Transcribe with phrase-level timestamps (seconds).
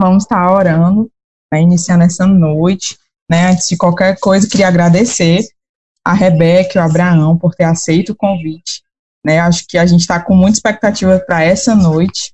[0.00, 1.10] vamos estar orando,
[1.52, 2.98] né, iniciando essa noite.
[3.30, 5.46] Né, antes de qualquer coisa, queria agradecer
[6.04, 8.82] a Rebeca e o Abraão por ter aceito o convite.
[9.24, 12.32] Né, acho que a gente está com muita expectativa para essa noite.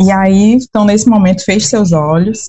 [0.00, 2.48] E aí, então, nesse momento, feche seus olhos.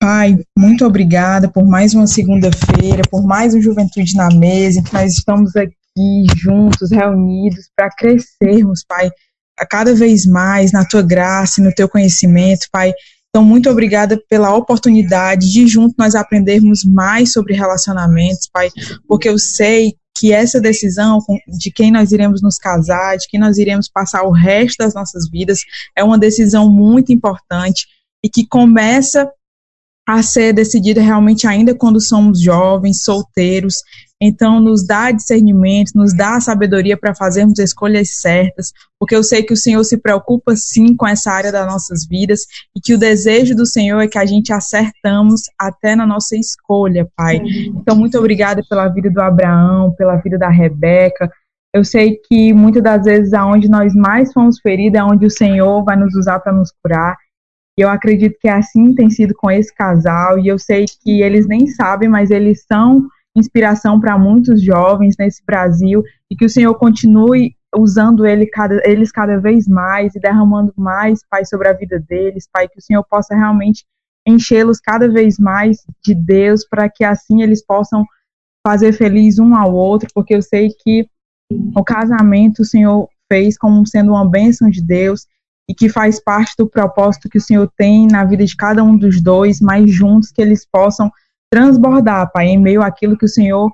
[0.00, 5.14] Pai, muito obrigada por mais uma segunda-feira, por mais um Juventude na Mesa, que nós
[5.14, 9.10] estamos aqui juntos, reunidos, para crescermos, Pai,
[9.68, 12.92] cada vez mais na tua graça e no teu conhecimento, Pai.
[13.28, 18.68] Então, muito obrigada pela oportunidade de juntos nós aprendermos mais sobre relacionamentos, Pai,
[19.08, 23.56] porque eu sei que essa decisão de quem nós iremos nos casar, de quem nós
[23.56, 25.60] iremos passar o resto das nossas vidas,
[25.96, 27.86] é uma decisão muito importante
[28.22, 29.28] e que começa
[30.06, 33.76] a ser decidida realmente ainda quando somos jovens, solteiros.
[34.20, 39.52] Então, nos dá discernimento, nos dá sabedoria para fazermos escolhas certas, porque eu sei que
[39.52, 42.42] o Senhor se preocupa sim com essa área das nossas vidas
[42.76, 47.08] e que o desejo do Senhor é que a gente acertamos até na nossa escolha,
[47.16, 47.40] Pai.
[47.74, 51.28] Então, muito obrigada pela vida do Abraão, pela vida da Rebeca.
[51.74, 55.82] Eu sei que muitas das vezes aonde nós mais fomos feridos é onde o Senhor
[55.84, 57.16] vai nos usar para nos curar.
[57.78, 61.46] E eu acredito que assim tem sido com esse casal, e eu sei que eles
[61.46, 63.06] nem sabem, mas eles são
[63.36, 69.10] inspiração para muitos jovens nesse Brasil e que o Senhor continue usando ele cada, eles
[69.10, 73.02] cada vez mais e derramando mais, Pai, sobre a vida deles, Pai, que o Senhor
[73.04, 73.84] possa realmente
[74.28, 78.04] enchê-los cada vez mais de Deus para que assim eles possam
[78.66, 81.08] fazer feliz um ao outro, porque eu sei que
[81.74, 85.26] o casamento o Senhor fez como sendo uma bênção de Deus
[85.68, 88.96] e que faz parte do propósito que o Senhor tem na vida de cada um
[88.96, 91.10] dos dois, mas juntos que eles possam
[91.50, 93.70] transbordar, Pai, em meio àquilo que o Senhor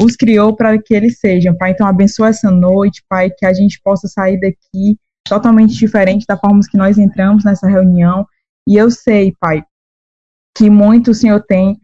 [0.00, 1.72] os criou para que eles sejam, Pai.
[1.72, 6.60] Então, abençoa essa noite, Pai, que a gente possa sair daqui totalmente diferente da forma
[6.68, 8.26] que nós entramos nessa reunião.
[8.68, 9.62] E eu sei, Pai,
[10.56, 11.80] que muito o Senhor tem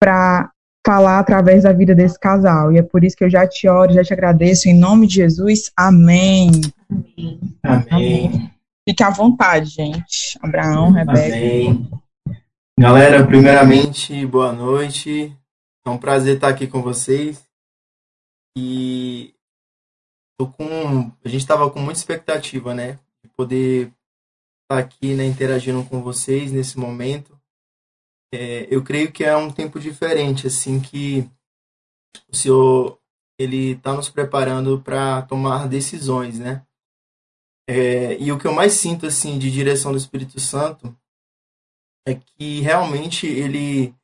[0.00, 0.50] para
[0.86, 2.72] falar através da vida desse casal.
[2.72, 4.68] E é por isso que eu já te oro, já te agradeço.
[4.68, 6.50] Em nome de Jesus, amém.
[6.90, 7.40] Amém.
[7.62, 8.53] amém.
[8.86, 10.38] Fique à vontade, gente.
[10.42, 11.36] Abraão, Rebeca.
[11.36, 11.90] Amém.
[12.78, 15.34] Galera, primeiramente, boa noite.
[15.86, 17.42] É um prazer estar aqui com vocês.
[18.56, 19.34] E
[20.38, 23.92] tô com, a gente estava com muita expectativa, né, de poder
[24.62, 27.40] estar aqui, né, interagindo com vocês nesse momento.
[28.34, 31.28] É, eu creio que é um tempo diferente, assim, que
[32.28, 32.98] o Senhor
[33.38, 36.64] ele está nos preparando para tomar decisões, né?
[37.68, 40.94] É, e o que eu mais sinto assim de direção do Espírito Santo
[42.06, 43.94] é que realmente ele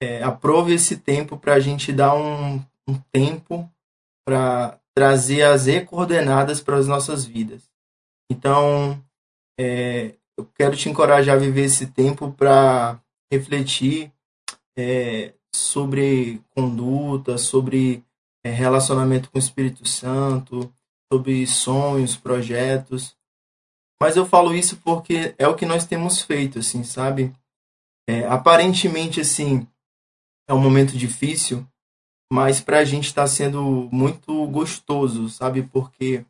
[0.00, 2.56] é, aprove esse tempo para a gente dar um,
[2.88, 3.70] um tempo
[4.26, 7.70] para trazer as e-coordenadas para as nossas vidas.
[8.30, 9.02] Então,
[9.58, 12.98] é, eu quero te encorajar a viver esse tempo para
[13.30, 14.10] refletir
[14.76, 18.04] é, sobre conduta, sobre
[18.44, 20.72] é, relacionamento com o Espírito Santo,
[21.14, 23.16] sobre sonhos, projetos.
[24.00, 27.32] Mas eu falo isso porque é o que nós temos feito, assim, sabe?
[28.08, 29.66] É, aparentemente, assim,
[30.48, 31.66] é um momento difícil,
[32.30, 35.62] mas para a gente está sendo muito gostoso, sabe?
[35.62, 36.24] Porque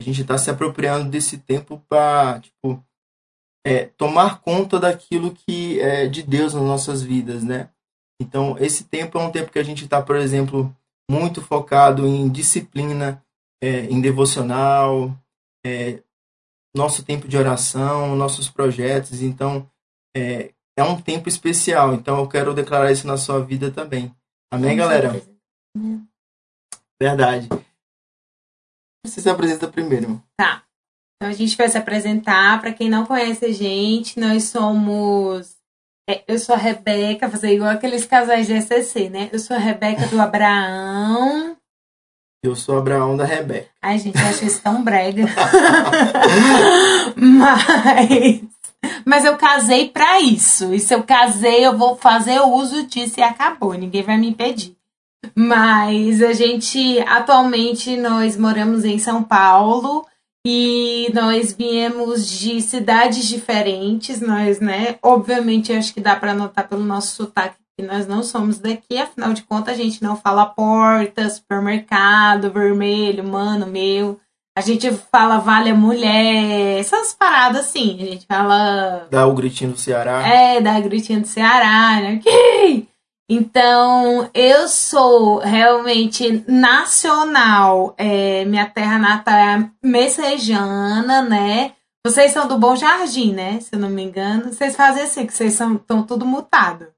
[0.00, 2.82] a gente está se apropriando desse tempo para, tipo,
[3.64, 7.68] é, tomar conta daquilo que é de Deus nas nossas vidas, né?
[8.20, 10.74] Então, esse tempo é um tempo que a gente está, por exemplo,
[11.08, 13.22] muito focado em disciplina,
[13.62, 15.16] é, em devocional,
[15.64, 16.02] é,
[16.74, 19.22] nosso tempo de oração, nossos projetos.
[19.22, 19.70] Então,
[20.16, 21.94] é, é um tempo especial.
[21.94, 24.12] Então, eu quero declarar isso na sua vida também.
[24.52, 25.22] Amém, galera?
[27.00, 27.48] Verdade.
[29.06, 30.22] Você se apresenta primeiro, irmão.
[30.36, 30.64] Tá.
[31.16, 32.60] Então, a gente vai se apresentar.
[32.60, 35.56] Para quem não conhece a gente, nós somos.
[36.10, 39.30] É, eu sou a Rebeca, fazer igual aqueles casais de SCC, né?
[39.32, 41.56] Eu sou a Rebeca do Abraão.
[42.44, 43.68] Eu sou Abraão da Rebeca.
[43.80, 45.26] Ai, gente, eu acho isso tão brega.
[47.14, 48.42] Mas.
[49.06, 50.74] Mas eu casei para isso.
[50.74, 53.74] E se eu casei, eu vou fazer uso disso e acabou.
[53.74, 54.76] Ninguém vai me impedir.
[55.36, 60.04] Mas a gente, atualmente, nós moramos em São Paulo
[60.44, 64.20] e nós viemos de cidades diferentes.
[64.20, 64.96] Nós, né?
[65.00, 69.32] Obviamente, acho que dá para notar pelo nosso sotaque que nós não somos daqui, afinal
[69.32, 74.20] de contas, a gente não fala porta, supermercado, vermelho, mano, meu.
[74.56, 77.96] A gente fala vale a mulher, essas paradas assim.
[78.00, 79.08] A gente fala.
[79.10, 80.26] Dá o gritinho do Ceará.
[80.26, 82.20] É, dá o gritinho do Ceará, né?
[83.30, 87.94] Então, eu sou realmente nacional.
[87.96, 91.72] É, minha terra natal é messejana, né?
[92.04, 93.58] Vocês são do Bom Jardim, né?
[93.60, 94.52] Se eu não me engano.
[94.52, 96.88] Vocês fazem assim, que vocês estão tudo mutado.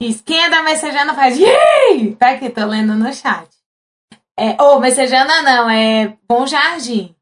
[0.00, 0.22] Isso.
[0.24, 1.38] Quem é da Messejana faz.
[1.38, 2.16] Yay!
[2.18, 3.46] Tá aqui, tô lendo no chat.
[4.38, 7.14] É, ô, oh, Messejana não, é Bom Jardim.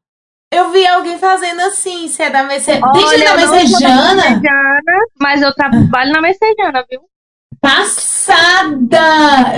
[0.51, 2.93] Eu vi alguém fazendo assim, você é da Messejana.
[2.93, 4.41] Deixa da Messejana.
[5.19, 7.01] Mas eu trabalho na Messejana, viu?
[7.59, 8.97] Passada!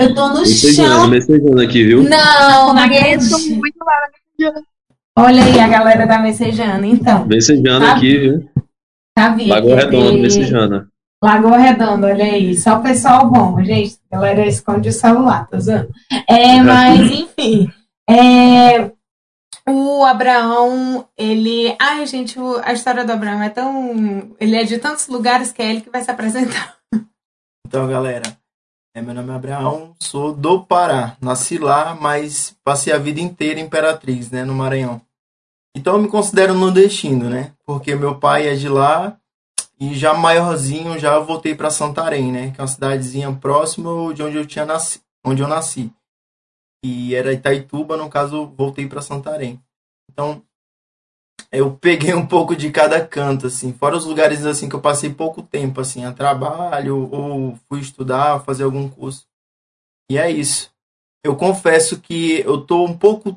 [0.00, 1.08] Eu tô no messejana, chão.
[1.08, 2.02] Messejana aqui, viu?
[2.02, 3.38] Não, acredito.
[3.54, 4.66] muito lá na Messejana.
[5.16, 7.24] Olha aí a galera da Messejana, então.
[7.26, 8.50] Messejana tá aqui, viu?
[9.14, 9.50] Tá vindo.
[9.50, 10.91] Lagoa Redonda, Messejana.
[11.22, 12.56] Lagoa Redonda, olha aí.
[12.56, 13.96] Só o pessoal bom, gente.
[14.10, 15.88] A galera esconde o celular, tá usando?
[16.28, 17.72] É, mas, enfim.
[18.10, 18.90] É,
[19.68, 21.76] o Abraão, ele.
[21.80, 24.34] Ai, gente, a história do Abraão é tão.
[24.40, 26.76] Ele é de tantos lugares que é ele que vai se apresentar.
[27.64, 28.36] Então, galera,
[28.94, 31.16] é, meu nome é Abraão, sou do Pará.
[31.22, 35.00] Nasci lá, mas passei a vida inteira em Imperatriz, né, no Maranhão.
[35.74, 37.52] Então eu me considero nordestino, né?
[37.64, 39.16] Porque meu pai é de lá
[39.82, 42.52] e já maiorzinho já voltei para Santarém, né?
[42.52, 45.92] Que é uma cidadezinha próxima de onde eu tinha nasci, onde eu nasci.
[46.84, 49.60] E era Itaituba, no caso, voltei para Santarém.
[50.08, 50.40] Então,
[51.50, 53.72] eu peguei um pouco de cada canto, assim.
[53.72, 58.44] Fora os lugares, assim, que eu passei pouco tempo, assim, a trabalho ou fui estudar,
[58.44, 59.26] fazer algum curso.
[60.08, 60.72] E é isso.
[61.24, 63.36] Eu confesso que eu tô um pouco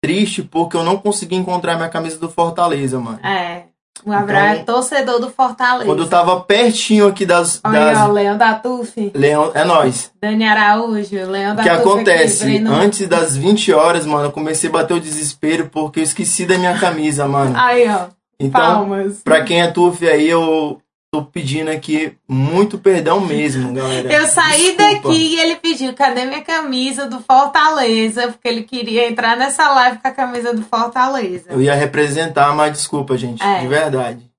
[0.00, 3.18] triste porque eu não consegui encontrar minha camisa do Fortaleza, mano.
[3.26, 3.65] É.
[4.06, 5.84] O Abraão então, é torcedor do Fortaleza.
[5.84, 7.60] Quando eu tava pertinho aqui das.
[7.64, 7.98] Olha, das...
[7.98, 9.10] ó, Leão da Tuf.
[9.12, 10.12] Leão, é nós.
[10.22, 12.44] Dani Araújo, Leão da O que acontece?
[12.44, 16.46] Aqui, Antes das 20 horas, mano, eu comecei a bater o desespero porque eu esqueci
[16.46, 17.52] da minha camisa, mano.
[17.58, 18.06] Aí, ó.
[18.38, 19.22] Então, Palmas.
[19.24, 20.80] pra quem é Tuf aí, eu
[21.16, 24.12] tô pedindo aqui muito perdão mesmo, galera.
[24.12, 24.82] Eu saí Desculpa.
[24.82, 28.28] daqui e ele pediu, cadê minha camisa do Fortaleza?
[28.28, 31.50] Porque ele queria entrar nessa live com a camisa do Fortaleza.
[31.50, 33.60] Eu ia representar, mas desculpa, gente, é.
[33.60, 34.30] de verdade.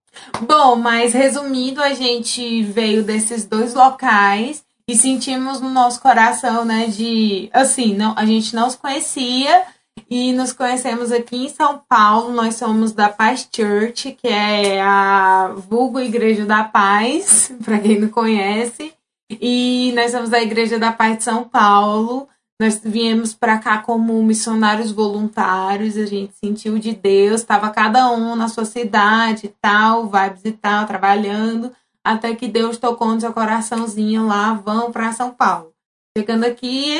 [0.41, 6.87] Bom, mas resumindo, a gente veio desses dois locais e sentimos no nosso coração, né,
[6.87, 9.63] de assim, não, a gente não se conhecia,
[10.09, 12.31] e nos conhecemos aqui em São Paulo.
[12.31, 18.09] Nós somos da Paz Church, que é a vulgo Igreja da Paz, para quem não
[18.09, 18.93] conhece.
[19.29, 22.27] E nós somos da Igreja da Paz de São Paulo.
[22.59, 28.35] Nós viemos para cá como missionários voluntários, a gente sentiu de Deus, estava cada um
[28.35, 31.71] na sua cidade e tal, vibes e tal, trabalhando,
[32.03, 35.76] até que Deus tocou no seu coraçãozinho lá, vão para São Paulo.
[36.17, 36.95] Chegando aqui,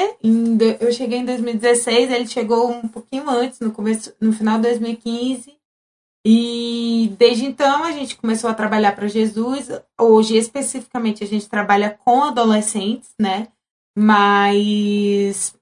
[0.79, 5.57] eu cheguei em 2016, ele chegou um pouquinho antes, no começo, no final de 2015.
[6.23, 9.71] E desde então a gente começou a trabalhar para Jesus.
[9.99, 13.47] Hoje, especificamente, a gente trabalha com adolescentes, né?
[13.97, 15.55] Mas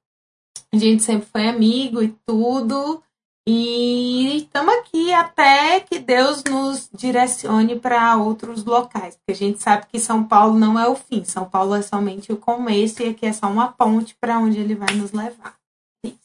[0.74, 3.02] a gente sempre foi amigo e tudo.
[3.48, 9.86] E estamos aqui até que Deus nos direcione para outros locais, porque a gente sabe
[9.86, 13.28] que São Paulo não é o fim, São Paulo é somente o começo e aqui
[13.28, 15.56] é só uma ponte para onde ele vai nos levar.
[16.04, 16.18] Isso.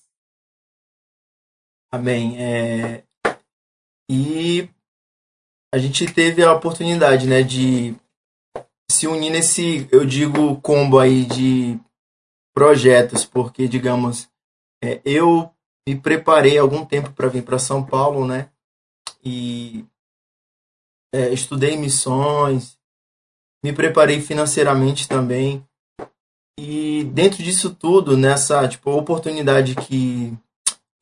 [1.93, 2.41] Amém.
[2.41, 3.05] É...
[4.11, 4.71] E
[5.75, 7.95] a gente teve a oportunidade, né, de
[8.91, 11.79] se unir nesse, eu digo, combo aí de
[12.55, 14.29] projetos, porque, digamos,
[14.83, 15.55] é, eu
[15.89, 18.51] me preparei algum tempo para vir para São Paulo, né?
[19.25, 19.85] E
[21.13, 22.79] é, estudei missões,
[23.65, 25.65] me preparei financeiramente também.
[26.59, 30.37] E dentro disso tudo, nessa tipo oportunidade que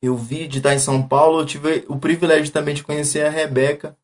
[0.01, 3.29] eu vi de estar em São Paulo, eu tive o privilégio também de conhecer a
[3.29, 3.97] Rebeca.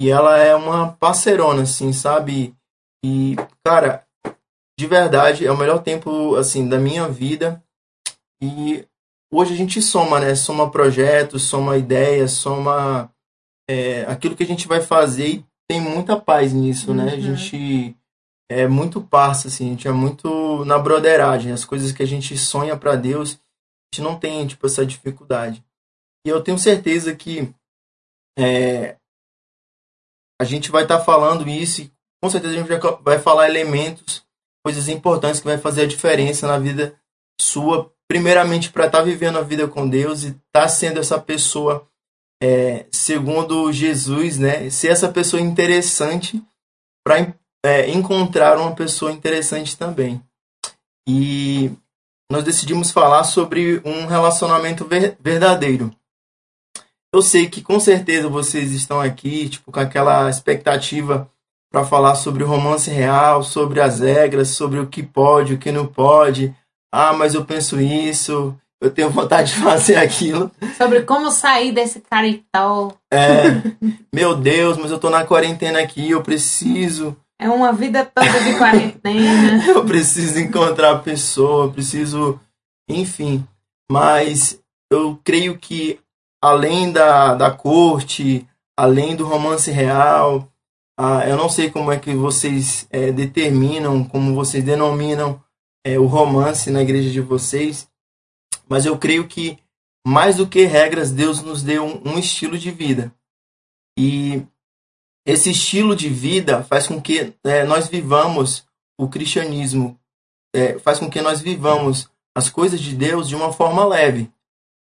[0.00, 2.54] E ela é uma parceirona, assim, sabe?
[3.04, 4.06] E, cara,
[4.78, 7.62] de verdade, é o melhor tempo, assim, da minha vida.
[8.40, 8.86] E
[9.32, 10.34] hoje a gente soma, né?
[10.34, 13.12] Soma projetos, soma ideias, soma
[13.68, 16.96] é, aquilo que a gente vai fazer e tem muita paz nisso, uhum.
[16.96, 17.12] né?
[17.12, 17.36] A uhum.
[17.36, 17.96] gente
[18.50, 21.52] é muito parça, assim, a gente é muito na broderagem.
[21.52, 25.62] As coisas que a gente sonha para Deus, a gente não tem, tipo, essa dificuldade.
[26.26, 27.52] E eu tenho certeza que
[28.38, 28.96] é,
[30.40, 31.92] a gente vai estar tá falando isso e
[32.22, 32.68] com certeza a gente
[33.02, 34.24] vai falar elementos,
[34.64, 36.98] coisas importantes que vai fazer a diferença na vida
[37.40, 41.20] sua, primeiramente para estar tá vivendo a vida com Deus e estar tá sendo essa
[41.20, 41.86] pessoa
[42.42, 44.70] é, segundo Jesus, né?
[44.70, 46.42] Ser essa pessoa interessante
[47.04, 47.34] para
[47.64, 50.22] é, encontrar uma pessoa interessante também.
[51.06, 51.70] E
[52.30, 55.90] nós decidimos falar sobre um relacionamento ver verdadeiro.
[57.12, 61.30] Eu sei que com certeza vocês estão aqui, tipo, com aquela expectativa
[61.72, 65.72] para falar sobre o romance real, sobre as regras, sobre o que pode, o que
[65.72, 66.54] não pode,
[66.92, 70.50] ah, mas eu penso isso, eu tenho vontade de fazer aquilo.
[70.76, 72.92] Sobre como sair desse caritó.
[73.12, 73.62] É,
[74.14, 77.16] meu Deus, mas eu tô na quarentena aqui, eu preciso.
[77.40, 79.64] É uma vida toda de quarentena.
[79.68, 82.40] eu preciso encontrar a pessoa, eu preciso.
[82.88, 83.46] Enfim.
[83.90, 86.00] Mas eu creio que
[86.42, 90.48] além da, da corte, além do romance real,
[90.98, 95.40] ah, eu não sei como é que vocês é, determinam, como vocês denominam
[95.88, 97.88] é, o romance na igreja de vocês,
[98.68, 99.58] mas eu creio que
[100.06, 103.14] mais do que regras, Deus nos deu um, um estilo de vida.
[103.98, 104.46] E
[105.26, 108.66] esse estilo de vida faz com que é, nós vivamos
[108.98, 109.98] o cristianismo,
[110.54, 114.30] é, faz com que nós vivamos as coisas de Deus de uma forma leve.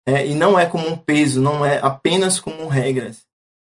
[0.07, 3.27] É, e não é como um peso, não é apenas como regras.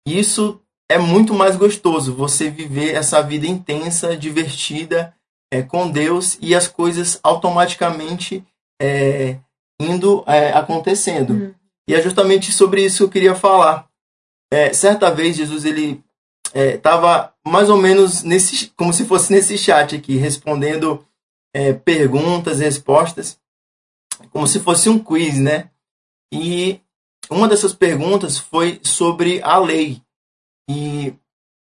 [0.05, 5.15] Isso é muito mais gostoso, você viver essa vida intensa, divertida,
[5.51, 8.45] é, com Deus e as coisas automaticamente
[8.81, 9.39] é,
[9.79, 11.33] indo é, acontecendo.
[11.33, 11.55] Uhum.
[11.87, 13.87] E é justamente sobre isso que eu queria falar.
[14.51, 16.03] É, certa vez Jesus ele
[16.53, 21.05] estava é, mais ou menos nesse, como se fosse nesse chat aqui, respondendo
[21.53, 23.39] é, perguntas, respostas,
[24.29, 25.69] como se fosse um quiz, né?
[26.33, 26.79] E
[27.29, 30.01] uma dessas perguntas foi sobre a lei.
[30.69, 31.13] E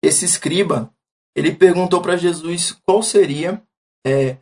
[0.03, 0.93] esse escriba,
[1.37, 3.63] ele perguntou para Jesus qual seria
[4.07, 4.37] é,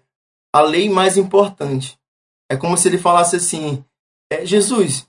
[0.53, 1.99] a lei mais importante.
[2.51, 3.85] É como se ele falasse assim:
[4.33, 5.09] é, Jesus,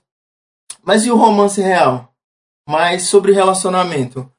[0.82, 2.14] mas e o romance real?
[2.68, 4.30] Mas sobre relacionamento,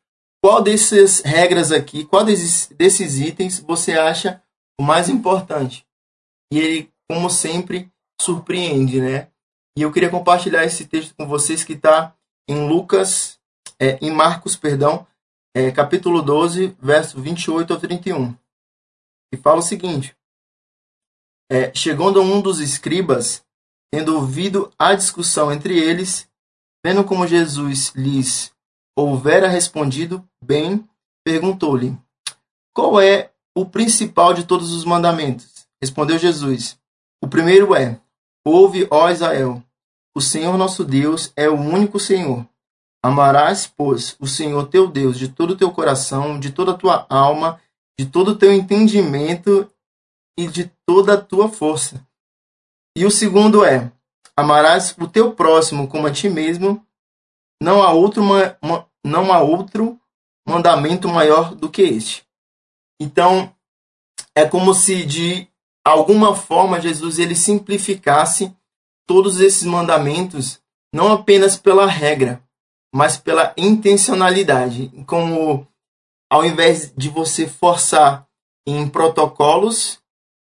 [0.43, 4.41] qual dessas regras aqui, qual desses, desses itens você acha
[4.79, 5.86] o mais importante?
[6.51, 7.91] E ele, como sempre,
[8.22, 9.27] surpreende, né?
[9.77, 12.15] E eu queria compartilhar esse texto com vocês que está
[12.48, 13.39] em Lucas,
[13.79, 15.08] é, em Marcos, perdão,
[15.55, 18.36] é, capítulo 12, verso 28 ao 31.
[19.33, 20.15] E fala o seguinte:
[21.51, 23.43] é, Chegando um dos escribas,
[23.91, 26.29] tendo ouvido a discussão entre eles,
[26.85, 28.53] vendo como Jesus lhes
[28.95, 30.87] houvera respondido bem,
[31.25, 31.97] perguntou-lhe:
[32.75, 35.67] Qual é o principal de todos os mandamentos?
[35.81, 36.79] Respondeu Jesus:
[37.19, 37.99] O primeiro é:
[38.45, 39.63] Ouve, ó Israel,
[40.15, 42.47] o Senhor nosso Deus é o único Senhor.
[43.01, 47.07] Amarás, pois, o Senhor teu Deus de todo o teu coração, de toda a tua
[47.09, 47.59] alma,
[48.00, 49.69] de todo o teu entendimento
[50.38, 52.05] e de toda a tua força.
[52.97, 53.91] E o segundo é:
[54.35, 56.85] amarás o teu próximo como a ti mesmo.
[57.62, 58.23] Não há outro,
[59.05, 60.00] não há outro
[60.47, 62.25] mandamento maior do que este.
[63.00, 63.55] Então,
[64.35, 65.47] é como se de
[65.85, 68.53] alguma forma Jesus ele simplificasse
[69.07, 70.62] todos esses mandamentos
[70.93, 72.41] não apenas pela regra,
[72.93, 75.67] mas pela intencionalidade, como
[76.33, 78.27] ao invés de você forçar
[78.65, 80.01] em protocolos,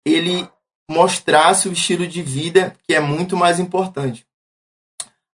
[0.08, 0.48] ele
[0.90, 4.26] mostrasse o estilo de vida que é muito mais importante.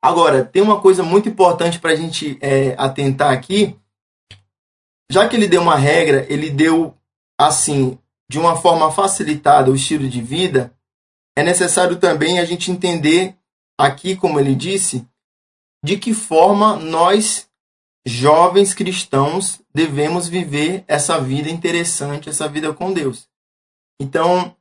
[0.01, 3.77] Agora, tem uma coisa muito importante para a gente é, atentar aqui.
[5.11, 6.95] Já que ele deu uma regra, ele deu
[7.37, 7.99] assim
[8.31, 10.73] de uma forma facilitada o estilo de vida,
[11.37, 13.35] é necessário também a gente entender
[13.77, 15.05] aqui, como ele disse,
[15.83, 17.48] de que forma nós,
[18.05, 23.27] jovens cristãos, devemos viver essa vida interessante, essa vida com Deus.
[24.01, 24.55] Então,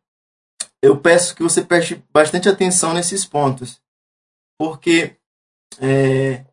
[0.83, 3.81] eu peço que você preste bastante atenção nesses pontos,
[4.59, 5.17] porque
[5.81, 6.45] é,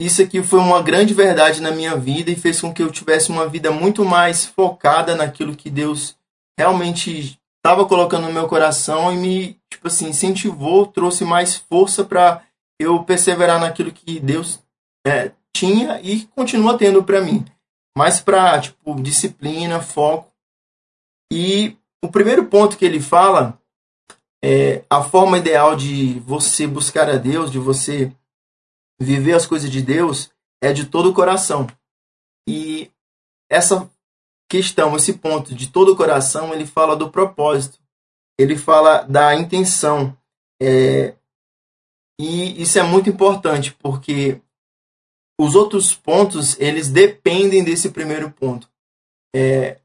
[0.00, 3.30] isso aqui foi uma grande verdade na minha vida e fez com que eu tivesse
[3.30, 6.16] uma vida muito mais focada naquilo que Deus
[6.58, 12.42] realmente estava colocando no meu coração e me, tipo assim, incentivou, trouxe mais força para
[12.80, 14.60] eu perseverar naquilo que Deus
[15.06, 17.44] é, tinha e continua tendo para mim.
[17.96, 20.32] Mais para, tipo, disciplina, foco.
[21.32, 23.58] E o primeiro ponto que ele fala
[24.44, 28.12] é a forma ideal de você buscar a Deus, de você
[29.00, 30.30] viver as coisas de Deus
[30.62, 31.66] é de todo o coração.
[32.48, 32.90] E
[33.50, 33.90] essa
[34.48, 37.78] questão, esse ponto de todo o coração, ele fala do propósito,
[38.38, 40.16] ele fala da intenção.
[40.60, 41.14] É,
[42.20, 44.40] e isso é muito importante, porque
[45.42, 48.68] os outros pontos, eles dependem desse primeiro ponto.
[49.34, 49.80] É,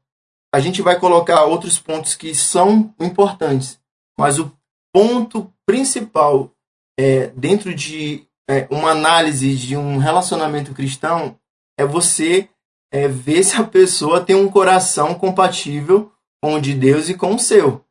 [0.54, 3.80] a gente vai colocar outros pontos que são importantes,
[4.18, 4.52] mas o
[4.92, 6.52] ponto principal
[6.98, 11.38] é, dentro de é, uma análise de um relacionamento cristão
[11.78, 12.48] é você
[12.92, 16.12] é, ver se a pessoa tem um coração compatível
[16.42, 17.84] com o de Deus e com o seu.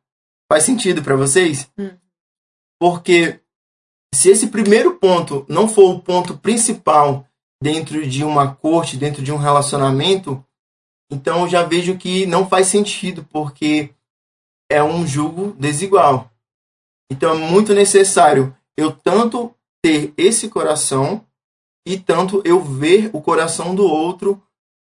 [0.50, 1.70] Faz sentido para vocês?
[1.78, 1.96] Hum.
[2.80, 3.40] Porque
[4.14, 7.27] se esse primeiro ponto não for o ponto principal
[7.62, 10.44] dentro de uma corte, dentro de um relacionamento,
[11.10, 13.90] então eu já vejo que não faz sentido, porque
[14.70, 16.30] é um julgo desigual.
[17.10, 21.24] Então é muito necessário eu tanto ter esse coração
[21.86, 24.42] e tanto eu ver o coração do outro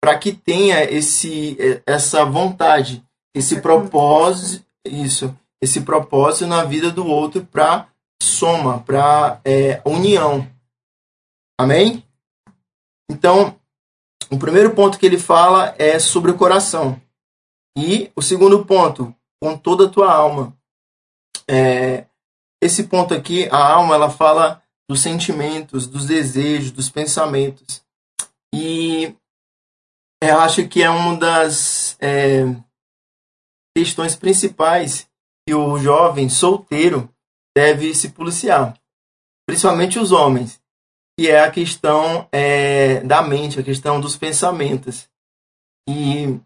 [0.02, 1.56] para que tenha esse
[1.86, 7.88] essa vontade, esse propósito, isso, esse propósito na vida do outro para
[8.20, 10.46] soma, para é, união.
[11.60, 12.04] Amém?
[13.10, 13.58] Então,
[14.30, 17.00] o primeiro ponto que ele fala é sobre o coração.
[17.76, 20.56] E o segundo ponto, com toda a tua alma.
[21.48, 22.06] É,
[22.62, 27.82] esse ponto aqui, a alma, ela fala dos sentimentos, dos desejos, dos pensamentos.
[28.54, 29.14] E
[30.22, 32.44] eu acho que é uma das é,
[33.76, 35.08] questões principais
[35.46, 37.08] que o jovem solteiro
[37.56, 38.78] deve se policiar,
[39.46, 40.60] principalmente os homens,
[41.18, 45.08] que é a questão é, da mente, a questão dos pensamentos.
[45.88, 46.38] E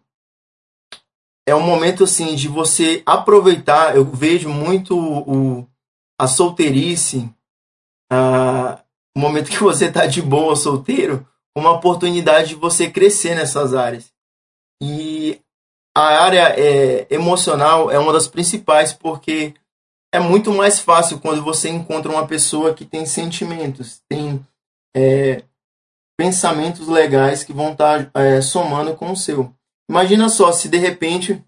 [1.47, 3.95] é um momento assim de você aproveitar.
[3.95, 5.69] Eu vejo muito o,
[6.19, 7.31] a solteirice,
[8.11, 8.83] a,
[9.15, 11.23] o momento que você está de boa solteiro,
[11.55, 14.11] uma oportunidade de você crescer nessas áreas.
[14.81, 15.39] E
[15.95, 19.53] a área é, emocional é uma das principais porque
[20.11, 24.43] é muito mais fácil quando você encontra uma pessoa que tem sentimentos, tem
[24.95, 25.43] é,
[26.17, 29.53] pensamentos legais que vão estar tá, é, somando com o seu.
[29.89, 31.43] Imagina só se de repente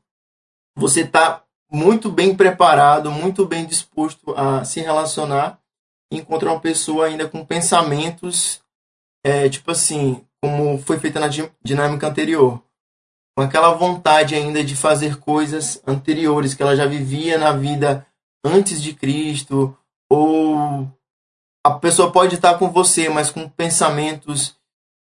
[0.78, 5.60] você está muito bem preparado, muito bem disposto a se relacionar
[6.12, 8.62] e encontrar uma pessoa ainda com pensamentos,
[9.24, 11.28] é, tipo assim, como foi feita na
[11.64, 12.62] dinâmica anterior
[13.36, 18.08] com aquela vontade ainda de fazer coisas anteriores que ela já vivia na vida
[18.44, 19.78] antes de Cristo,
[20.10, 20.90] ou
[21.66, 24.56] a pessoa pode estar com você, mas com pensamentos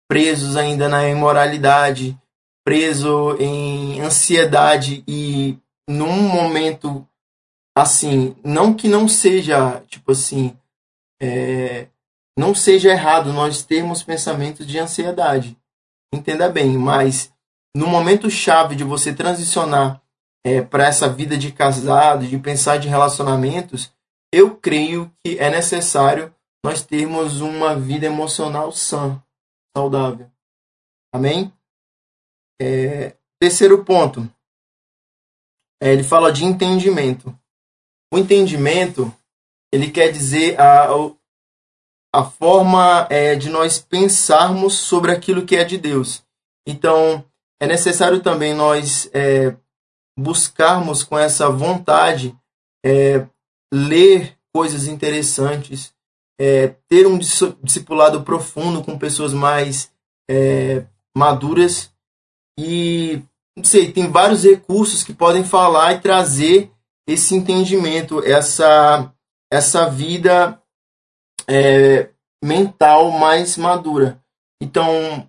[0.09, 2.19] presos ainda na imoralidade,
[2.65, 7.07] preso em ansiedade e num momento
[7.77, 10.57] assim, não que não seja, tipo assim,
[11.21, 11.89] é,
[12.39, 15.59] não seja errado nós termos pensamentos de ansiedade.
[16.11, 17.31] Entenda bem, mas
[17.77, 20.01] no momento chave de você transicionar
[20.43, 23.93] é, para essa vida de casado, de pensar de relacionamentos,
[24.33, 29.23] eu creio que é necessário nós termos uma vida emocional sã,
[29.77, 30.31] saudável.
[31.13, 31.53] Amém?
[32.61, 34.29] É, terceiro ponto,
[35.81, 37.37] é, ele fala de entendimento.
[38.13, 39.13] O entendimento,
[39.73, 40.89] ele quer dizer a,
[42.15, 46.25] a forma é, de nós pensarmos sobre aquilo que é de Deus.
[46.67, 47.25] Então,
[47.61, 49.57] é necessário também nós é,
[50.19, 52.37] buscarmos com essa vontade
[52.85, 53.27] é,
[53.73, 55.95] ler coisas interessantes,
[56.41, 59.93] é, ter um discipulado profundo com pessoas mais
[60.31, 60.85] é,
[61.17, 61.93] maduras
[62.59, 63.23] e
[63.57, 66.71] não sei, tem vários recursos que podem falar e trazer
[67.09, 69.13] esse entendimento, essa
[69.51, 70.61] essa vida
[71.49, 72.11] é,
[72.45, 74.21] mental mais madura.
[74.61, 75.29] Então,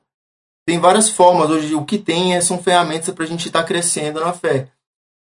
[0.67, 1.50] tem várias formas.
[1.50, 4.72] Hoje o que tem é, são ferramentas para a gente estar tá crescendo na fé.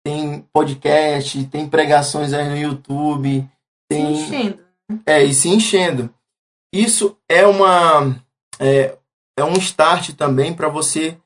[0.05, 3.47] Tem podcast, tem pregações aí no YouTube.
[3.89, 4.59] Tem...
[5.05, 6.13] É, e se enchendo.
[6.73, 8.15] Isso é uma
[8.59, 8.97] é,
[9.37, 11.17] é um start também para você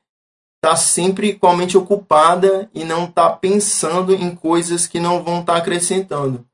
[0.56, 4.98] estar tá sempre com a mente ocupada e não estar tá pensando em coisas que
[4.98, 6.46] não vão estar tá acrescentando.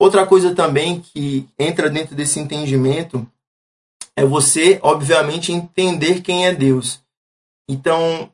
[0.00, 3.26] Outra coisa também que entra dentro desse entendimento
[4.16, 7.00] é você, obviamente, entender quem é Deus.
[7.68, 8.30] Então,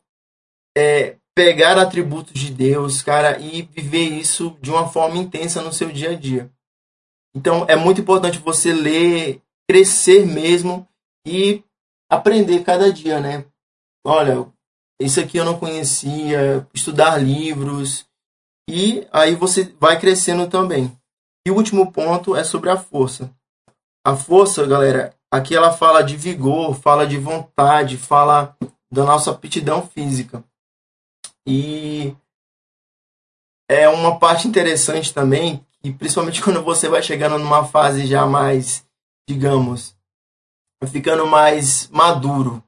[0.77, 5.91] é, pegar atributos de Deus, cara, e viver isso de uma forma intensa no seu
[5.91, 6.51] dia a dia.
[7.35, 10.89] Então, é muito importante você ler, crescer mesmo
[11.27, 11.63] e
[12.11, 13.45] aprender cada dia, né?
[14.05, 14.47] Olha,
[15.01, 18.07] isso aqui eu não conhecia, estudar livros,
[18.69, 20.91] e aí você vai crescendo também.
[21.47, 23.31] E o último ponto é sobre a força.
[24.05, 28.57] A força, galera, Aqui ela fala de vigor, fala de vontade, fala
[28.91, 30.43] da nossa aptidão física.
[31.47, 32.17] E
[33.71, 38.85] é uma parte interessante também, e principalmente quando você vai chegando numa fase já mais,
[39.29, 39.97] digamos,
[40.87, 42.63] ficando mais maduro.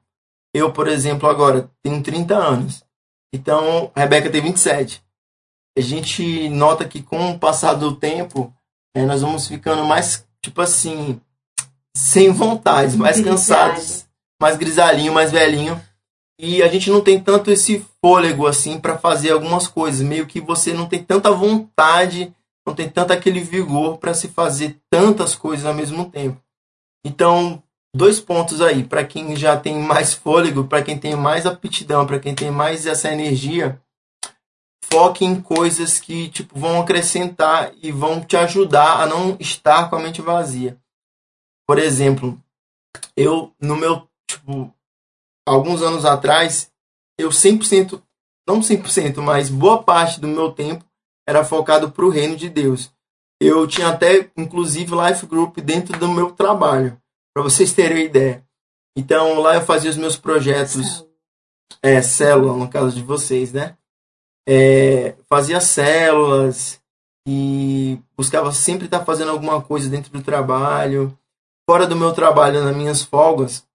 [0.53, 2.83] Eu, por exemplo, agora tenho 30 anos.
[3.33, 5.01] Então, a Rebeca tem 27.
[5.77, 8.53] A gente nota que com o passar do tempo,
[8.93, 11.21] é, nós vamos ficando mais, tipo assim,
[11.95, 14.05] sem vontade, mais cansados,
[14.41, 15.81] mais grisalhinho, mais velhinho.
[16.37, 20.41] E a gente não tem tanto esse fôlego assim para fazer algumas coisas, meio que
[20.41, 22.33] você não tem tanta vontade,
[22.65, 26.41] não tem tanto aquele vigor para se fazer tantas coisas ao mesmo tempo.
[27.05, 27.61] Então,
[27.95, 32.19] dois pontos aí para quem já tem mais fôlego, para quem tem mais aptidão, para
[32.19, 33.81] quem tem mais essa energia.
[34.83, 39.95] foque em coisas que tipo vão acrescentar e vão te ajudar a não estar com
[39.95, 40.77] a mente vazia.
[41.65, 42.37] Por exemplo,
[43.15, 44.73] eu no meu tipo
[45.47, 46.69] alguns anos atrás,
[47.17, 48.01] eu 100%,
[48.47, 50.85] não 100%, mas boa parte do meu tempo
[51.27, 52.91] era focado para o reino de Deus.
[53.39, 56.97] Eu tinha até inclusive life group dentro do meu trabalho,
[57.33, 58.45] para vocês terem uma ideia.
[58.95, 61.05] Então lá eu fazia os meus projetos
[61.81, 63.77] é, célula, no caso de vocês, né?
[64.47, 66.81] É, fazia células
[67.27, 71.17] e buscava sempre estar fazendo alguma coisa dentro do trabalho.
[71.69, 73.65] Fora do meu trabalho, nas minhas folgas,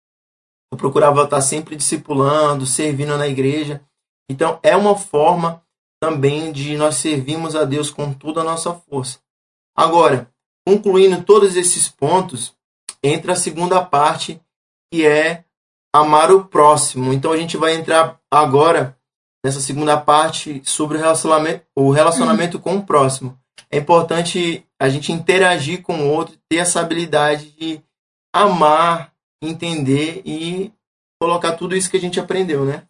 [0.72, 3.80] eu procurava estar sempre discipulando, servindo na igreja.
[4.28, 5.62] Então, é uma forma
[6.06, 9.18] também de nós servirmos a Deus com toda a nossa força.
[9.76, 10.30] Agora,
[10.64, 12.54] concluindo todos esses pontos,
[13.02, 14.40] entra a segunda parte,
[14.92, 15.44] que é
[15.92, 17.12] amar o próximo.
[17.12, 18.96] Então a gente vai entrar agora
[19.44, 23.36] nessa segunda parte sobre o relacionamento, o relacionamento com o próximo.
[23.68, 27.82] É importante a gente interagir com o outro, ter essa habilidade de
[28.32, 30.72] amar, entender e
[31.20, 32.84] colocar tudo isso que a gente aprendeu, né?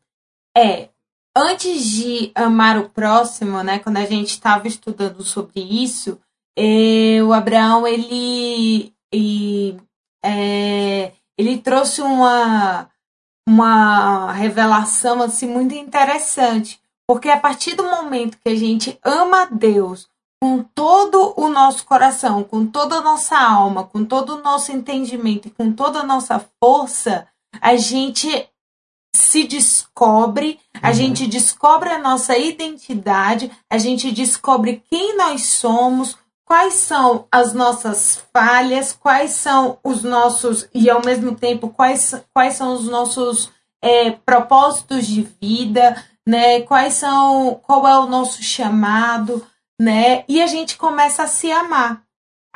[0.55, 0.91] É.
[1.39, 6.19] Antes de amar o próximo, né, quando a gente estava estudando sobre isso,
[6.57, 8.91] eh, o Abraão ele,
[10.25, 12.89] é, ele trouxe uma
[13.49, 20.09] uma revelação assim muito interessante, porque a partir do momento que a gente ama Deus
[20.43, 25.49] com todo o nosso coração, com toda a nossa alma, com todo o nosso entendimento
[25.49, 27.29] e com toda a nossa força,
[27.61, 28.49] a gente
[29.17, 30.95] se descobre, a uhum.
[30.95, 38.23] gente descobre a nossa identidade, a gente descobre quem nós somos, quais são as nossas
[38.33, 43.51] falhas, quais são os nossos, e ao mesmo tempo, quais, quais são os nossos
[43.83, 46.61] é, propósitos de vida, né?
[46.63, 49.45] Quais são, qual é o nosso chamado,
[49.81, 50.25] né?
[50.29, 52.06] E a gente começa a se amar.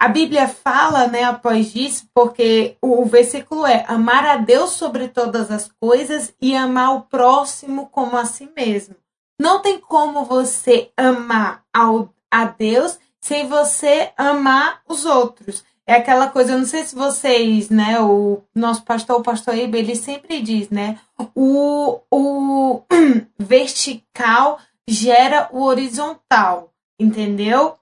[0.01, 5.09] A Bíblia fala, né, após isso, porque o, o versículo é amar a Deus sobre
[5.09, 8.97] todas as coisas e amar o próximo como a si mesmo.
[9.39, 15.63] Não tem como você amar ao, a Deus sem você amar os outros.
[15.87, 19.77] É aquela coisa, eu não sei se vocês, né, o nosso pastor, o pastor Ibe,
[19.77, 20.99] ele sempre diz, né,
[21.35, 22.83] o, o
[23.39, 24.59] vertical
[24.89, 27.77] gera o horizontal, entendeu?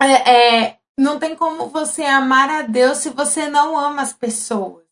[0.00, 4.84] É, é, não tem como você amar a Deus se você não ama as pessoas,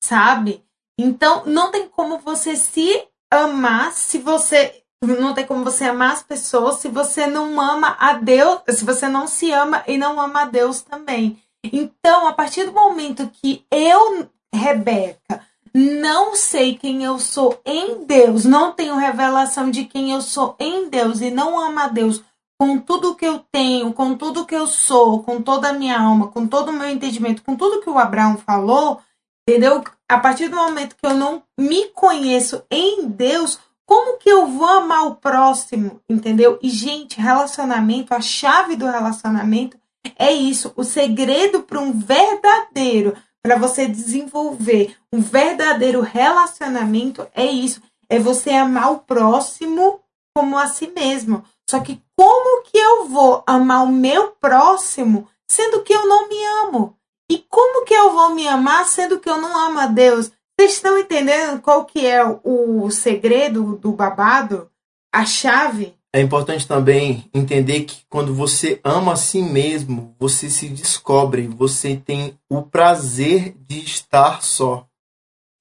[0.00, 0.64] sabe?
[0.96, 6.22] Então, não tem como você se amar se você não tem como você amar as
[6.22, 10.42] pessoas se você não ama a Deus, se você não se ama e não ama
[10.42, 11.40] a Deus também.
[11.62, 18.44] Então, a partir do momento que eu, Rebeca, não sei quem eu sou em Deus,
[18.44, 22.22] não tenho revelação de quem eu sou em Deus e não amo a Deus
[22.58, 26.28] com tudo que eu tenho, com tudo que eu sou, com toda a minha alma,
[26.28, 29.00] com todo o meu entendimento, com tudo que o Abraão falou,
[29.48, 29.82] entendeu?
[30.08, 34.66] A partir do momento que eu não me conheço em Deus, como que eu vou
[34.66, 36.58] amar o próximo, entendeu?
[36.60, 39.78] E, gente, relacionamento, a chave do relacionamento
[40.18, 40.72] é isso.
[40.76, 47.80] O segredo para um verdadeiro, para você desenvolver um verdadeiro relacionamento é isso.
[48.10, 50.00] É você amar o próximo
[50.36, 51.44] como a si mesmo.
[51.68, 56.44] Só que como que eu vou amar o meu próximo sendo que eu não me
[56.64, 56.96] amo?
[57.30, 60.32] E como que eu vou me amar sendo que eu não amo a Deus?
[60.58, 64.70] Vocês estão entendendo qual que é o segredo do babado?
[65.12, 65.94] A chave?
[66.14, 71.96] É importante também entender que quando você ama a si mesmo, você se descobre, você
[71.96, 74.86] tem o prazer de estar só.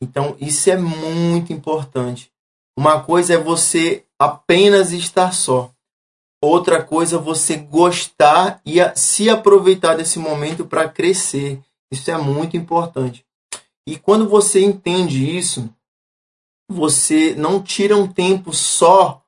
[0.01, 2.31] Então, isso é muito importante.
[2.77, 5.71] Uma coisa é você apenas estar só.
[6.41, 11.59] Outra coisa é você gostar e se aproveitar desse momento para crescer.
[11.91, 13.25] Isso é muito importante.
[13.87, 15.69] E quando você entende isso,
[16.69, 19.23] você não tira um tempo só,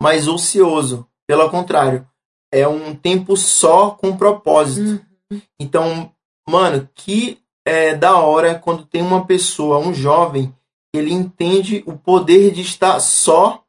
[0.00, 1.06] mas ocioso.
[1.26, 2.06] Pelo contrário,
[2.52, 5.04] é um tempo só com propósito.
[5.30, 5.40] Uhum.
[5.58, 6.12] Então,
[6.48, 10.54] mano, que é da hora quando tem uma pessoa, um jovem,
[10.92, 13.64] ele entende o poder de estar só,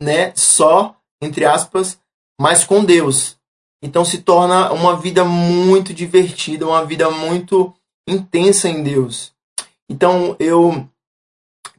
[0.00, 0.32] né?
[0.36, 1.98] Só, entre aspas,
[2.42, 3.38] mas com Deus.
[3.80, 7.72] Então se torna uma vida muito divertida, uma vida muito
[8.04, 9.32] intensa em Deus.
[9.88, 10.88] Então, eu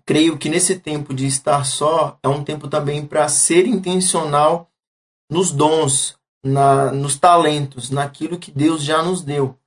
[0.05, 4.69] creio que nesse tempo de estar só é um tempo também para ser intencional
[5.29, 9.57] nos dons, na, nos talentos, naquilo que Deus já nos deu.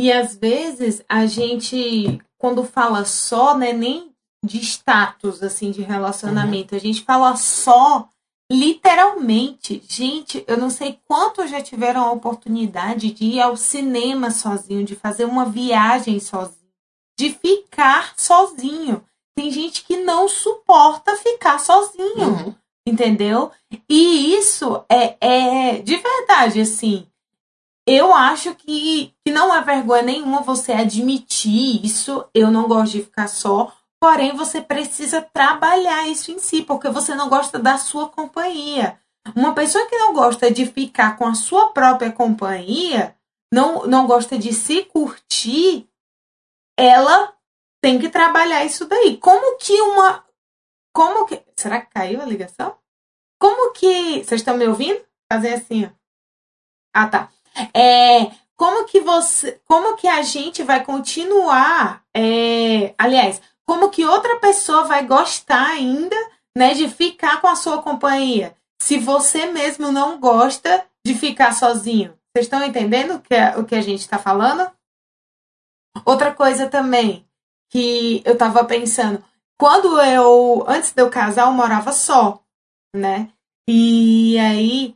[0.00, 4.10] E às vezes a gente, quando fala só, né, nem
[4.42, 6.78] de status assim de relacionamento, uhum.
[6.78, 8.08] a gente fala só
[8.50, 14.84] literalmente, gente, eu não sei quantos já tiveram a oportunidade de ir ao cinema sozinho,
[14.84, 16.56] de fazer uma viagem sozinho,
[17.18, 19.02] de ficar sozinho.
[19.36, 22.54] Tem gente que não suporta ficar sozinho, Uhum.
[22.86, 23.50] entendeu?
[23.88, 27.06] E isso é, é de verdade, assim.
[27.88, 32.24] Eu acho que, que não é vergonha nenhuma você admitir isso.
[32.34, 33.72] Eu não gosto de ficar só.
[34.00, 39.00] Porém, você precisa trabalhar isso em si, porque você não gosta da sua companhia.
[39.34, 43.16] Uma pessoa que não gosta de ficar com a sua própria companhia,
[43.52, 45.88] não, não gosta de se curtir,
[46.78, 47.34] ela
[47.80, 49.16] tem que trabalhar isso daí.
[49.16, 50.24] Como que uma.
[50.92, 51.42] Como que.
[51.56, 52.76] Será que caiu a ligação?
[53.38, 54.22] Como que.
[54.24, 55.00] Vocês estão me ouvindo?
[55.32, 55.90] Fazer assim, ó.
[56.94, 57.30] Ah, tá.
[57.74, 59.60] É, como que você.
[59.66, 62.04] Como que a gente vai continuar.
[62.14, 66.16] é, aliás, como que outra pessoa vai gostar ainda,
[66.56, 68.56] né, de ficar com a sua companhia?
[68.80, 72.16] Se você mesmo não gosta de ficar sozinho.
[72.34, 74.70] Vocês estão entendendo o que, a- o que a gente está falando?
[76.04, 77.26] Outra coisa também
[77.70, 79.22] que eu tava pensando,
[79.58, 82.42] quando eu, antes de eu casar, eu morava só,
[82.94, 83.30] né?
[83.68, 84.94] E aí,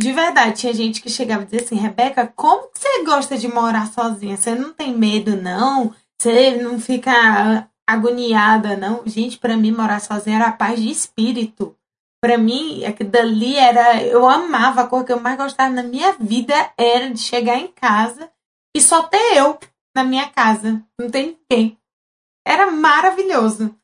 [0.00, 3.46] de verdade, tinha gente que chegava e dizia assim, Rebeca, como que você gosta de
[3.46, 4.36] morar sozinha?
[4.36, 5.94] Você não tem medo, não?
[6.20, 9.02] Você não fica agoniada, não?
[9.06, 11.74] Gente, pra mim, morar sozinha era paz de espírito.
[12.20, 14.02] Pra mim, aquilo dali era.
[14.02, 17.68] Eu amava, a cor que eu mais gostava na minha vida era de chegar em
[17.68, 18.30] casa
[18.76, 19.58] e só ter eu
[19.96, 20.84] na minha casa.
[21.00, 21.78] Não tem ninguém.
[22.46, 23.74] Era maravilhoso.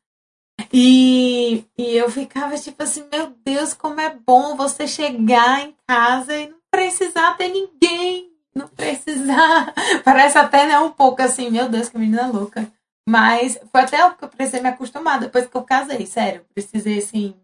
[0.73, 6.37] E, e eu ficava tipo assim, meu Deus, como é bom você chegar em casa
[6.37, 8.31] e não precisar ter ninguém.
[8.55, 9.73] Não precisar.
[10.05, 12.71] Parece até né, um pouco assim, meu Deus, que menina louca.
[13.09, 16.45] Mas foi até o que eu precisei me acostumar depois que eu casei, sério.
[16.55, 17.35] Precisei assim,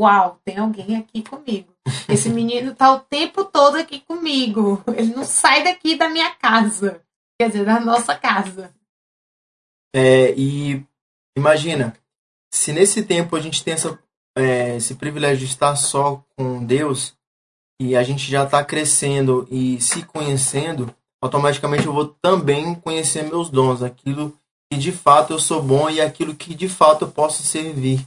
[0.00, 1.72] uau, tem alguém aqui comigo.
[2.08, 4.82] Esse menino tá o tempo todo aqui comigo.
[4.96, 7.02] Ele não sai daqui da minha casa.
[7.38, 8.74] Quer dizer, da nossa casa.
[9.94, 10.84] É, e
[11.36, 11.94] imagina,
[12.52, 13.98] se nesse tempo a gente tem essa,
[14.36, 17.14] é, esse privilégio de estar só com Deus
[17.80, 23.50] e a gente já está crescendo e se conhecendo, automaticamente eu vou também conhecer meus
[23.50, 24.38] dons, aquilo
[24.70, 28.06] que de fato eu sou bom e aquilo que de fato eu posso servir.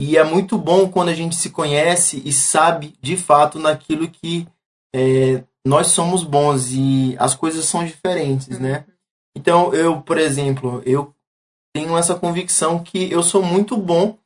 [0.00, 4.46] E é muito bom quando a gente se conhece e sabe de fato naquilo que
[4.94, 8.84] é, nós somos bons e as coisas são diferentes, né?
[9.36, 11.14] Então, eu, por exemplo, eu
[11.74, 14.18] tenho essa convicção que eu sou muito bom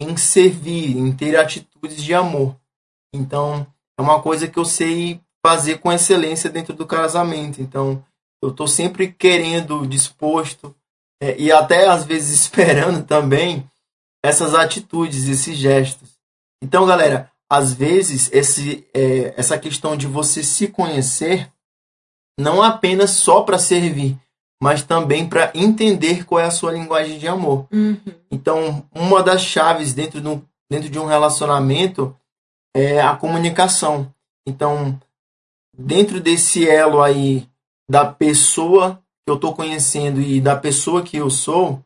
[0.00, 2.56] em servir, em ter atitudes de amor.
[3.14, 3.66] Então,
[3.98, 7.60] é uma coisa que eu sei fazer com excelência dentro do casamento.
[7.60, 8.04] Então,
[8.42, 10.77] eu estou sempre querendo, disposto, é,
[11.38, 13.68] e até às vezes esperando também
[14.24, 16.18] essas atitudes, esses gestos.
[16.62, 21.50] Então, galera, às vezes esse, é, essa questão de você se conhecer
[22.38, 24.16] não apenas só para servir,
[24.62, 27.66] mas também para entender qual é a sua linguagem de amor.
[27.72, 27.98] Uhum.
[28.30, 32.14] Então, uma das chaves dentro de um, dentro de um relacionamento
[32.74, 34.12] é a comunicação.
[34.46, 35.00] Então,
[35.76, 37.48] dentro desse elo aí
[37.90, 41.84] da pessoa que eu estou conhecendo e da pessoa que eu sou,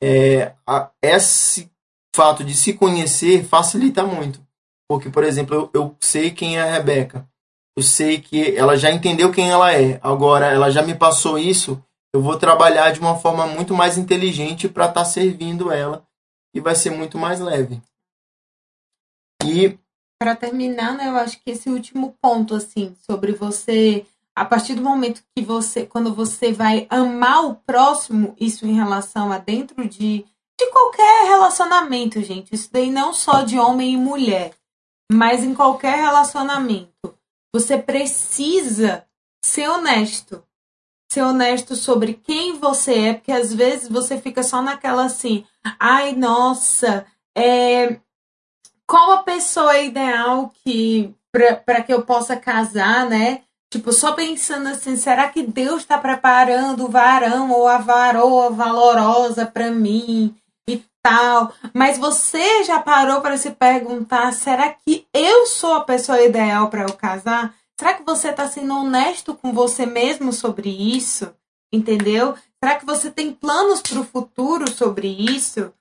[0.00, 1.68] é, a, esse
[2.14, 4.40] fato de se conhecer facilita muito.
[4.88, 7.28] Porque, por exemplo, eu, eu sei quem é a Rebeca.
[7.76, 9.98] Eu sei que ela já entendeu quem ela é.
[10.00, 11.82] Agora, ela já me passou isso.
[12.14, 16.06] Eu vou trabalhar de uma forma muito mais inteligente para estar servindo ela.
[16.54, 17.82] E vai ser muito mais leve.
[19.44, 19.76] E
[20.16, 24.06] Para terminar, né, eu acho que esse último ponto, assim, sobre você,
[24.40, 29.32] a partir do momento que você, quando você vai amar o próximo, isso em relação
[29.32, 30.24] a dentro de,
[30.58, 34.54] de qualquer relacionamento, gente, isso daí não só de homem e mulher,
[35.10, 37.14] mas em qualquer relacionamento,
[37.52, 39.04] você precisa
[39.44, 40.44] ser honesto.
[41.10, 45.46] Ser honesto sobre quem você é, porque às vezes você fica só naquela assim,
[45.80, 47.98] ai, nossa, é,
[48.86, 53.42] qual a pessoa ideal que para que eu possa casar, né?
[53.70, 59.44] Tipo, só pensando assim, será que Deus está preparando o varão ou a varoa valorosa
[59.44, 60.34] para mim
[60.66, 61.52] e tal?
[61.74, 66.82] Mas você já parou para se perguntar, será que eu sou a pessoa ideal para
[66.82, 67.54] eu casar?
[67.78, 71.32] Será que você está sendo honesto com você mesmo sobre isso?
[71.70, 72.34] Entendeu?
[72.62, 75.72] Será que você tem planos para o futuro sobre isso?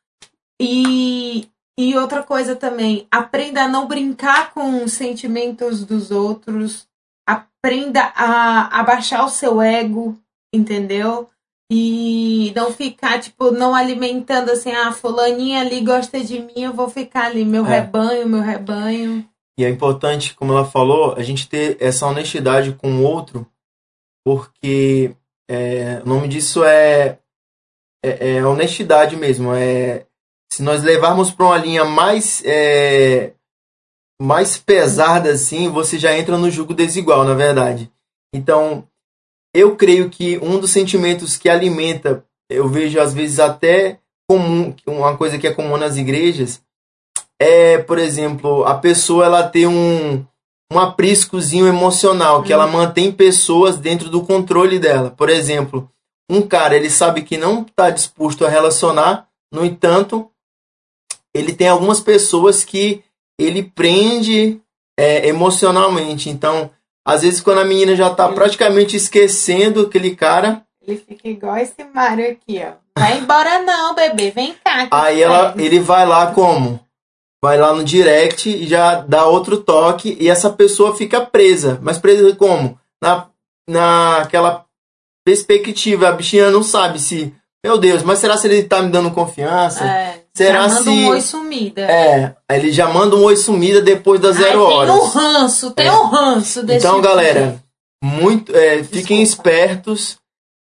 [0.60, 1.48] E,
[1.80, 6.87] e outra coisa também, aprenda a não brincar com os sentimentos dos outros,
[7.28, 10.18] aprenda a abaixar o seu ego,
[10.54, 11.30] entendeu?
[11.70, 16.90] E não ficar, tipo, não alimentando assim, ah, fulaninha ali gosta de mim, eu vou
[16.90, 17.82] ficar ali, meu É.
[17.82, 19.28] rebanho, meu rebanho.
[19.60, 23.46] E é importante, como ela falou, a gente ter essa honestidade com o outro,
[24.26, 25.16] porque
[25.50, 27.18] é, o nome disso é,
[28.04, 29.54] é, é honestidade mesmo.
[29.54, 30.06] É,
[30.52, 33.34] se nós levarmos para uma linha mais, é,
[34.22, 37.92] mais pesada assim, você já entra no jugo desigual, na verdade.
[38.34, 38.88] Então,
[39.54, 44.00] eu creio que um dos sentimentos que alimenta, eu vejo às vezes até
[44.30, 46.62] comum, uma coisa que é comum nas igrejas,
[47.40, 50.26] é, por exemplo, a pessoa ela ter um,
[50.72, 55.12] um apriscozinho emocional, que ela mantém pessoas dentro do controle dela.
[55.12, 55.90] Por exemplo,
[56.30, 60.30] um cara, ele sabe que não está disposto a relacionar, no entanto,
[61.34, 63.04] ele tem algumas pessoas que
[63.40, 64.60] ele prende
[64.98, 66.30] é, emocionalmente.
[66.30, 66.70] Então,
[67.06, 71.84] às vezes, quando a menina já está praticamente esquecendo aquele cara, Ele fica igual esse
[71.94, 72.74] Mário aqui, ó.
[73.00, 74.88] Vai embora não, bebê, vem cá.
[74.92, 76.80] Aí ela, ele vai lá como?
[77.42, 81.80] Vai lá no direct e já dá outro toque e essa pessoa fica presa.
[81.82, 82.80] Mas presa como?
[83.02, 83.28] Na,
[83.70, 84.66] naquela
[85.24, 89.12] perspectiva, a bichinha não sabe se, meu Deus, mas será se ele tá me dando
[89.12, 89.86] confiança?
[89.86, 91.82] É, Será já manda se- um oi sumida.
[91.82, 94.94] É, ele já manda um oi sumida depois das Ai, zero horas.
[94.96, 95.92] Tem um ranço, tem É.
[95.94, 97.64] um ranço desse Então, tipo galera,
[98.04, 100.18] muito, é, fiquem espertos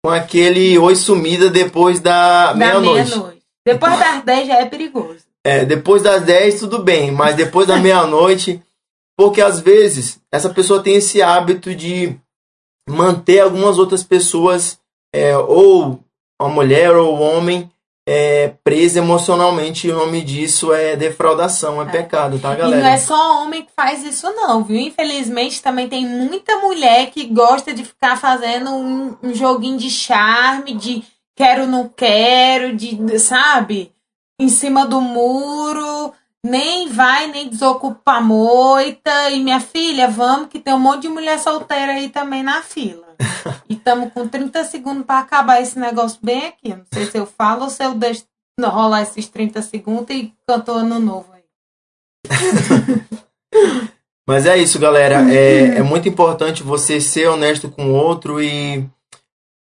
[0.04, 3.08] com aquele oi sumida depois da da meia-noite.
[3.10, 3.42] meia-noite.
[3.64, 5.20] Depois das 10 já é perigoso.
[5.44, 8.62] É, depois das 10 tudo bem, mas depois da meia-noite,
[9.16, 12.16] porque às vezes essa pessoa tem esse hábito de
[12.88, 14.78] manter algumas outras pessoas,
[15.14, 16.00] é, ou
[16.40, 17.70] a mulher ou o homem,
[18.06, 22.88] é, presa emocionalmente, e o nome disso é defraudação, é, pecado, tá, E não galera?
[22.90, 24.76] é só homem que faz isso, não, viu?
[24.78, 30.74] Infelizmente, também tem muita mulher que gosta de ficar fazendo um, um joguinho de charme,
[30.74, 31.04] de
[31.36, 33.92] quero, não quero, de, sabe?
[34.40, 36.12] Em cima do muro,
[36.44, 39.30] nem vai, nem desocupa a moita.
[39.30, 43.11] E minha filha, vamos, que tem um monte de mulher solteira aí também na fila.
[43.68, 46.70] E estamos com 30 segundos para acabar esse negócio bem aqui.
[46.70, 48.24] Não sei se eu falo ou se eu deixo
[48.60, 51.42] rolar esses 30 segundos e canto ano novo aí.
[54.26, 55.32] Mas é isso, galera.
[55.32, 58.88] É, é muito importante você ser honesto com o outro e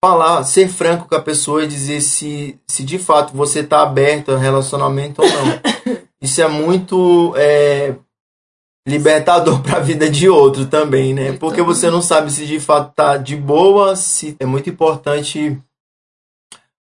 [0.04, 4.32] falar, ser franco com a pessoa e dizer se, se de fato você está aberto
[4.32, 5.60] a relacionamento ou não.
[6.22, 7.96] Isso é muito é,
[8.88, 11.34] libertador para a vida de outro também, né?
[11.34, 15.62] Porque você não sabe se de fato tá de boa, se é muito importante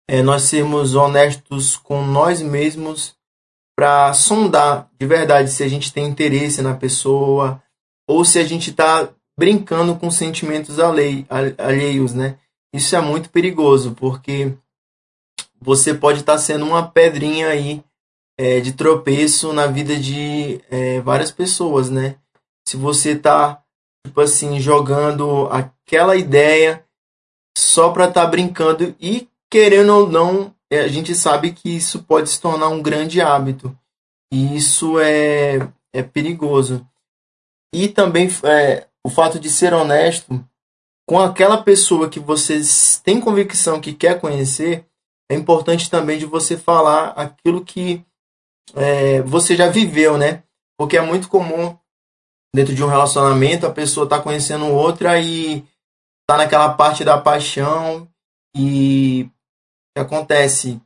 [0.08, 3.16] é, nós sermos honestos com nós mesmos
[3.78, 7.62] para sondar de verdade se a gente tem interesse na pessoa
[8.08, 9.08] ou se a gente está
[9.38, 11.26] brincando com sentimentos alhei-
[11.58, 12.38] alheios, né?
[12.74, 14.54] Isso é muito perigoso porque
[15.62, 17.84] você pode estar sendo uma pedrinha aí
[18.40, 22.16] é, de tropeço na vida de é, várias pessoas, né?
[22.66, 23.62] Se você tá
[24.08, 26.86] tipo assim jogando aquela ideia
[27.58, 32.30] só para estar brincando e querendo ou não, é, a gente sabe que isso pode
[32.30, 33.78] se tornar um grande hábito.
[34.32, 36.88] E isso é, é perigoso.
[37.76, 40.42] E também é, o fato de ser honesto
[41.06, 42.62] com aquela pessoa que você
[43.04, 44.86] tem convicção que quer conhecer,
[45.30, 48.06] é importante também de você falar aquilo que
[48.76, 50.44] é, você já viveu, né?
[50.78, 51.78] Porque é muito comum
[52.54, 55.64] dentro de um relacionamento a pessoa tá conhecendo outra e
[56.28, 58.08] tá naquela parte da paixão
[58.56, 59.30] e o
[59.96, 60.82] que acontece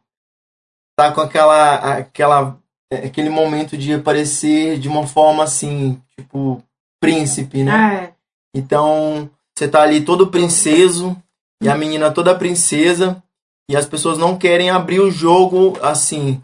[0.97, 2.59] tá com aquela aquela
[2.91, 6.61] é, aquele momento de aparecer de uma forma assim tipo
[7.01, 7.73] príncipe né
[8.05, 8.13] É.
[8.53, 11.15] então você tá ali todo princeso
[11.61, 13.23] e a menina toda princesa
[13.69, 16.41] e as pessoas não querem abrir o jogo assim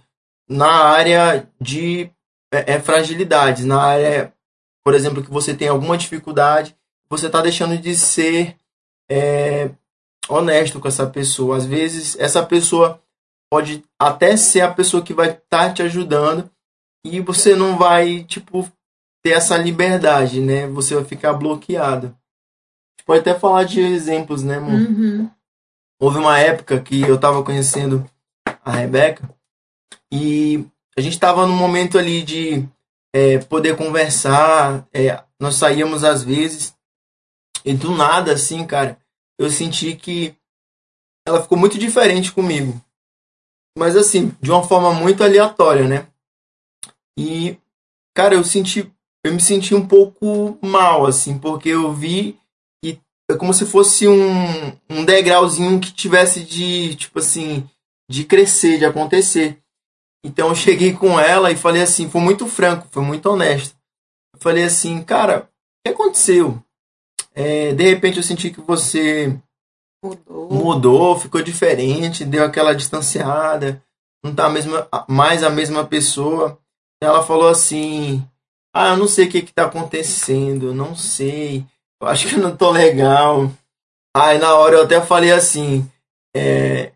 [0.49, 2.09] na área de
[2.51, 4.33] é, é, fragilidades na área
[4.83, 6.75] por exemplo que você tem alguma dificuldade
[7.09, 8.55] você tá deixando de ser
[9.09, 9.71] é,
[10.29, 11.57] honesto com essa pessoa.
[11.57, 13.01] Às vezes, essa pessoa
[13.51, 16.49] pode até ser a pessoa que vai estar te ajudando
[17.03, 18.71] e você não vai, tipo,
[19.23, 20.67] ter essa liberdade, né?
[20.67, 22.15] Você vai ficar bloqueado.
[23.05, 24.73] Pode até falar de exemplos, né, amor?
[24.73, 25.29] Uhum.
[25.99, 28.07] Houve uma época que eu tava conhecendo
[28.63, 29.27] a Rebeca
[30.11, 30.65] e
[30.97, 32.67] a gente tava num momento ali de
[33.13, 36.75] é, poder conversar, é, nós saíamos às vezes
[37.63, 38.97] e do nada, assim, cara,
[39.37, 40.35] eu senti que
[41.27, 42.79] ela ficou muito diferente comigo.
[43.77, 46.07] Mas assim, de uma forma muito aleatória, né?
[47.17, 47.57] E,
[48.15, 48.91] cara, eu senti,
[49.23, 52.37] eu me senti um pouco mal, assim, porque eu vi
[52.83, 52.99] que
[53.29, 57.69] é como se fosse um, um degrauzinho que tivesse de, tipo assim,
[58.09, 59.61] de crescer, de acontecer.
[60.23, 63.75] Então eu cheguei com ela e falei assim, foi muito franco, foi muito honesto.
[64.33, 65.47] Eu falei assim, cara, o
[65.87, 66.61] que aconteceu?
[67.33, 69.37] É, de repente eu senti que você
[70.03, 70.49] Mudou.
[70.51, 73.81] mudou, ficou diferente, deu aquela distanciada,
[74.23, 76.57] não tá a mesma, mais a mesma pessoa.
[77.01, 78.25] Ela falou assim:
[78.73, 81.65] Ah, eu não sei o que que tá acontecendo, não sei,
[82.01, 83.51] eu acho que eu não tô legal.
[84.15, 85.89] Aí na hora eu até falei assim,
[86.35, 86.91] é,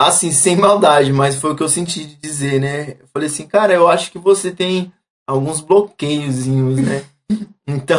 [0.00, 2.96] assim, sem maldade, mas foi o que eu senti de dizer, né?
[3.00, 4.92] Eu falei assim, cara, eu acho que você tem
[5.26, 7.04] alguns bloqueiozinhos, né?
[7.66, 7.98] Então,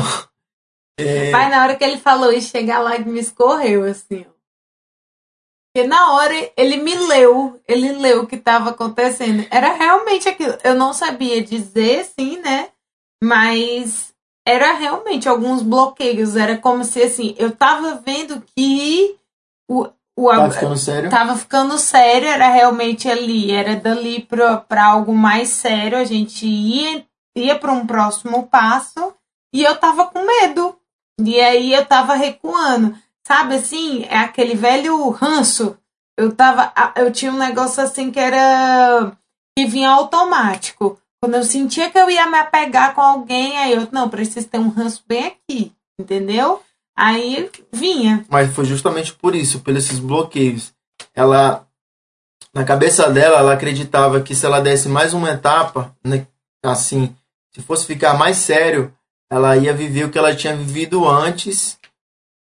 [0.97, 4.35] é, Mas na hora que ele falou isso, chegar lá e me escorreu, assim, ó.
[5.73, 9.45] Porque na hora ele me leu, ele leu o que estava acontecendo.
[9.51, 10.57] Era realmente aquilo.
[10.63, 12.69] Eu não sabia dizer, sim, né?
[13.21, 14.15] Mas
[14.47, 16.37] era realmente alguns bloqueios.
[16.37, 19.19] Era como se, assim, eu tava vendo que
[19.69, 21.09] o, o tá ficando sério?
[21.09, 26.45] tava ficando sério, era realmente ali, era dali pra, pra algo mais sério, a gente
[26.47, 27.05] ia,
[27.35, 29.13] ia para um próximo passo
[29.53, 30.77] e eu tava com medo.
[31.19, 32.95] E aí eu tava recuando.
[33.25, 35.77] Sabe assim, é aquele velho ranço.
[36.17, 36.73] Eu tava.
[36.95, 39.11] Eu tinha um negócio assim que era.
[39.57, 40.99] que vinha automático.
[41.23, 44.59] Quando eu sentia que eu ia me apegar com alguém, aí eu, não, preciso ter
[44.59, 45.73] um ranço bem aqui.
[45.99, 46.61] Entendeu?
[46.95, 48.25] Aí vinha.
[48.29, 50.73] Mas foi justamente por isso, por esses bloqueios.
[51.13, 51.67] Ela,
[52.53, 56.25] na cabeça dela, ela acreditava que se ela desse mais uma etapa, né,
[56.63, 57.13] assim,
[57.53, 58.93] se fosse ficar mais sério,
[59.29, 61.77] ela ia viver o que ela tinha vivido antes,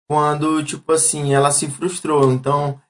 [0.09, 2.30] quando, tipo assim, ela se frustrou.
[2.32, 2.80] Então,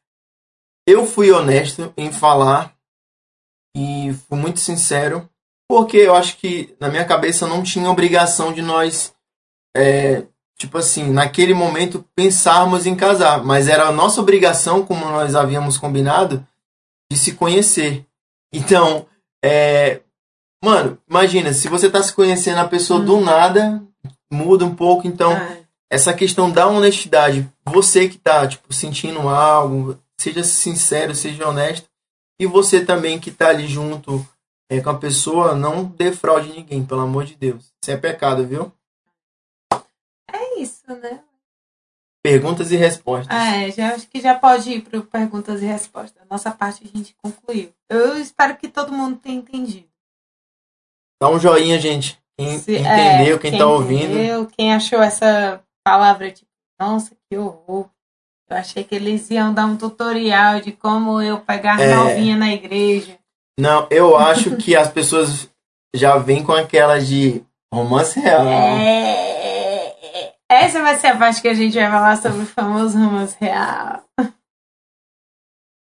[0.86, 2.74] eu fui honesto em falar
[3.76, 5.28] e fui muito sincero,
[5.68, 9.14] porque eu acho que na minha cabeça não tinha obrigação de nós,
[9.76, 10.26] é,
[10.58, 15.76] tipo assim, naquele momento pensarmos em casar, mas era a nossa obrigação, como nós havíamos
[15.76, 16.46] combinado,
[17.10, 18.06] de se conhecer.
[18.52, 19.06] Então,
[19.44, 20.00] é,
[20.62, 23.82] mano, imagina, se você tá se conhecendo a pessoa do nada,
[24.32, 25.56] muda um pouco, então Ah,
[25.90, 31.86] essa questão da honestidade, você que tá, tipo, sentindo algo, seja sincero, seja honesto,
[32.40, 34.26] e você também que tá ali junto
[34.70, 37.72] é, com a pessoa, não defraude ninguém, pelo amor de Deus.
[37.82, 38.72] Isso é pecado, viu?
[40.62, 41.20] É isso, né?
[42.24, 43.36] Perguntas e respostas.
[43.36, 46.22] Ah, é, já acho que já pode ir para perguntas e respostas.
[46.30, 47.72] Nossa parte a gente concluiu.
[47.90, 49.88] Eu espero que todo mundo tenha entendido.
[51.20, 52.20] Dá um joinha, gente.
[52.38, 54.04] Quem Se- entendeu, é, quem, tá ouvindo.
[54.14, 56.48] entendeu, Quem achou essa palavra tipo,
[56.80, 57.88] nossa, que horror.
[58.48, 61.94] Eu achei que eles iam dar um tutorial de como eu pegar É.
[61.94, 63.18] novinha na igreja.
[63.58, 65.48] Não, eu acho que as pessoas
[65.94, 67.42] já vêm com aquela de
[67.72, 68.46] romance real.
[68.46, 69.31] É,
[70.52, 74.04] essa vai ser a parte que a gente vai falar sobre o famoso romance real.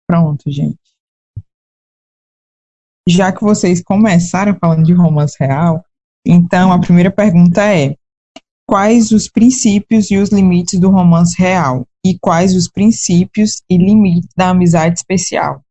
[0.07, 0.79] Pronto, gente.
[3.07, 5.83] Já que vocês começaram falando de romance real,
[6.25, 7.97] então a primeira pergunta é:
[8.65, 11.85] quais os princípios e os limites do romance real?
[12.05, 15.63] E quais os princípios e limites da amizade especial?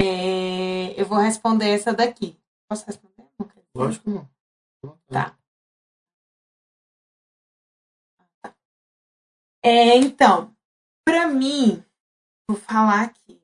[0.00, 2.36] É, eu vou responder essa daqui.
[2.68, 3.11] Posso responder?
[3.74, 4.28] Lógico não.
[5.08, 5.36] Tá.
[9.64, 10.54] É, então,
[11.04, 11.84] pra mim,
[12.48, 13.40] vou falar aqui.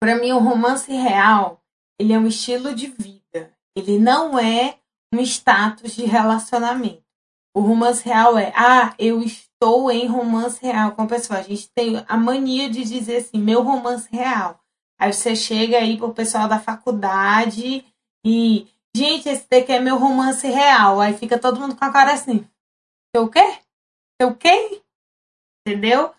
[0.00, 1.64] Pra mim, o romance real,
[1.98, 3.56] ele é um estilo de vida.
[3.74, 4.78] Ele não é
[5.12, 7.02] um status de relacionamento.
[7.56, 11.38] O romance real é, ah, eu estou em romance real com a pessoa.
[11.38, 14.60] A gente tem a mania de dizer assim, meu romance real.
[14.98, 17.84] Aí você chega aí pro pessoal da faculdade
[18.24, 21.00] e, gente, esse daqui é meu romance real.
[21.00, 22.46] Aí fica todo mundo com a cara assim,
[23.14, 23.58] seu quê?
[24.20, 24.82] Seu quê?
[25.66, 26.12] Entendeu?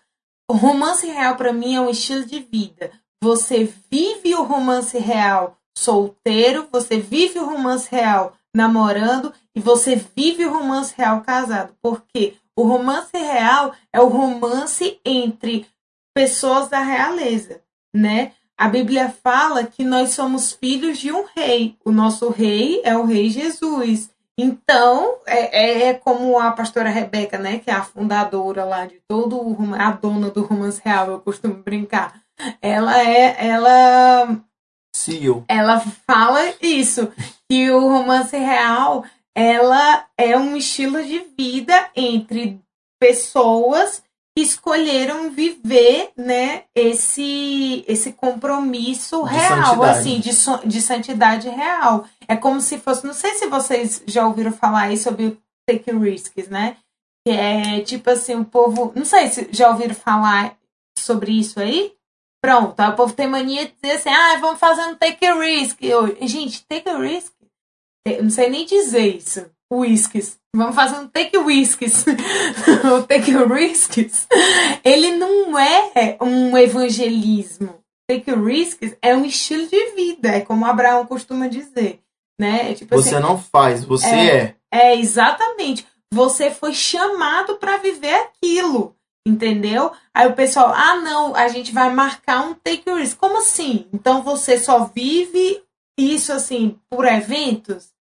[0.50, 2.92] O romance real pra mim é um estilo de vida.
[3.22, 10.44] Você vive o romance real solteiro, você vive o romance real namorando e você vive
[10.44, 11.76] o romance real casado.
[11.82, 15.66] Porque o romance real é o romance entre
[16.14, 17.62] pessoas da realeza,
[17.94, 18.32] né?
[18.58, 21.76] A Bíblia fala que nós somos filhos de um rei.
[21.84, 24.08] O nosso rei é o rei Jesus.
[24.38, 29.36] Então, é, é como a pastora Rebeca, né, que é a fundadora lá de todo
[29.36, 32.20] o a dona do romance real, eu costumo brincar.
[32.60, 34.38] Ela é, ela
[34.94, 35.44] CEO.
[35.48, 37.10] ela fala isso,
[37.48, 39.04] que o romance real,
[39.34, 42.60] ela é um estilo de vida entre
[42.98, 44.02] pessoas
[44.36, 49.98] escolheram viver, né, esse esse compromisso De real, santidade.
[49.98, 52.06] assim, de, de santidade real.
[52.28, 55.90] É como se fosse, não sei se vocês já ouviram falar aí sobre o take
[55.90, 56.76] risks, né?
[57.26, 60.56] Que é tipo assim, o povo, não sei se já ouviram falar
[60.98, 61.94] sobre isso aí.
[62.44, 65.82] Pronto, aí o povo tem mania de dizer assim, ah, vamos fazer um take risk.
[65.82, 67.32] Eu, gente, take risk?
[68.06, 69.50] Eu não sei nem dizer isso.
[69.72, 70.38] Whiskies.
[70.54, 72.04] Vamos fazer um take whiskies.
[72.96, 74.26] o take risks.
[74.84, 77.80] Ele não é um evangelismo.
[78.08, 80.28] Take risks é um estilo de vida.
[80.28, 82.00] É como Abraão costuma dizer.
[82.40, 82.70] Né?
[82.70, 84.36] É tipo Você assim, não faz, você É.
[84.36, 84.56] é.
[84.92, 85.86] é, exatamente.
[86.12, 88.94] Você foi chamado para viver aquilo,
[89.26, 89.90] entendeu?
[90.14, 93.18] Aí o pessoal, ah, não, a gente vai marcar um take risk.
[93.18, 93.86] Como assim?
[93.92, 95.62] Então você só vive
[95.98, 97.95] isso assim por eventos?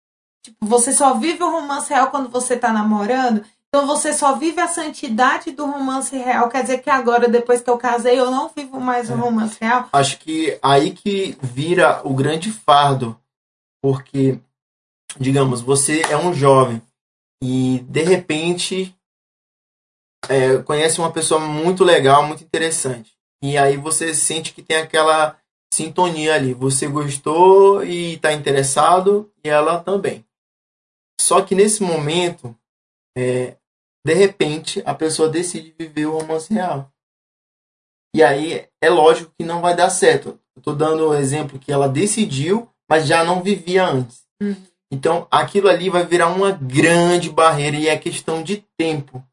[0.43, 3.45] Tipo, você só vive o romance real quando você tá namorando?
[3.69, 6.49] Então você só vive a santidade do romance real.
[6.51, 9.17] Quer dizer que agora, depois que eu casei, eu não vivo mais o É.
[9.17, 9.89] romance real?
[9.93, 13.19] Acho que aí que vira o grande fardo,
[13.83, 14.39] porque,
[15.19, 16.83] digamos, você é um jovem
[17.43, 18.95] e de repente
[20.29, 23.13] é, conhece uma pessoa muito legal, muito interessante,
[23.43, 25.37] e aí você sente que tem aquela
[25.73, 26.53] sintonia ali.
[26.55, 30.25] Você gostou e está interessado, e ela também.
[31.21, 32.57] Só que nesse momento,
[33.17, 33.57] é,
[34.05, 36.93] de repente, a pessoa decide viver o romance real.
[38.15, 40.39] E aí é lógico que não vai dar certo.
[40.55, 44.27] Eu tô dando o exemplo que ela decidiu, mas já não vivia antes.
[44.43, 44.57] Uhum.
[44.93, 49.25] Então aquilo ali vai virar uma grande barreira e é questão de tempo.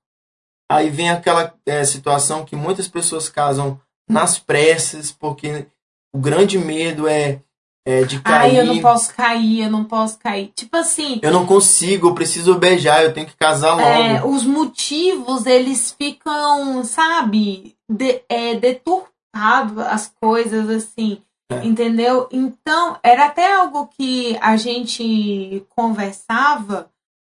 [0.71, 5.67] Aí vem aquela é, situação que muitas pessoas casam nas pressas, porque
[6.13, 7.43] o grande medo é,
[7.89, 8.51] é de cair.
[8.51, 10.51] Ai, eu não posso cair, eu não posso cair.
[10.55, 13.81] Tipo assim, Eu não consigo, eu preciso beijar, eu tenho que casar logo.
[13.87, 21.21] É, os motivos, eles ficam, sabe, de, é, deturpados as coisas, assim,
[21.51, 21.65] É.
[21.65, 22.27] entendeu?
[22.31, 26.89] Então, era até algo que a gente conversava,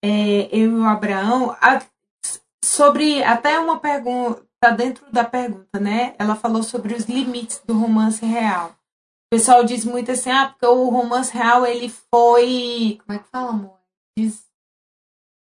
[0.05, 1.83] é, eu e o Abraão, a-
[2.65, 6.15] sobre até uma pergunta, tá dentro da pergunta, né?
[6.19, 8.73] Ela falou sobre os limites do romance real.
[9.35, 13.29] O pessoal diz muito assim, ah, porque o romance real, ele foi, como é que
[13.33, 13.75] fala, amor?
[14.17, 14.45] Diz,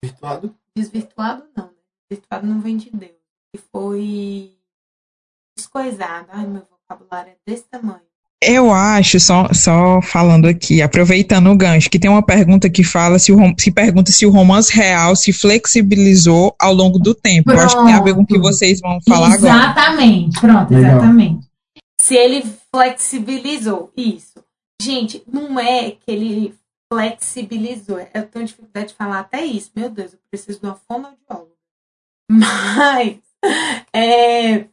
[0.03, 0.55] Virtuado?
[0.75, 1.71] Desvirtuado não, né?
[2.09, 3.11] Desvirtuado não vem de Deus.
[3.55, 4.51] E foi
[5.55, 6.25] descoisado.
[6.31, 8.01] Ai, meu vocabulário é desse tamanho.
[8.43, 13.19] Eu acho, só, só falando aqui, aproveitando o gancho, que tem uma pergunta que fala
[13.19, 17.51] se, o, rom- se pergunta se o romance real se flexibilizou ao longo do tempo.
[17.51, 18.47] Eu acho que tem a ver com o que Pronto.
[18.51, 19.53] vocês vão falar agora.
[19.55, 21.44] Exatamente, pronto, exatamente.
[22.05, 24.43] Se ele flexibilizou, isso.
[24.79, 26.55] Gente, não é que ele
[26.93, 27.97] flexibilizou.
[28.13, 29.71] Eu tenho dificuldade de falar até isso.
[29.75, 31.55] Meu Deus, eu preciso de uma fonoaudióloga.
[32.29, 33.17] Mas
[33.91, 34.67] é,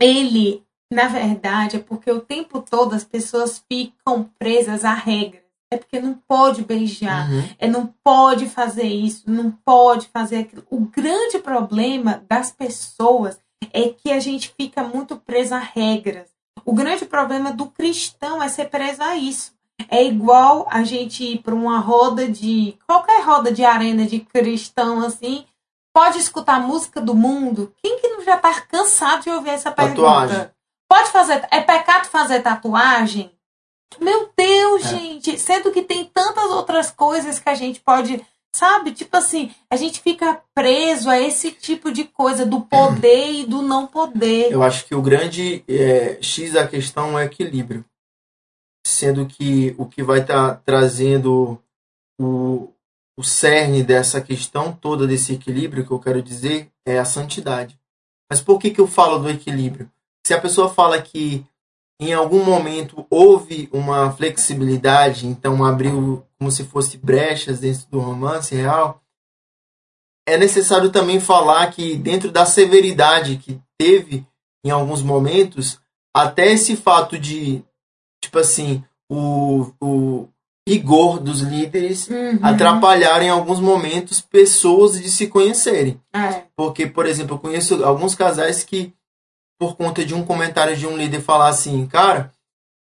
[0.00, 5.44] ele, na verdade, é porque o tempo todo as pessoas ficam presas a regras.
[5.72, 7.48] É porque não pode beijar, Uhum.
[7.60, 10.66] é não pode fazer isso, não pode fazer aquilo.
[10.68, 13.38] O grande problema das pessoas
[13.72, 16.28] é que a gente fica muito preso a regras.
[16.64, 19.52] O grande problema do cristão é ser preso a isso.
[19.88, 22.76] É igual a gente ir para uma roda de.
[22.86, 25.44] qualquer roda de arena de cristão assim.
[25.92, 27.74] Pode escutar a música do mundo?
[27.82, 30.28] Quem que não já tá cansado de ouvir essa Tatuagem.
[30.28, 30.54] pergunta?
[30.88, 31.46] Pode fazer.
[31.50, 33.32] É pecado fazer tatuagem?
[34.00, 34.88] Meu Deus, É.
[34.88, 35.38] gente.
[35.38, 38.24] Sendo que tem tantas outras coisas que a gente pode.
[38.54, 38.92] Sabe?
[38.92, 43.62] Tipo assim, a gente fica preso a esse tipo de coisa do poder e do
[43.62, 44.50] não poder.
[44.50, 47.84] Eu acho que o grande é, X da questão é equilíbrio.
[48.84, 51.62] Sendo que o que vai estar trazendo
[52.20, 52.72] o,
[53.16, 57.78] o cerne dessa questão toda, desse equilíbrio que eu quero dizer, é a santidade.
[58.30, 59.90] Mas por que, que eu falo do equilíbrio?
[60.26, 61.44] Se a pessoa fala que
[62.00, 68.54] em algum momento houve uma flexibilidade, então abriu como se fosse brechas dentro do romance
[68.54, 69.02] real,
[70.26, 74.26] é necessário também falar que dentro da severidade que teve
[74.64, 75.78] em alguns momentos,
[76.14, 77.62] até esse fato de,
[78.22, 80.28] tipo assim, o, o
[80.68, 82.38] rigor dos líderes Uhum.
[82.42, 86.00] atrapalhar em alguns momentos pessoas de se conhecerem.
[86.12, 86.44] É.
[86.54, 88.92] Porque, por exemplo, eu conheço alguns casais que,
[89.60, 92.32] por conta de um comentário de um líder falar assim, cara,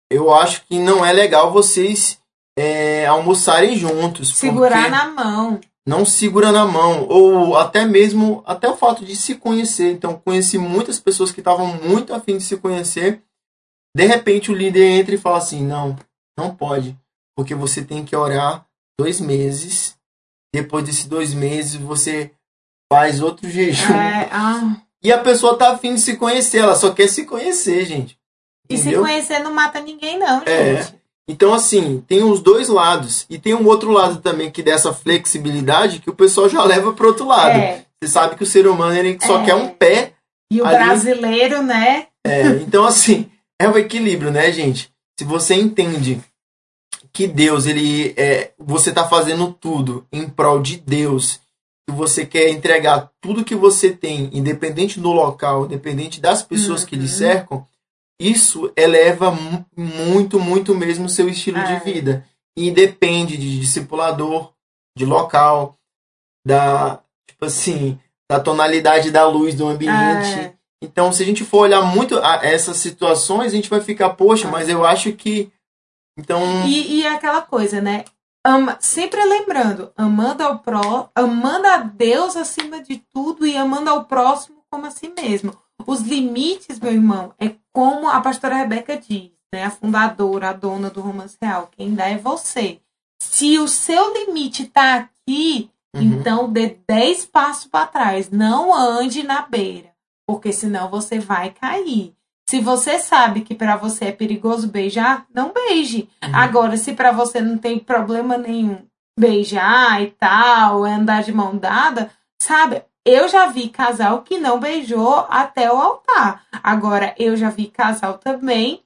[0.10, 2.18] eu acho que não é legal vocês
[2.58, 4.34] é, almoçarem juntos.
[4.34, 5.60] Segurar na mão.
[5.86, 7.06] não segura na mão.
[7.10, 9.92] Ou até mesmo, até o fato de se conhecer.
[9.92, 13.22] Então, conheci muitas pessoas que estavam muito afim de se conhecer.
[13.94, 15.98] De repente, o líder entra e fala assim, não,
[16.38, 16.98] não pode.
[17.36, 18.66] Porque você tem que orar
[18.98, 19.98] dois meses.
[20.56, 22.32] Depois desses dois meses, você
[22.90, 23.94] faz outro jejum.
[23.94, 27.86] É, ah, e a pessoa tá afim de se conhecer, ela só quer se conhecer,
[27.86, 28.18] gente.
[28.70, 29.02] E se Entendeu?
[29.02, 30.78] conhecer não mata ninguém, não, É.
[30.84, 30.96] gente.
[31.28, 33.26] Então, assim, tem os dois lados.
[33.30, 37.08] E tem um outro lado também que dessa flexibilidade que o pessoal já leva pro
[37.10, 37.58] outro lado.
[37.58, 37.86] É.
[38.04, 39.46] Você sabe que o ser humano ele só É.
[39.46, 40.14] quer um pé.
[40.52, 42.08] E o Ali- brasileiro, né?
[42.26, 43.30] É, então, assim,
[43.60, 44.92] é o equilíbrio, né, gente?
[45.20, 46.22] Se você entende
[47.12, 51.40] que Deus, ele é, você tá fazendo tudo em prol de Deus,
[51.88, 56.96] que você quer entregar tudo que você tem, independente do local, independente das pessoas que
[56.96, 57.08] lhe Uhum.
[57.08, 57.68] cercam,
[58.22, 61.64] isso eleva mu- muito, muito mesmo o seu estilo É.
[61.80, 62.26] de vida.
[62.58, 64.54] E depende de discipulador,
[64.98, 65.76] de local,
[66.46, 68.00] da, tipo assim,
[68.32, 70.40] da tonalidade da luz do ambiente.
[70.40, 70.54] É.
[70.82, 74.48] Então, se a gente for olhar muito a essas situações, a gente vai ficar, poxa,
[74.50, 75.52] mas eu acho que.
[76.18, 76.66] Então.
[76.68, 78.06] E, e é aquela coisa, né?
[78.46, 84.06] Ama, sempre lembrando, amando ao pró, amando a Deus acima de tudo e amando ao
[84.06, 85.56] próximo como a si mesmo.
[85.88, 89.64] Os limites, meu irmão, é como a pastora Rebeca diz, né?
[89.64, 91.70] A fundadora, a dona do romance real.
[91.72, 92.82] Quem dá é você.
[93.22, 96.02] Se o seu limite tá aqui, Uhum.
[96.02, 98.30] então dê 10 passos para trás.
[98.32, 99.94] Não ande na beira,
[100.28, 102.16] porque senão você vai cair.
[102.54, 106.08] Se você sabe que para você é perigoso beijar, não beije.
[106.24, 106.36] Uhum.
[106.36, 108.86] Agora, se para você não tem problema nenhum
[109.20, 112.84] beijar e tal, é andar de mão dada, sabe?
[113.04, 116.46] Eu já vi casal que não beijou até o altar.
[116.62, 118.84] Agora, eu já vi casal também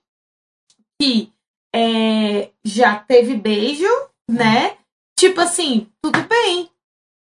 [0.97, 1.33] que
[1.75, 3.83] é, já teve beijo,
[4.31, 4.77] né?
[5.19, 6.69] Tipo assim, tudo bem.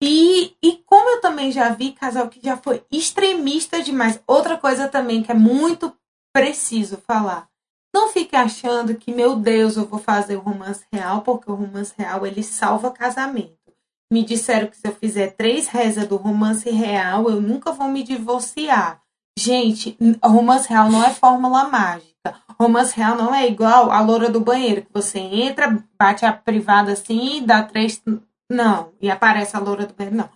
[0.01, 4.23] E, e como eu também já vi casal que já foi extremista demais.
[4.29, 5.93] Outra coisa também que é muito
[6.37, 7.49] preciso falar.
[7.95, 11.95] Não fique achando que, meu Deus, eu vou fazer o romance real, porque o romance
[11.97, 13.57] real ele salva casamento.
[14.13, 18.03] Me disseram que se eu fizer três rezas do romance real, eu nunca vou me
[18.03, 19.01] divorciar.
[19.39, 22.37] Gente, romance real não é fórmula mágica.
[22.61, 26.93] Romance real não é igual a loura do banheiro, que você entra, bate a privada
[26.93, 28.03] assim, dá três.
[28.51, 30.19] Não, e aparece a loura do banheiro.
[30.19, 30.29] Não.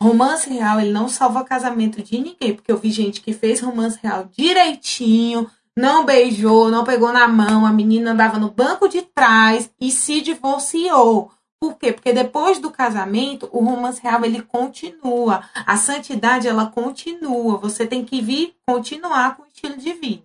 [0.00, 3.98] Romance real, ele não salva casamento de ninguém, porque eu vi gente que fez romance
[4.00, 9.70] real direitinho, não beijou, não pegou na mão, a menina andava no banco de trás
[9.80, 11.32] e se divorciou.
[11.60, 11.92] Por quê?
[11.92, 15.42] Porque depois do casamento, o romance real ele continua.
[15.66, 17.58] A santidade ela continua.
[17.58, 20.22] Você tem que vir continuar com o estilo de vida.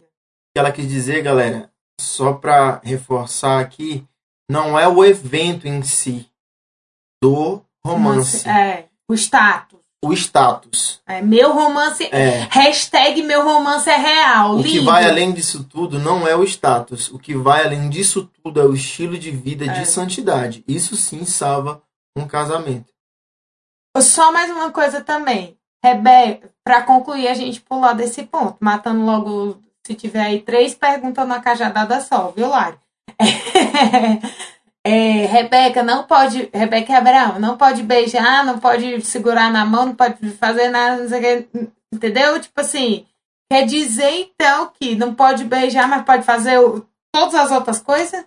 [0.53, 4.07] que ela quis dizer, galera, só para reforçar aqui,
[4.47, 6.30] não é o evento em si
[7.24, 9.80] do romance, É, o status.
[10.04, 11.01] o status.
[11.08, 12.04] É, meu romance.
[12.12, 12.47] É.
[12.49, 14.58] Hashtag meu romance é real.
[14.58, 14.86] O que lindo.
[14.86, 17.10] vai além disso tudo não é o status.
[17.10, 19.70] O que vai além disso tudo é o estilo de vida É.
[19.80, 20.64] de santidade.
[20.68, 21.82] Isso sim salva
[22.18, 22.91] um casamento.
[23.99, 25.58] Só mais uma coisa também.
[25.84, 31.28] Rebeca, para concluir, a gente pular desse ponto, matando logo, se tiver aí três perguntas
[31.28, 32.78] na cajadada só, viu, Lari?
[34.86, 39.86] É, Rebeca não pode, Rebeca e Abraão, não pode beijar, não pode segurar na mão,
[39.88, 42.39] não pode fazer nada, não sei o que, entendeu?
[42.41, 43.05] Tipo assim,
[43.49, 48.25] quer dizer então que não pode beijar, mas pode fazer o- todas as outras coisas?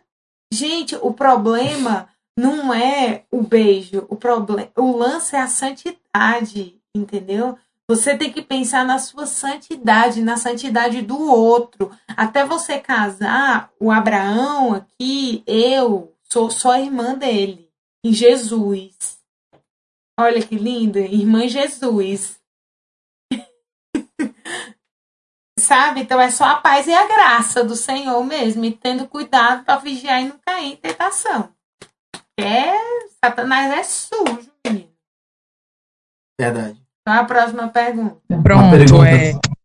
[0.50, 7.59] Gente, o problema não é o beijo, o problema, o lance é a santidade, entendeu?
[7.88, 11.90] Você tem que pensar na sua santidade, na santidade do outro.
[12.16, 17.70] Até você casar, o Abraão aqui, eu sou só irmã dele,
[18.05, 19.20] em Jesus.
[20.18, 22.41] Olha que lindo, irmã em Jesus.
[25.59, 26.01] Sabe?
[26.01, 29.81] Então é só a paz e a graça do Senhor mesmo, e tendo cuidado para
[29.81, 31.53] vigiar e não cair em tentação.
[32.39, 32.72] É,
[33.24, 34.93] Satanás é sujo, menino.
[36.39, 36.81] Verdade.
[37.01, 38.20] Então a próxima pergunta.
[38.43, 39.09] Pronto, pergunta.
[39.09, 39.55] é.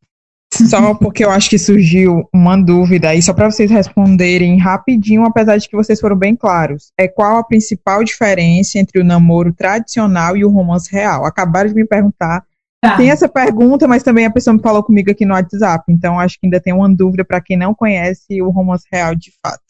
[0.53, 5.57] Só porque eu acho que surgiu uma dúvida aí, só para vocês responderem rapidinho, apesar
[5.57, 6.91] de que vocês foram bem claros.
[6.97, 11.25] É qual a principal diferença entre o namoro tradicional e o romance real?
[11.25, 12.45] Acabaram de me perguntar.
[12.83, 12.97] Tá.
[12.97, 16.39] Tem essa pergunta, mas também a pessoa me falou comigo aqui no WhatsApp, então acho
[16.39, 19.61] que ainda tem uma dúvida para quem não conhece o romance real de fato.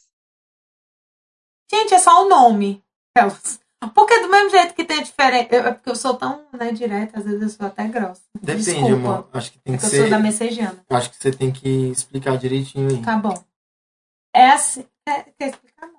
[1.69, 2.81] Gente, é só o nome.
[3.89, 5.55] Porque do mesmo jeito que tem a diferença.
[5.55, 8.21] É porque eu sou tão né, direta, às vezes eu sou até grossa.
[8.39, 9.29] Depende, Desculpa, amor.
[9.33, 10.09] Acho que tem é que que eu sou ser.
[10.09, 10.85] da messejana.
[10.89, 13.01] Acho que você tem que explicar direitinho aí.
[13.01, 13.33] Tá bom.
[14.35, 14.85] É assim.
[15.07, 15.89] é- quer explicar?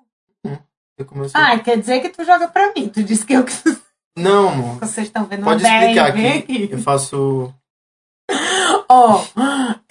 [0.43, 0.59] Não.
[1.05, 1.41] Começou.
[1.41, 2.87] Ah, quer dizer que tu joga pra mim.
[2.87, 3.45] Tu disse que eu.
[4.17, 4.79] Não, amor.
[4.85, 6.69] Vocês estão vendo Pode explicar aqui.
[6.71, 7.53] Eu faço.
[8.87, 9.23] Ó,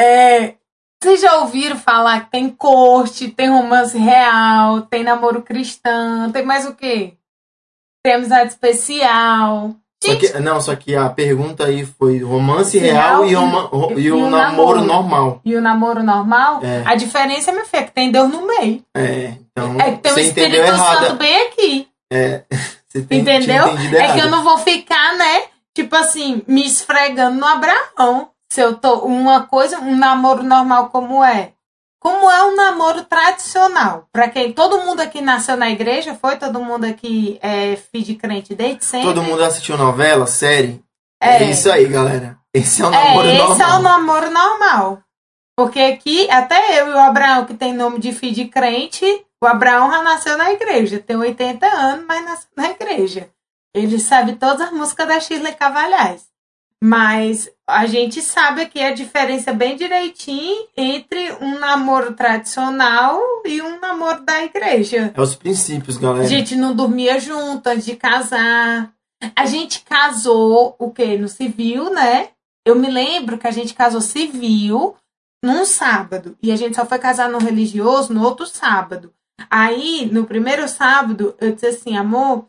[0.00, 0.54] é,
[1.02, 6.64] vocês já ouviram falar que tem corte, tem romance real, tem namoro cristão, tem mais
[6.64, 7.14] o quê?
[8.04, 9.74] Tem amizade especial.
[10.02, 13.70] Só que, não, só que a pergunta aí foi romance Real real, e, e- uma-
[13.96, 14.80] e e o o namoro, namoro.
[14.82, 15.40] normal.
[15.44, 16.82] E o namoro normal, É.
[16.84, 18.82] a diferença, meu filho, é que tem Deus no meio.
[18.96, 20.76] É, então É que tem o Espírito.
[20.76, 21.88] Santo bem aqui.
[22.88, 23.64] Você tem, Entendeu?
[23.96, 25.42] É que eu não vou ficar, né?
[25.74, 28.28] Tipo assim, me esfregando no Abraão.
[28.52, 28.96] Se eu tô.
[29.06, 31.52] Uma coisa, um namoro normal como é.
[32.02, 34.08] Como é um namoro tradicional?
[34.12, 34.52] Pra quem.
[34.52, 36.36] Todo mundo aqui nasceu na igreja, foi?
[36.36, 39.06] Todo mundo aqui é filho de crente desde sempre?
[39.06, 40.82] Todo mundo assistiu novela, série?
[41.22, 41.36] É.
[41.44, 42.36] É isso aí, galera.
[42.52, 43.70] Esse é o É, namoro esse normal.
[43.70, 44.98] é o namoro normal.
[45.56, 49.06] Porque aqui, até eu e o Abraão, que tem nome de filho de crente,
[49.40, 50.98] o Abraão já nasceu na igreja.
[50.98, 53.30] Tem 80 anos, mas nasceu na igreja.
[53.72, 56.24] Ele sabe todas as músicas da Shirley Cavalhais.
[56.82, 63.80] Mas a gente sabe aqui a diferença bem direitinho entre um namoro tradicional e um
[63.80, 65.12] namoro da igreja.
[65.14, 66.24] É os princípios, galera.
[66.24, 68.92] A gente não dormia junto antes de casar.
[69.34, 71.16] A gente casou, o quê?
[71.16, 72.28] No civil, né?
[72.64, 74.96] Eu me lembro que a gente casou civil
[75.42, 76.36] num sábado.
[76.42, 79.12] E a gente só foi casar no religioso no outro sábado.
[79.50, 82.46] Aí, no primeiro sábado, eu disse assim, amor,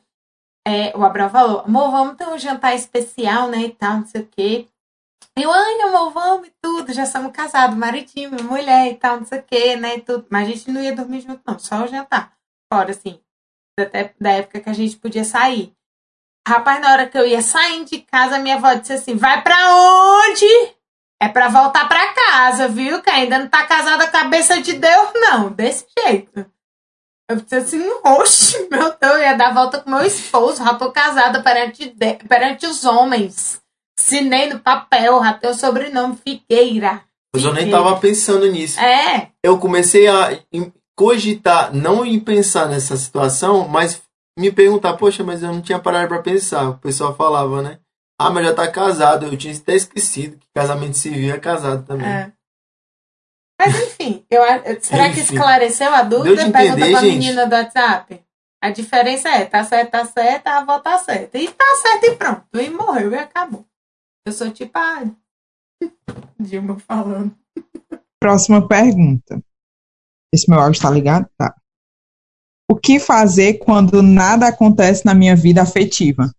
[0.66, 3.64] é, o Abraão falou, amor, vamos ter um jantar especial, né?
[3.64, 4.68] E tal, não sei o quê.
[5.38, 9.40] Eu, ai, amor, vamos e tudo, já somos casados, maridinho, mulher e tal, não sei
[9.40, 9.96] o quê, né?
[9.98, 10.28] E tudo.
[10.30, 12.34] Mas a gente não ia dormir junto, não, só o jantar.
[12.72, 13.20] Fora, assim,
[13.80, 15.74] até da época que a gente podia sair.
[16.48, 19.56] Rapaz, na hora que eu ia saindo de casa, minha avó disse assim: vai pra
[19.76, 20.46] onde?
[21.22, 23.02] É pra voltar pra casa, viu?
[23.02, 25.50] Que ainda não tá casada a cabeça de Deus, não.
[25.52, 26.46] Desse jeito.
[27.32, 30.92] Eu disse assim, oxe, meu Deus, eu ia dar volta com meu esposo, já tô
[30.92, 33.63] casada perante, de- perante os homens.
[34.00, 37.02] Assinei no papel, já tenho sobrenome Figueira.
[37.34, 38.80] Mas eu nem tava pensando nisso.
[38.80, 40.40] É, Eu comecei a
[40.96, 44.02] cogitar, não em pensar nessa situação, mas
[44.38, 46.70] me perguntar, poxa, mas eu não tinha parado pra pensar.
[46.70, 47.80] O pessoal falava, né?
[48.20, 49.26] Ah, mas já tá casado.
[49.26, 52.08] Eu tinha até esquecido que casamento civil é casado também.
[52.08, 52.32] É.
[53.60, 54.42] Mas enfim, eu,
[54.82, 55.34] será que Enfim.
[55.36, 56.36] esclareceu a dúvida?
[56.36, 57.14] Deu de Pergunta entender, pra gente?
[57.18, 58.24] menina do WhatsApp.
[58.64, 61.38] A diferença é, tá certo, tá certo, a avó tá certa.
[61.38, 62.44] E tá certo e pronto.
[62.54, 63.66] E morreu e acabou.
[64.26, 65.04] Eu sou tipo a
[66.40, 67.38] Dilma falando.
[68.22, 69.44] Próxima pergunta.
[70.34, 71.30] Esse meu áudio tá ligado?
[71.38, 71.54] Tá.
[72.72, 76.32] O que fazer quando nada acontece na minha vida afetiva?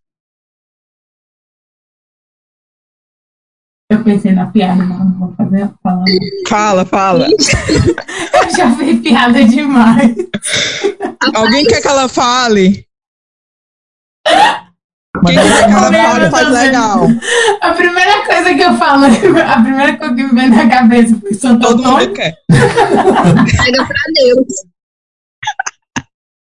[3.91, 6.07] Eu pensei na piada, mas não vou fazer falando.
[6.49, 7.27] Fala, fala.
[7.29, 10.17] Eu já fiz piada demais.
[11.35, 12.89] Alguém quer que ela fale?
[15.21, 17.07] Que ela fale faz legal.
[17.61, 19.05] A primeira coisa que eu falo,
[19.47, 22.09] a primeira coisa que me vem na cabeça foi Santo Todo Antônio.
[22.09, 22.35] mundo quer.
[22.49, 24.47] Pega pra Deus.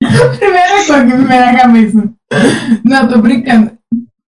[0.39, 2.11] Primeira coisa que me vem na cabeça.
[2.85, 3.73] Não, tô brincando.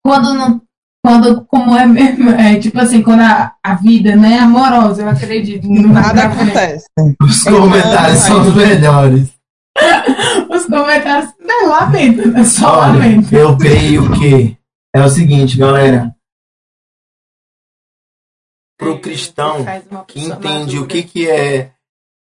[0.05, 0.61] Quando não.
[1.05, 5.09] Quando, como é mesmo, é tipo assim, quando a, a vida não é amorosa, eu
[5.09, 6.84] acredito Nada acontece.
[7.22, 9.28] Os comentários são os melhores.
[10.66, 12.44] Os comentários, não, lamento, né?
[12.44, 13.34] Só Olha, lamento.
[13.34, 14.58] eu creio que
[14.94, 16.14] é o seguinte, galera.
[18.76, 21.72] Pro cristão Faz uma que entende o que, que é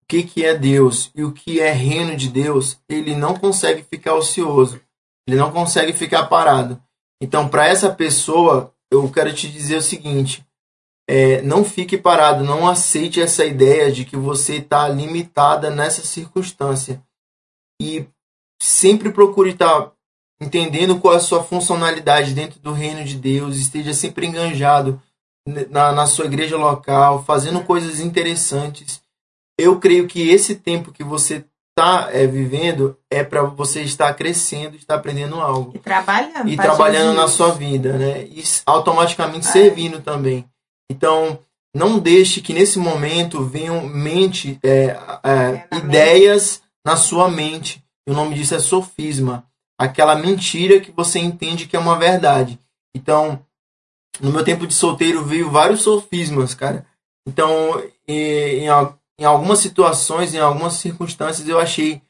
[0.04, 3.82] o que, que é Deus e o que é reino de Deus, ele não consegue
[3.84, 4.80] ficar ocioso.
[5.28, 6.80] Ele não consegue ficar parado.
[7.20, 10.46] Então, para essa pessoa, eu quero te dizer o seguinte:
[11.10, 17.04] é, não fique parado, não aceite essa ideia de que você está limitada nessa circunstância.
[17.82, 18.06] E
[18.62, 19.92] sempre procure estar
[20.42, 25.02] entendendo qual é a sua funcionalidade dentro do reino de Deus, esteja sempre enganjado
[25.70, 29.02] na, na sua igreja local, fazendo coisas interessantes.
[29.58, 31.46] Eu creio que esse tempo que você
[31.78, 36.50] está vivendo é para você estar crescendo, estar aprendendo algo E trabalhando.
[36.50, 38.24] e trabalhando na sua vida, né?
[38.24, 39.52] E automaticamente É.
[39.52, 40.46] servindo também.
[40.90, 41.38] Então,
[41.76, 47.84] não deixe que nesse momento venham mente, é, é, ideias na sua mente.
[48.08, 49.46] E o nome disso é sofisma.
[49.78, 52.60] Aquela mentira que você entende que é uma verdade.
[52.96, 53.46] Então,
[54.22, 56.86] no meu tempo de solteiro veio vários sofismas, cara.
[57.28, 58.68] Então, em,
[59.20, 62.02] em algumas situações, em algumas circunstâncias, eu achei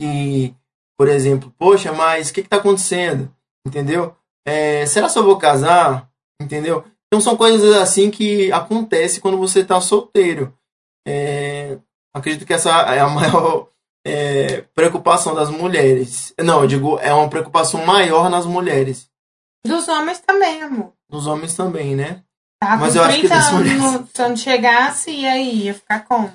[0.00, 0.54] que,
[0.98, 3.32] por exemplo, poxa, mas o que está acontecendo?
[3.66, 4.16] Entendeu?
[4.46, 6.10] É, será que eu vou casar?
[6.40, 6.84] Entendeu?
[7.06, 10.56] Então são coisas assim que acontecem quando você está solteiro.
[11.06, 11.78] É,
[12.14, 13.68] acredito que essa é a maior
[14.04, 16.34] é, preocupação das mulheres.
[16.38, 19.08] Não, eu digo, é uma preocupação maior nas mulheres.
[19.64, 20.92] Dos homens também, amor.
[21.10, 22.22] Nos homens também, né?
[22.60, 25.26] Tá Mas eu acho que 30 das anos, mulheres- no- se eu não chegasse, e
[25.26, 25.64] aí?
[25.64, 26.32] Ia ficar como?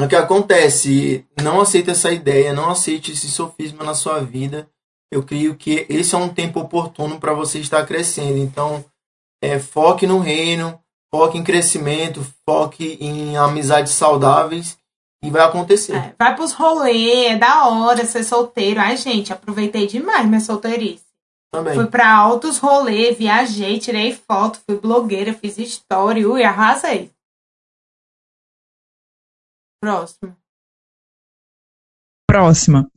[0.00, 1.26] O que acontece?
[1.42, 4.68] Não aceite essa ideia, não aceite esse sofisma na sua vida.
[5.14, 8.38] eu creio que esse é um tempo oportuno para você estar crescendo.
[8.38, 8.82] Então,
[9.42, 10.80] é, foque no reino,
[11.14, 14.78] foque em crescimento, foque em amizades saudáveis
[15.22, 15.94] e vai acontecer.
[15.94, 18.80] É, vai pros rolês, é da hora ser solteiro.
[18.80, 21.04] Ai, gente, aproveitei demais minha solteirice.
[21.52, 21.74] Também.
[21.74, 27.10] Fui pra altos rolês, viajei, tirei foto, fui blogueira, fiz história, ui, arrasei.
[29.80, 30.36] Próximo.
[32.28, 32.90] Próxima.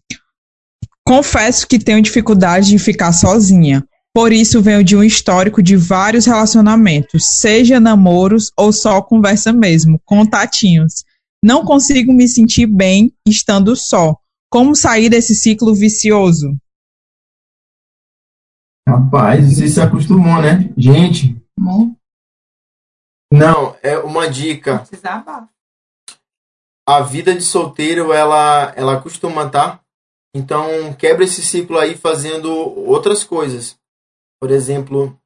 [1.05, 3.87] Confesso que tenho dificuldade de ficar sozinha.
[4.13, 9.99] Por isso venho de um histórico de vários relacionamentos, seja namoros ou só conversa mesmo,
[10.05, 11.03] contatinhos.
[11.43, 14.15] Não consigo me sentir bem estando só.
[14.49, 16.57] Como sair desse ciclo vicioso?
[18.87, 20.71] Rapaz, você se acostumou, né?
[20.77, 21.35] Gente.
[23.31, 24.83] Não, é uma dica.
[26.87, 29.81] A vida de solteiro, ela, ela costuma, tá?
[30.35, 33.77] Então, quebra esse ciclo aí fazendo outras coisas.
[34.39, 35.19] Por exemplo,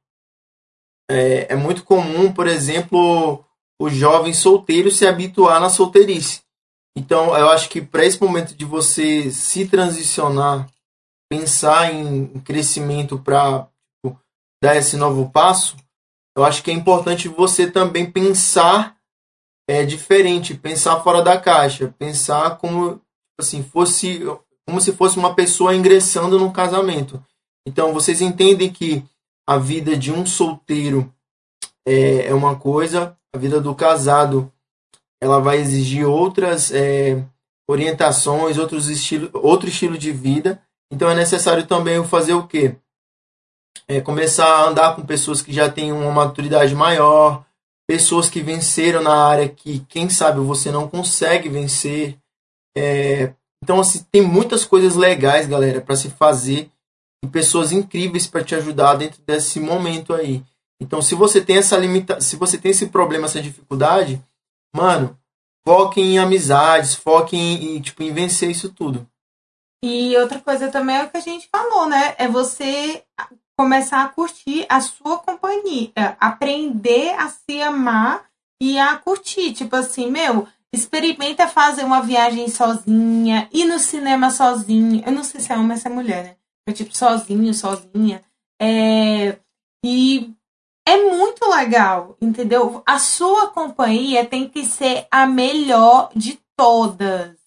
[1.10, 3.44] é, é muito comum, por exemplo,
[3.80, 6.42] o jovem solteiro se habituar na solteirice.
[6.94, 10.68] Então, eu acho que para esse momento de você se transicionar,
[11.30, 13.66] pensar em crescimento para
[14.04, 14.20] tipo,
[14.62, 15.76] dar esse novo passo,
[16.36, 18.98] eu acho que é importante você também pensar
[19.66, 23.00] é, diferente, pensar fora da caixa, pensar como
[23.40, 24.20] assim fosse
[24.66, 27.24] como se fosse uma pessoa ingressando no casamento.
[27.66, 29.02] Então, vocês entendem que
[29.48, 31.12] a vida de um solteiro
[31.86, 34.52] é, é uma coisa, a vida do casado
[35.20, 37.22] ela vai exigir outras é,
[37.68, 40.60] orientações, outros estilo, outro estilo de vida.
[40.90, 42.76] Então é necessário também fazer o quê?
[43.86, 47.44] É começar a andar com pessoas que já têm uma maturidade maior,
[47.86, 52.18] pessoas que venceram na área que, quem sabe, você não consegue vencer.
[52.76, 56.70] É, então, assim, tem muitas coisas legais, galera, para se fazer
[57.22, 60.42] e pessoas incríveis para te ajudar dentro desse momento aí.
[60.80, 64.22] Então, se você tem essa limita, se você tem esse problema, essa dificuldade,
[64.74, 65.18] mano,
[65.64, 69.06] foque em amizades, foque em, em, tipo em vencer isso tudo.
[69.84, 72.14] E outra coisa também é o que a gente falou, né?
[72.18, 73.02] É você
[73.58, 78.24] começar a curtir a sua companhia, é, aprender a se amar
[78.60, 85.02] e a curtir, tipo assim, meu, experimenta fazer uma viagem sozinha, ir no cinema sozinha.
[85.04, 86.36] Eu não sei se é homem ou se é mulher, né?
[86.66, 88.22] Eu, tipo, sozinho, sozinha.
[88.60, 89.38] É...
[89.84, 90.34] E
[90.90, 92.82] é muito legal, entendeu?
[92.84, 97.38] A sua companhia tem que ser a melhor de todas.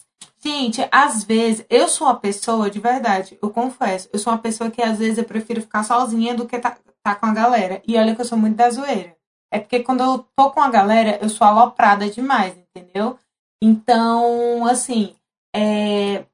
[0.41, 4.71] Gente, às vezes, eu sou uma pessoa, de verdade, eu confesso, eu sou uma pessoa
[4.71, 7.81] que às vezes eu prefiro ficar sozinha do que tá, tá com a galera.
[7.85, 9.15] E olha que eu sou muito da zoeira.
[9.51, 13.19] É porque quando eu tô com a galera, eu sou aloprada demais, entendeu?
[13.61, 15.15] Então, assim,
[15.53, 16.25] é...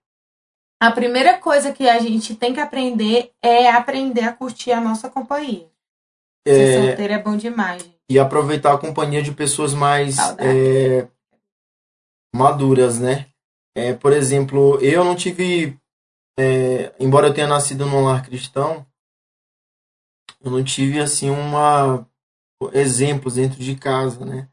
[0.80, 5.10] a primeira coisa que a gente tem que aprender é aprender a curtir a nossa
[5.10, 5.70] companhia.
[6.46, 7.90] É, Ser solteiro é bom demais.
[8.10, 11.08] E aproveitar a companhia de pessoas mais é,
[12.34, 13.28] maduras, né?
[13.76, 15.78] É, por exemplo, eu não tive.
[16.40, 18.86] é, embora eu tenha nascido num lar cristão,
[20.42, 22.06] eu não tive assim uma
[22.74, 24.50] exemplos dentro de casa, né?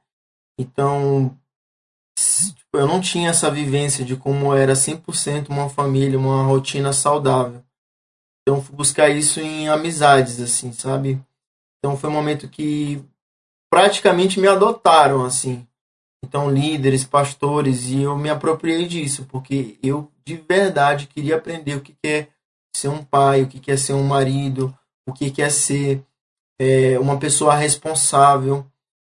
[0.58, 1.36] Então,
[2.16, 7.62] tipo, eu não tinha essa vivência de como era 100% uma família, uma rotina saudável.
[8.42, 11.20] Então, fui buscar isso em amizades, assim, sabe?
[11.86, 13.00] Então, foi um momento que
[13.70, 15.64] praticamente me adotaram, assim.
[16.24, 21.80] Então, líderes, pastores, e eu me apropriei disso, porque eu de verdade queria aprender o
[21.80, 22.26] que é
[22.74, 24.76] ser um pai, o que é ser um marido,
[25.08, 26.02] o que é ser
[26.60, 28.66] é, uma pessoa responsável.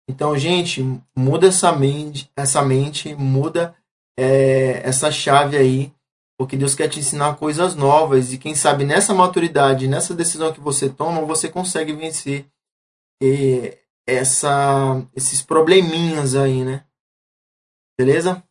[0.09, 0.81] Então, gente,
[1.17, 3.75] muda essa mente, essa mente muda
[4.17, 5.93] é, essa chave aí,
[6.39, 10.61] porque Deus quer te ensinar coisas novas e quem sabe nessa maturidade, nessa decisão que
[10.61, 12.47] você toma, você consegue vencer
[14.07, 16.85] essa, esses probleminhas aí, né?
[17.99, 18.43] Beleza?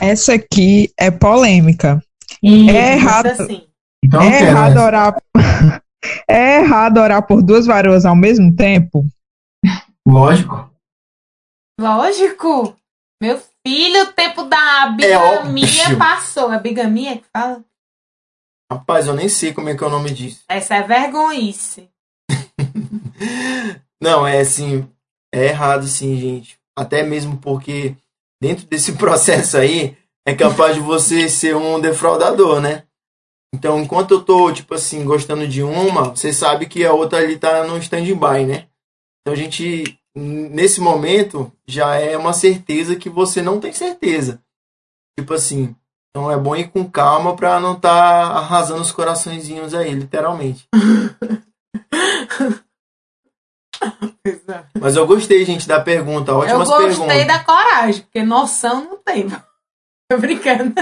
[0.00, 2.02] Essa aqui é polêmica.
[2.42, 3.26] E É errado.
[3.26, 3.68] Assim,
[4.04, 5.16] Então, é errado orar.
[6.28, 9.04] é errado orar por duas varoas ao mesmo tempo?
[10.06, 10.70] Lógico.
[11.78, 12.76] lógico.
[13.20, 16.52] Meu filho, o tempo da bigamia É passou.
[16.52, 17.64] É bigamia que fala?
[18.70, 20.44] Rapaz, eu nem sei como é que é o nome disso.
[20.48, 21.90] Essa é vergonhice.
[24.00, 24.88] Não, é assim,
[25.34, 26.58] é errado sim, gente.
[26.76, 27.96] Até mesmo porque
[28.40, 32.84] dentro desse processo aí é capaz de você ser um defraudador, né?
[33.54, 37.38] Então, enquanto eu tô, tipo assim, gostando de uma, você sabe que a outra ali
[37.38, 38.68] tá no stand-by, né?
[39.20, 44.42] Então a gente, nesse momento, já é uma certeza que você não tem certeza.
[45.18, 45.74] Tipo assim,
[46.10, 50.68] Então é bom ir com calma pra não tá arrasando os coraçõezinhos aí, literalmente.
[54.80, 56.32] Mas eu gostei, gente, da pergunta.
[56.32, 57.26] Eu Ótimas gostei perguntas.
[57.26, 59.28] da coragem, porque noção não tem.
[60.10, 60.74] Tô brincando.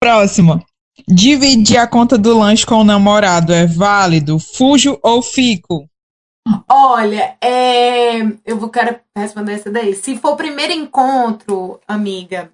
[0.00, 0.64] Próxima.
[1.08, 4.38] Dividir a conta do lanche com o namorado é válido?
[4.38, 5.88] Fujo ou fico?
[6.68, 9.94] Olha, é, eu vou quero responder essa daí.
[9.94, 12.52] Se for o primeiro encontro, amiga,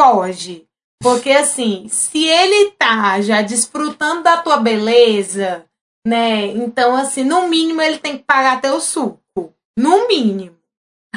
[0.00, 0.66] foge.
[1.02, 5.64] Porque assim, se ele tá já desfrutando da tua beleza,
[6.06, 6.46] né?
[6.46, 9.20] Então, assim, no mínimo ele tem que pagar teu suco.
[9.76, 10.56] No mínimo.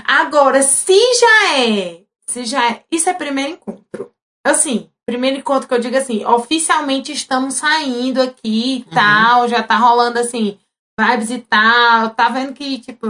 [0.06, 4.12] Agora, se já é, se já é, isso é primeiro encontro.
[4.46, 8.96] Assim, primeiro encontro que eu digo assim, oficialmente estamos saindo aqui e Uhum.
[8.96, 10.60] tal, já tá rolando assim,
[11.00, 13.08] vibes e tal, tá vendo que, tipo,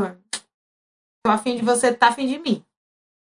[1.26, 2.64] tô afim de você, tá afim de mim.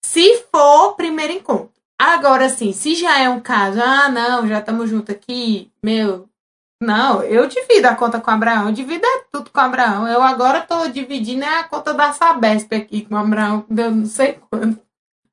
[0.05, 1.73] Se for primeiro encontro.
[1.99, 6.29] Agora, assim, se já é um caso, ah, não, já estamos juntos aqui, meu,
[6.83, 10.07] não, eu divido a conta com o Abraão, eu divido é tudo com o Abraão.
[10.07, 14.07] Eu agora tô dividindo é a conta da Sabesp aqui com o Abraão, deu não
[14.07, 14.79] sei quanto.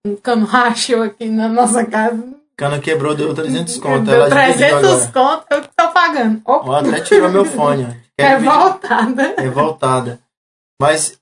[0.06, 2.22] Um cano rachou aqui na nossa casa.
[2.58, 4.04] Cana quebrou, deu 300 conto.
[4.06, 5.12] Deu Ela dividiu 300 agora.
[5.14, 6.42] conto, eu que tô pagando.
[6.46, 7.88] Opa, Ó, até tirou meu fone.
[8.20, 9.36] revoltada.
[9.38, 10.20] revoltada.
[10.82, 11.18] Mas,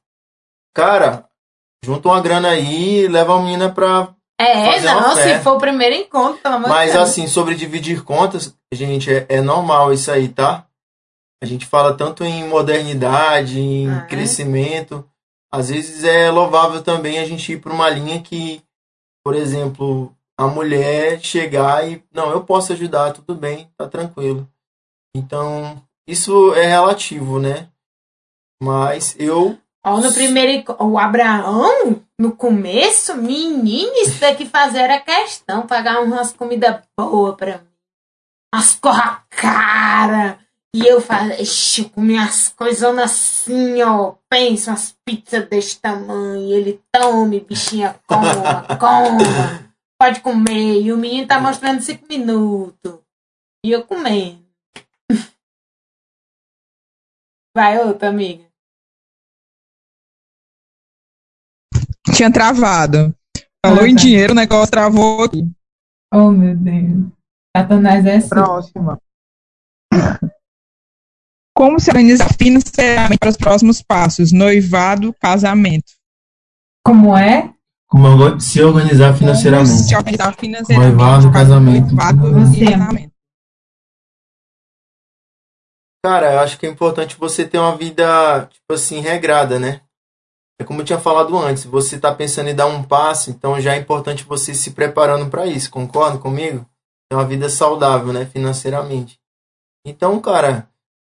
[0.74, 1.26] cara,
[1.84, 4.10] junta uma grana aí e leva a menina pra.
[4.42, 7.10] É, não, se for o primeiro encontro, pelo amor de Mas Deus.
[7.10, 10.66] assim, sobre dividir contas, gente, é, é normal isso aí, tá?
[11.44, 14.08] A gente fala tanto em modernidade, em Ah, é?
[14.08, 15.08] crescimento.
[15.52, 18.62] Às vezes é louvável também a gente ir para uma linha que,
[19.24, 24.48] por exemplo, a mulher chegar e, não, eu posso ajudar, tudo bem, tá tranquilo.
[25.16, 27.68] Então, isso é relativo, né?
[28.62, 35.66] Mas eu Ó, no primeiro o Abraão, no começo, menino, isso daqui fazer era questão,
[35.66, 37.68] pagar umas comidas boas pra mim.
[38.54, 40.40] As corra cara.
[40.74, 44.16] E eu falei, ixi, eu comi as coisas assim, ó.
[44.30, 46.38] Pensa, umas pizzas desse tamanho.
[46.38, 49.74] E ele, tome, bichinha, coma, coma.
[50.00, 50.82] Pode comer.
[50.82, 53.00] E o menino tá mostrando cinco minutos.
[53.66, 54.46] E eu comendo.
[57.56, 58.51] Vai outra, amiga.
[62.14, 63.14] Tinha travado.
[63.66, 64.02] Falou Ah, em tá.
[64.02, 65.44] dinheiro, o negócio travou aqui.
[66.14, 67.08] Oh, meu Deus.
[67.56, 68.30] Satanás é assim.
[68.30, 69.00] Próxima.
[71.56, 74.32] Como se organizar financeiramente para os próximos passos?
[74.32, 75.92] Noivado, casamento.
[76.86, 77.54] Como é?
[77.88, 79.70] como se organizar Como financeiramente.
[79.70, 80.96] se organizar financeiramente.
[80.96, 81.88] Noivado, casamento.
[81.94, 83.12] Noivado e casamento.
[86.04, 89.82] Cara, eu acho que é importante você ter uma vida, tipo assim, regrada, né?
[90.62, 93.74] É como eu tinha falado antes, você tá pensando em dar um passo, então já
[93.74, 96.66] é importante você se preparando para isso, concorda comigo?
[97.12, 99.20] É uma vida saudável, né, financeiramente.
[99.86, 100.70] Então, cara,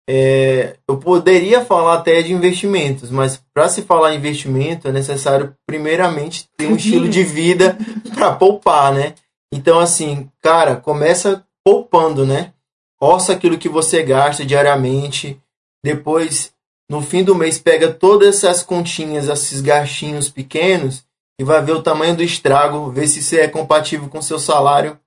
[0.10, 5.56] é, eu poderia falar até de investimentos, mas para se falar em investimento é necessário
[5.66, 7.78] primeiramente ter um estilo de vida
[8.16, 9.16] para poupar, né?
[9.54, 12.54] Então, assim, cara, começa poupando, né?
[13.02, 15.42] Orça aquilo que você gasta diariamente.
[15.84, 16.54] Depois,
[16.92, 21.06] no fim do mês, pega todas essas continhas, esses gastinhos pequenos
[21.40, 24.38] e vai ver o tamanho do estrago, ver se isso é compatível com o seu
[24.38, 25.00] salário.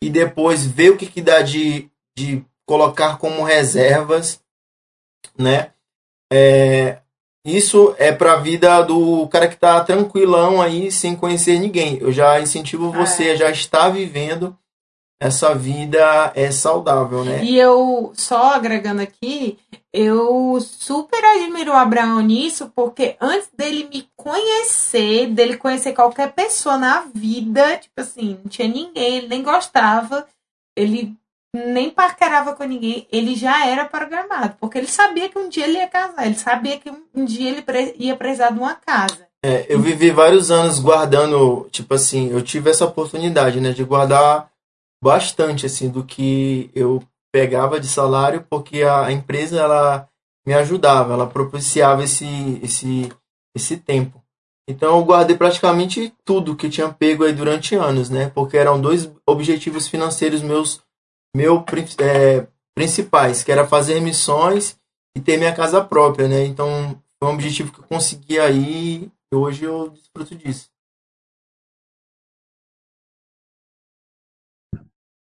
[0.00, 4.40] E depois ver o que, que dá de, de colocar como reservas,
[5.36, 5.72] né?
[6.32, 6.98] É,
[7.44, 11.98] isso é para a vida do cara que tá tranquilão aí, sem conhecer ninguém.
[11.98, 14.56] Eu já incentivo você a já estar vivendo
[15.20, 17.42] essa vida é saudável, né?
[17.42, 19.58] E eu, só agregando aqui,
[19.96, 26.76] eu super admiro o Abraão nisso, porque antes dele me conhecer, dele conhecer qualquer pessoa
[26.76, 30.26] na vida, tipo assim, não tinha ninguém, ele nem gostava,
[30.76, 31.14] ele
[31.54, 35.78] nem paquerava com ninguém, ele já era programado, porque ele sabia que um dia ele
[35.78, 37.64] ia casar, ele sabia que um dia ele
[37.96, 39.28] ia precisar de uma casa.
[39.44, 44.50] É, eu vivi vários anos guardando, tipo assim, eu tive essa oportunidade, né, de guardar
[45.00, 47.00] bastante, assim, do que eu
[47.34, 50.08] pegava de salário, porque a, empresa, ela
[50.46, 53.10] me ajudava, ela propiciava esse, esse,
[53.52, 54.22] esse tempo.
[54.68, 59.12] Então eu guardei praticamente tudo que tinha pego aí durante anos, né, porque eram dois
[59.28, 60.80] objetivos financeiros meus,
[61.34, 61.64] meu,
[61.98, 64.78] é, principais, que era fazer missões
[65.16, 69.36] e ter minha casa própria, né, então foi um objetivo que eu consegui aí e
[69.36, 70.70] hoje eu desfruto disso.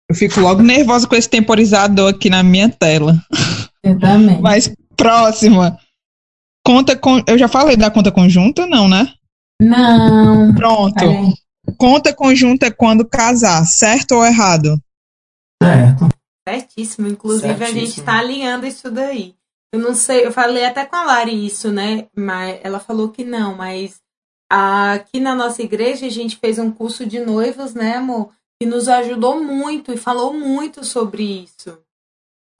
[0.09, 3.15] Eu fico logo nervosa com esse temporizador aqui na minha tela.
[3.83, 4.41] Eu também.
[4.41, 5.79] Mas próxima.
[6.67, 7.23] Conta com.
[7.27, 9.13] Eu já falei da conta conjunta, não, né?
[9.61, 10.55] Não.
[10.55, 10.95] Pronto.
[10.95, 11.35] Peraí.
[11.77, 14.81] Conta conjunta é quando casar, certo ou errado?
[15.63, 16.09] Certo.
[16.49, 17.09] Certíssimo.
[17.09, 18.07] Inclusive, a gente Certíssimo.
[18.07, 19.35] tá alinhando isso daí.
[19.73, 22.07] Eu não sei, eu falei até com a Lari isso, né?
[22.17, 24.01] Mas ela falou que não, mas
[24.51, 28.31] aqui na nossa igreja a gente fez um curso de noivos, né, amor?
[28.61, 31.79] Que nos ajudou muito e falou muito sobre isso.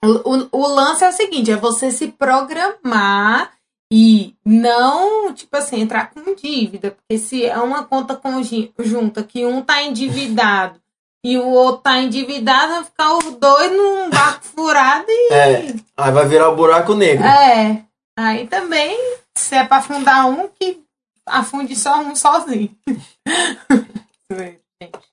[0.03, 3.51] O, o, o lance é o seguinte, é você se programar
[3.91, 6.91] e não, tipo assim, entrar com dívida.
[6.91, 10.79] Porque se é uma conta conjunta que um tá endividado
[11.23, 15.33] e o outro tá endividado, vai ficar os dois num barco furado e.
[15.33, 17.25] É, aí vai virar o buraco negro.
[17.25, 17.83] É.
[18.17, 18.97] Aí também,
[19.35, 20.81] se é pra afundar um, que
[21.25, 22.75] afunde só um sozinho.
[24.31, 25.08] Gente.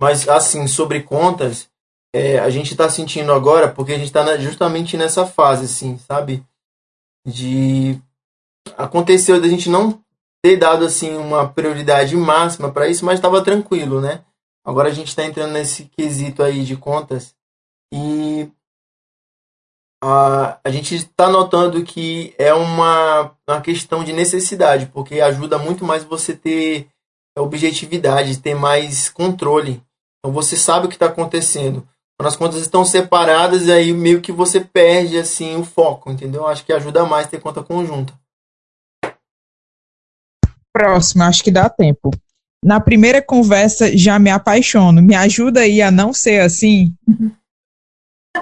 [0.00, 1.68] Mas, assim, sobre contas,
[2.14, 5.98] é, a gente tá sentindo agora, porque a gente tá na- justamente nessa fase, assim,
[5.98, 6.42] sabe?
[7.26, 8.00] De.
[8.78, 10.02] Aconteceu da gente não
[10.42, 14.24] ter dado, assim, uma prioridade máxima para isso, mas estava tranquilo, né?
[14.64, 17.34] Agora a gente tá entrando nesse quesito aí de contas
[17.92, 18.50] e.
[20.02, 25.84] A, a gente está notando que é uma, uma questão de necessidade, porque ajuda muito
[25.84, 26.88] mais você ter
[27.38, 29.82] objetividade, ter mais controle.
[30.20, 31.86] Então você sabe o que está acontecendo.
[32.18, 36.46] Quando as contas estão separadas, aí meio que você perde assim o foco, entendeu?
[36.46, 38.12] Acho que ajuda mais ter conta conjunta.
[40.72, 42.10] Próximo, acho que dá tempo.
[42.62, 45.00] Na primeira conversa, já me apaixono.
[45.00, 46.94] Me ajuda aí a não ser assim?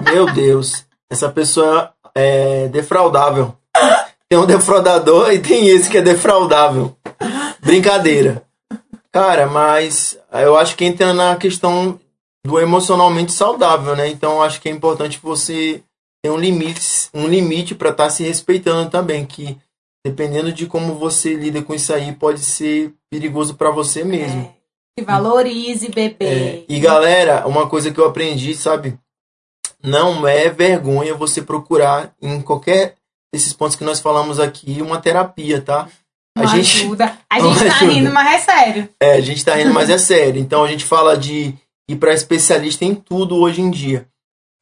[0.01, 3.55] Meu Deus, essa pessoa é defraudável.
[4.27, 6.95] Tem um defraudador e tem esse que é defraudável.
[7.61, 8.43] Brincadeira.
[9.11, 11.99] Cara, mas eu acho que entra na questão
[12.45, 14.07] do emocionalmente saudável, né?
[14.07, 15.83] Então acho que é importante você
[16.23, 19.57] ter um limite, um limite para estar se respeitando também, que
[20.05, 24.41] dependendo de como você lida com isso aí, pode ser perigoso para você mesmo.
[24.41, 26.25] É, se valorize, bebê.
[26.25, 28.97] É, e galera, uma coisa que eu aprendi, sabe?
[29.81, 32.95] Não é vergonha você procurar em qualquer
[33.33, 35.89] desses pontos que nós falamos aqui uma terapia, tá?
[36.43, 37.17] A gente, ajuda.
[37.29, 37.91] A gente tá ajuda.
[37.91, 38.89] rindo, mas é sério.
[39.01, 40.41] é, a gente tá rindo, mas é sério.
[40.41, 41.53] Então a gente fala de
[41.89, 44.07] ir para especialista em tudo hoje em dia,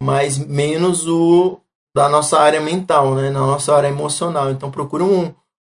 [0.02, 1.60] mas menos o
[1.96, 3.30] da nossa área mental, né?
[3.30, 4.52] Na nossa área emocional.
[4.52, 5.34] Então procura um,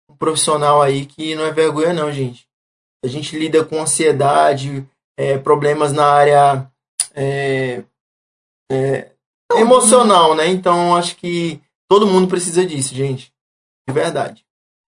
[0.10, 2.48] um profissional aí que não é vergonha não, gente.
[3.04, 4.86] A gente lida com ansiedade,
[5.18, 6.70] é, problemas na área
[7.16, 7.84] é,
[8.72, 9.12] é,
[9.54, 10.48] emocional, né?
[10.48, 13.34] Então acho que todo mundo precisa disso, gente.
[13.88, 14.46] De verdade.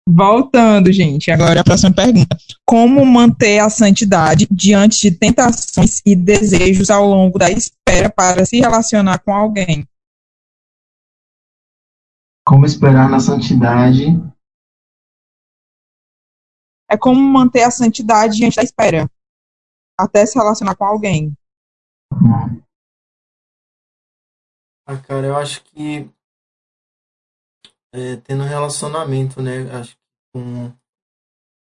[0.07, 2.37] Voltando, gente, agora a próxima pergunta.
[2.63, 8.59] Como manter a santidade diante de tentações e desejos ao longo da espera para se
[8.59, 9.87] relacionar com alguém?
[12.45, 14.05] Como esperar na santidade
[16.87, 19.09] É como manter a santidade diante da espera
[19.97, 21.33] até se relacionar com alguém.
[24.87, 26.07] Ah, cara, eu acho que
[27.95, 29.69] é, tendo um relacionamento, né?
[29.71, 29.95] Acho
[30.33, 30.71] com,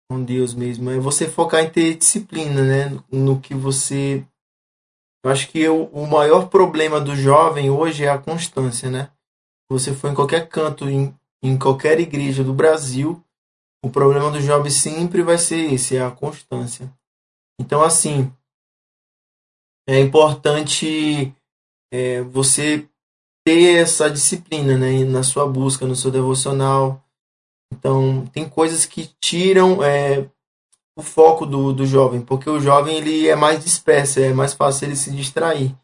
[0.09, 0.91] com Deus mesmo.
[0.91, 3.03] É você focar em ter disciplina, né?
[3.11, 4.25] No que você.
[5.25, 9.11] Eu acho que o, o maior problema do jovem hoje é a constância, né?
[9.71, 13.23] Você for em qualquer canto, em, em qualquer igreja do Brasil,
[13.83, 16.93] o problema do jovem sempre vai ser esse, é a constância.
[17.59, 18.33] Então, assim,
[19.89, 21.35] é importante
[21.93, 22.90] é, você
[23.51, 27.03] ter essa disciplina né, na sua busca, no seu devocional.
[27.73, 30.29] Então, tem coisas que tiram é,
[30.97, 34.87] o foco do, do jovem, porque o jovem ele é mais disperso, é mais fácil
[34.87, 35.75] ele se distrair.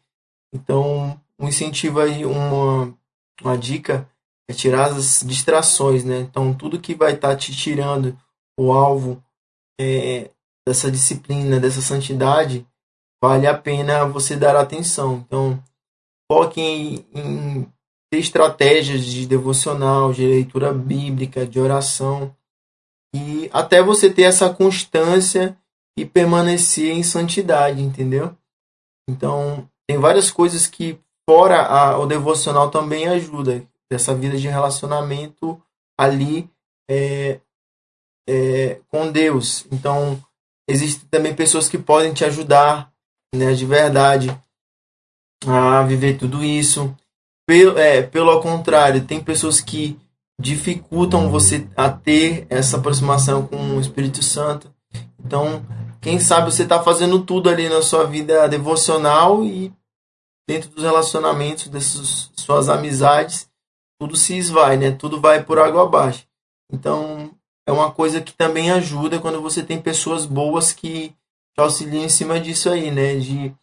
[0.53, 2.93] Então, um incentivo aí, uma,
[3.41, 4.09] uma dica
[4.49, 6.19] é tirar as distrações, né?
[6.19, 8.17] Então, tudo que vai estar te tirando
[8.57, 9.21] o alvo
[9.79, 10.31] é,
[10.65, 12.65] dessa disciplina, dessa santidade,
[13.21, 15.17] vale a pena você dar atenção.
[15.17, 15.61] Então,
[16.31, 17.73] foque em, em
[18.11, 22.35] ter estratégias de devocional, de leitura bíblica, de oração,
[23.15, 25.57] e até você ter essa constância
[25.97, 28.35] e permanecer em santidade, entendeu?
[29.09, 33.65] Então, tem várias coisas que, fora a, o devocional, também ajuda.
[33.89, 35.61] Dessa vida de relacionamento
[35.97, 36.49] ali
[36.89, 37.39] é,
[38.27, 39.65] é, com Deus.
[39.71, 40.21] Então,
[40.67, 42.91] existem também pessoas que podem te ajudar
[43.33, 44.37] né, de verdade
[45.45, 46.95] a viver tudo isso.
[47.47, 49.97] Pelo, é, pelo contrário, tem pessoas que
[50.39, 54.73] dificultam você a ter essa aproximação com o Espírito Santo.
[55.19, 55.65] Então,
[56.01, 59.73] quem sabe você está fazendo tudo ali na sua vida devocional e
[60.47, 63.49] dentro dos relacionamentos, dessas suas amizades,
[63.99, 64.91] tudo se esvai, né?
[64.91, 66.25] Tudo vai por água abaixo.
[66.71, 67.31] Então,
[67.67, 72.09] é uma coisa que também ajuda quando você tem pessoas boas que te auxilia em
[72.09, 73.15] cima disso aí, né?
[73.15, 73.53] De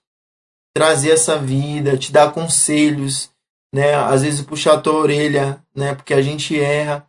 [0.74, 3.30] trazer essa vida, te dar conselhos,
[3.74, 3.94] né?
[3.94, 5.94] Às vezes puxar a tua orelha, né?
[5.94, 7.06] Porque a gente erra,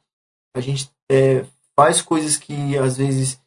[0.55, 3.39] a gente é, faz coisas que às vezes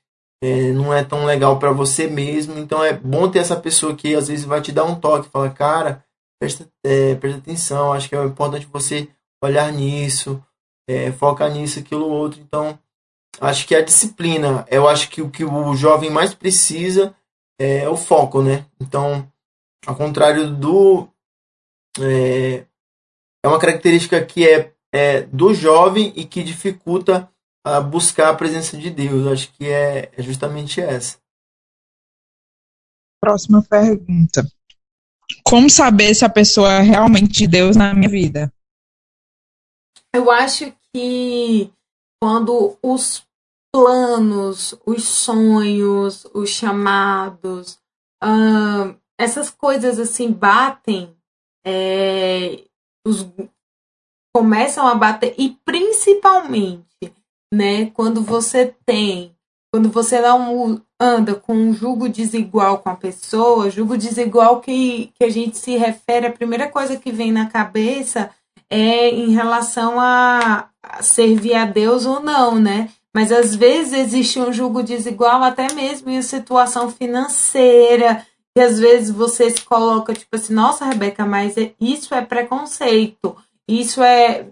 [0.42, 2.58] é, não é tão legal para você mesmo.
[2.58, 5.50] Então é bom ter essa pessoa que às vezes vai te dar um toque, fala,
[5.50, 6.04] cara,
[6.40, 9.08] presta, é, presta atenção, acho que é importante você
[9.42, 10.42] olhar nisso,
[10.88, 12.40] é, focar nisso, aquilo outro.
[12.40, 12.78] Então
[13.40, 17.14] acho que a disciplina, eu acho que o que o jovem mais precisa
[17.60, 18.64] é o foco, né?
[18.80, 19.28] Então,
[19.86, 21.08] ao contrário do
[22.00, 22.66] é,
[23.44, 27.30] é uma característica que é, é do jovem e que dificulta
[27.64, 29.26] a buscar a presença de Deus.
[29.26, 31.18] Acho que é, é justamente essa.
[33.20, 34.46] Próxima pergunta.
[35.44, 38.52] Como saber se a pessoa é realmente de Deus na minha vida?
[40.14, 41.70] Eu acho que
[42.20, 43.26] quando os
[43.72, 47.78] planos, os sonhos, os chamados,
[48.24, 51.14] uh, essas coisas assim batem,
[51.66, 52.64] é,
[53.06, 53.26] os,
[54.34, 57.12] começam a bater e principalmente,
[57.52, 59.34] né, quando você tem,
[59.72, 65.24] quando você não anda com um julgo desigual com a pessoa, julgo desigual que, que
[65.24, 68.30] a gente se refere, a primeira coisa que vem na cabeça
[68.70, 72.90] é em relação a, a servir a Deus ou não, né?
[73.14, 78.24] Mas às vezes existe um julgo desigual até mesmo em situação financeira,
[78.58, 83.36] que às vezes você se coloca tipo assim, nossa, Rebeca, mas é, isso é preconceito,
[83.68, 84.48] isso é.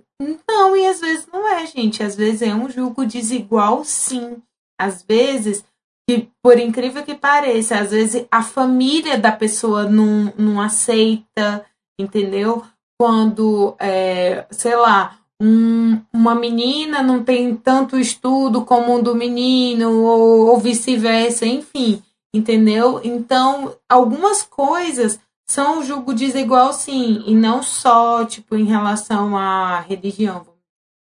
[0.48, 2.04] Não, e às vezes não é, gente.
[2.04, 4.40] Às vezes é um julgo desigual, sim.
[4.80, 5.64] Às vezes,
[6.08, 11.66] que por incrível que pareça, às vezes a família da pessoa não, não aceita,
[12.00, 12.62] entendeu?
[13.00, 20.04] Quando, é, sei lá, um, uma menina não tem tanto estudo como um do menino,
[20.04, 22.00] ou, ou vice-versa, enfim,
[22.34, 23.00] entendeu?
[23.04, 30.44] Então, algumas coisas são julgo desigual, sim, e não só, tipo, em relação à religião,
[30.44, 30.60] vamos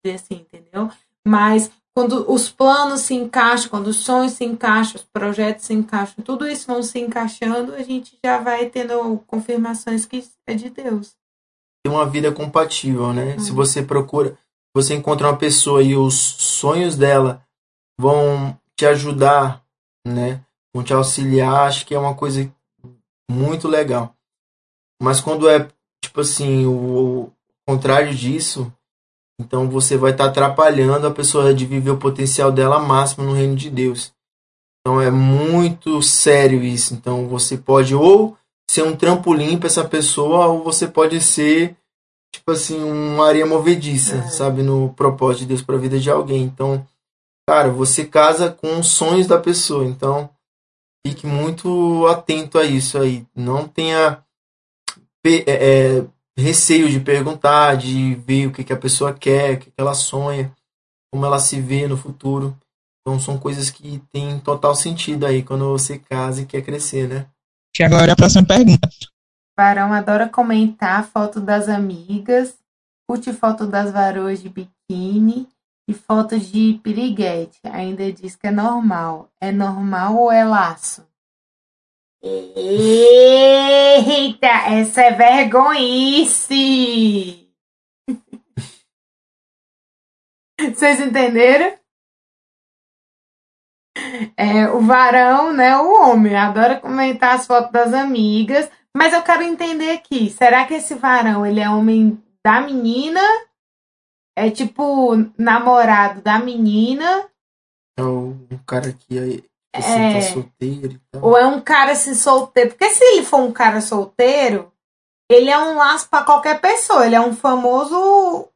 [0.03, 0.89] dizer assim, entendeu?
[1.27, 6.23] Mas quando os planos se encaixam, quando os sonhos se encaixam, os projetos se encaixam,
[6.23, 11.13] tudo isso vão se encaixando, a gente já vai tendo confirmações que é de Deus
[11.83, 13.33] ter uma vida compatível, né?
[13.33, 13.39] Uhum.
[13.39, 14.38] Se você procura,
[14.73, 17.43] você encontra uma pessoa e os sonhos dela
[17.99, 19.63] vão te ajudar,
[20.05, 20.41] né?
[20.73, 22.49] Vão te auxiliar, acho que é uma coisa
[23.30, 24.15] muito legal.
[25.02, 25.68] Mas quando é
[26.03, 27.31] tipo assim, o, o
[27.65, 28.72] contrário disso,
[29.39, 33.34] então você vai estar tá atrapalhando a pessoa de viver o potencial dela máximo no
[33.34, 34.14] reino de Deus.
[34.80, 36.93] Então é muito sério isso.
[36.93, 38.38] Então você pode ou
[38.69, 41.76] ser um trampolim para essa pessoa ou você pode ser
[42.34, 44.30] tipo assim uma areia movediça, é.
[44.30, 46.43] sabe, no propósito de Deus para a vida de alguém.
[46.43, 46.85] Então,
[47.48, 49.85] cara, você casa com os sonhos da pessoa.
[49.85, 50.30] Então,
[51.06, 53.26] fique muito atento a isso aí.
[53.36, 54.23] Não tenha
[55.26, 56.06] é, é,
[56.38, 59.94] receio de perguntar, de ver o que, que a pessoa quer, o que, que ela
[59.94, 60.52] sonha,
[61.11, 62.57] como ela se vê no futuro.
[63.02, 67.26] Então são coisas que têm total sentido aí quando você casa e quer crescer, né?
[67.73, 68.90] Que agora é a próxima pergunta.
[69.57, 72.57] Varão adora comentar foto das amigas,
[73.07, 75.48] curte foto das varoas de biquíni
[75.87, 77.59] e foto de piriguete.
[77.65, 79.29] Ainda diz que é normal.
[79.39, 81.05] É normal ou é laço?
[82.23, 82.55] Eita,
[84.47, 86.37] essa é vergonhice!
[90.59, 91.79] Vocês entenderam?
[94.37, 99.43] É, o varão, né, o homem, adora comentar as fotos das amigas, mas eu quero
[99.43, 103.21] entender aqui, será que esse varão, ele é homem da menina?
[104.37, 107.29] É tipo namorado da menina?
[107.97, 111.23] É um cara que é, é, tá solteiro e tal.
[111.23, 112.69] Ou é um cara assim solteiro?
[112.69, 114.71] Porque se ele for um cara solteiro,
[115.29, 118.49] ele é um laço para qualquer pessoa, ele é um famoso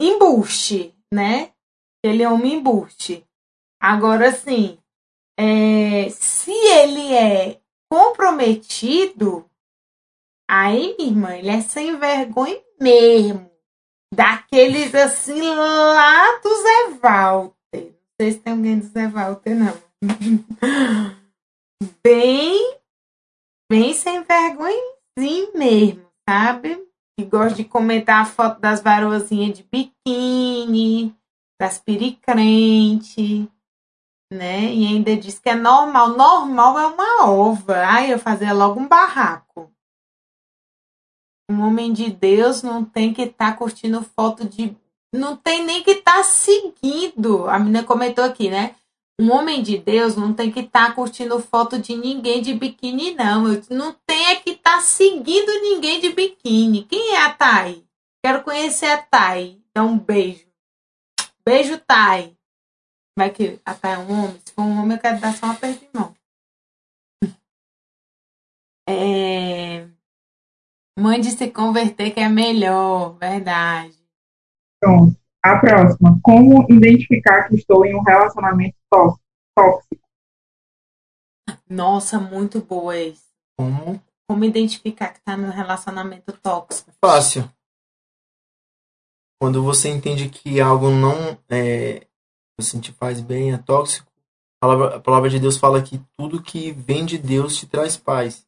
[0.00, 1.52] embuste, né?
[2.02, 3.26] Ele é um embuste.
[3.80, 4.78] Agora, assim,
[5.38, 7.60] é, se ele é
[7.90, 9.48] comprometido,
[10.48, 13.53] aí, minha irmã, ele é sem vergonha mesmo.
[14.14, 17.54] Daqueles assim lá do Zé Walter.
[17.74, 19.74] Não sei se tem alguém do Zé Walter, não.
[22.04, 22.76] bem,
[23.68, 26.80] bem sem vergonhazinho mesmo, sabe?
[27.18, 31.12] Que gosta de comentar a foto das varoazinhas de biquíni,
[31.60, 33.50] das piricrente,
[34.32, 34.72] né?
[34.72, 36.10] E ainda diz que é normal.
[36.10, 37.78] Normal é uma ova.
[37.84, 39.73] Ai, eu fazia logo um barraco.
[41.50, 44.74] Um homem de Deus não tem que estar tá curtindo foto de.
[45.14, 47.48] Não tem nem que estar tá seguindo.
[47.48, 48.74] A menina comentou aqui, né?
[49.20, 53.14] Um homem de Deus não tem que estar tá curtindo foto de ninguém de biquíni,
[53.14, 53.44] não.
[53.70, 56.84] Não tem é que estar tá seguindo ninguém de biquíni.
[56.84, 57.84] Quem é a Thay?
[58.24, 59.62] Quero conhecer a Thay.
[59.72, 60.46] Dá um beijo.
[61.46, 62.36] Beijo, Thay.
[63.16, 64.40] Vai que a Thay é um homem?
[64.44, 66.14] Se for um homem, eu quero dar só uma aperto de mão.
[68.86, 69.73] É...
[70.98, 73.98] Mãe de se converter que é melhor, verdade.
[74.80, 75.16] Pronto.
[75.42, 76.18] A próxima.
[76.22, 80.04] Como identificar que estou em um relacionamento tóxico?
[81.68, 83.28] Nossa, muito boa isso.
[83.58, 84.00] Como?
[84.28, 86.90] Como identificar que está num relacionamento tóxico?
[87.04, 87.50] Fácil.
[89.40, 92.06] Quando você entende que algo não é,
[92.58, 94.10] assim, te faz bem, é tóxico,
[94.62, 97.96] a palavra, a palavra de Deus fala que tudo que vem de Deus te traz
[97.96, 98.46] paz.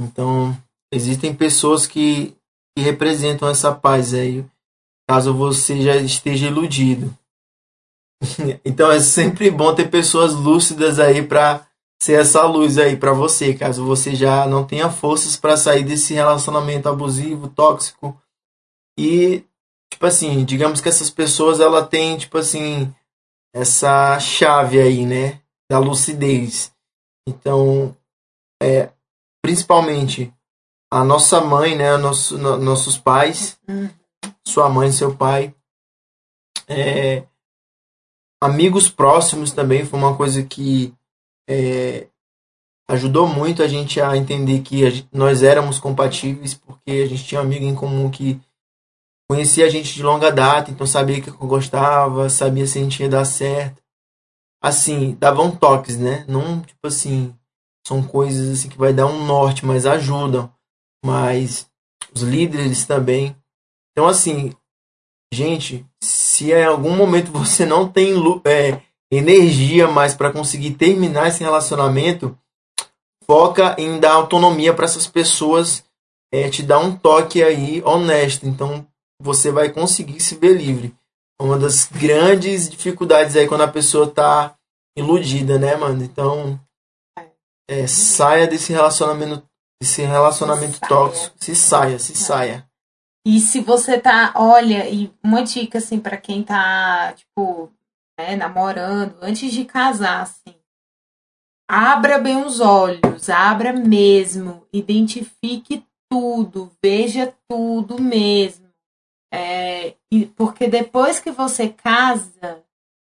[0.00, 0.56] Então,
[0.94, 2.34] existem pessoas que,
[2.76, 4.44] que representam essa paz aí
[5.08, 7.16] caso você já esteja iludido.
[8.64, 11.66] então é sempre bom ter pessoas lúcidas aí para
[12.02, 16.14] ser essa luz aí para você, caso você já não tenha forças para sair desse
[16.14, 18.20] relacionamento abusivo, tóxico.
[18.98, 19.44] E
[19.92, 22.92] tipo assim, digamos que essas pessoas ela tem tipo assim
[23.54, 25.40] essa chave aí, né,
[25.70, 26.72] da lucidez.
[27.26, 27.96] Então,
[28.60, 28.90] é
[29.40, 30.33] principalmente
[30.94, 33.58] a nossa mãe, né, nosso, no, nossos pais,
[34.46, 35.52] sua mãe, seu pai.
[36.68, 37.26] É,
[38.40, 40.94] amigos próximos também foi uma coisa que
[41.50, 42.06] é,
[42.88, 47.24] ajudou muito a gente a entender que a gente, nós éramos compatíveis, porque a gente
[47.24, 48.40] tinha um amigo em comum que
[49.28, 53.02] conhecia a gente de longa data, então sabia que eu gostava, sabia se a gente
[53.02, 53.82] ia dar certo.
[54.62, 56.24] Assim, davam toques, né?
[56.28, 57.34] Não, tipo assim,
[57.84, 60.54] são coisas assim que vai dar um norte, mas ajudam.
[61.04, 61.68] Mas
[62.14, 63.36] os líderes também
[63.94, 64.52] então, assim,
[65.32, 68.12] gente, se em algum momento você não tem
[68.44, 72.36] é, energia mais para conseguir terminar esse relacionamento,
[73.24, 75.84] foca em dar autonomia para essas pessoas,
[76.32, 78.46] é, te dar um toque aí honesto.
[78.46, 78.84] Então,
[79.22, 80.92] você vai conseguir se ver livre.
[81.40, 84.56] Uma das grandes dificuldades aí quando a pessoa tá
[84.96, 86.02] iludida, né, mano?
[86.02, 86.58] Então,
[87.70, 89.48] é, saia desse relacionamento,
[89.80, 91.36] desse relacionamento tóxico.
[91.40, 92.68] Se saia, se saia.
[93.26, 97.72] E se você tá, olha, e uma dica assim para quem tá, tipo,
[98.18, 100.54] né, namorando, antes de casar, assim,
[101.68, 108.68] abra bem os olhos, abra mesmo, identifique tudo, veja tudo mesmo.
[109.32, 112.62] É, e, porque depois que você casa,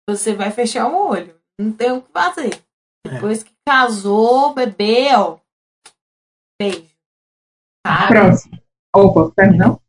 [0.09, 1.39] você vai fechar o olho.
[1.59, 2.63] Não tem o que fazer.
[3.07, 3.11] É.
[3.11, 5.39] Depois que casou, bebê, ó.
[6.61, 6.87] Beijo.
[7.87, 8.09] Sabe?
[8.09, 8.59] Próximo.
[8.95, 9.81] Opa, perdão?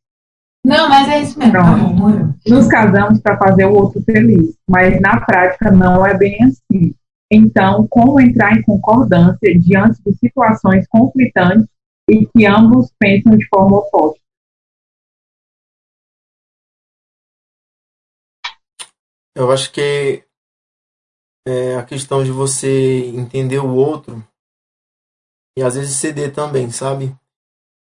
[0.66, 1.54] Não, mas é isso mesmo.
[1.54, 2.40] Pronto.
[2.46, 6.94] Nos casamos para fazer o outro feliz, mas na prática não é bem assim.
[7.32, 11.68] Então, como entrar em concordância diante de situações conflitantes
[12.10, 14.20] e que ambos pensam de forma oposta?
[19.36, 20.26] Eu acho que
[21.48, 24.22] é a questão de você entender o outro
[25.58, 27.18] e às vezes ceder também, sabe?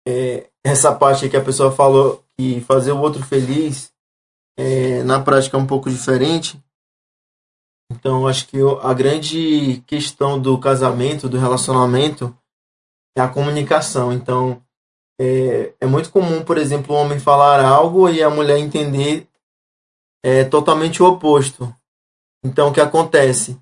[0.04, 3.92] É, essa parte que a pessoa falou e fazer o outro feliz
[4.58, 6.60] é, na prática é um pouco diferente.
[7.92, 12.36] Então, acho que a grande questão do casamento, do relacionamento,
[13.16, 14.12] é a comunicação.
[14.12, 14.60] Então,
[15.20, 19.28] é, é muito comum, por exemplo, o homem falar algo e a mulher entender
[20.24, 21.72] é, totalmente o oposto.
[22.44, 23.56] Então, o que acontece?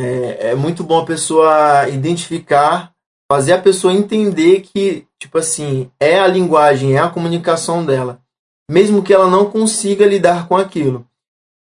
[0.00, 2.94] É, é muito bom a pessoa identificar
[3.30, 8.20] fazer a pessoa entender que, tipo assim, é a linguagem, é a comunicação dela,
[8.68, 11.06] mesmo que ela não consiga lidar com aquilo.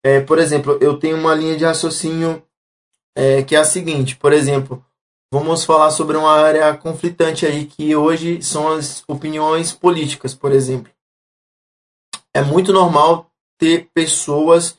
[0.05, 2.43] É, por exemplo, eu tenho uma linha de raciocínio
[3.15, 4.85] é, que é a seguinte, por exemplo,
[5.31, 10.91] vamos falar sobre uma área conflitante aí que hoje são as opiniões políticas, por exemplo.
[12.33, 14.77] É muito normal ter pessoas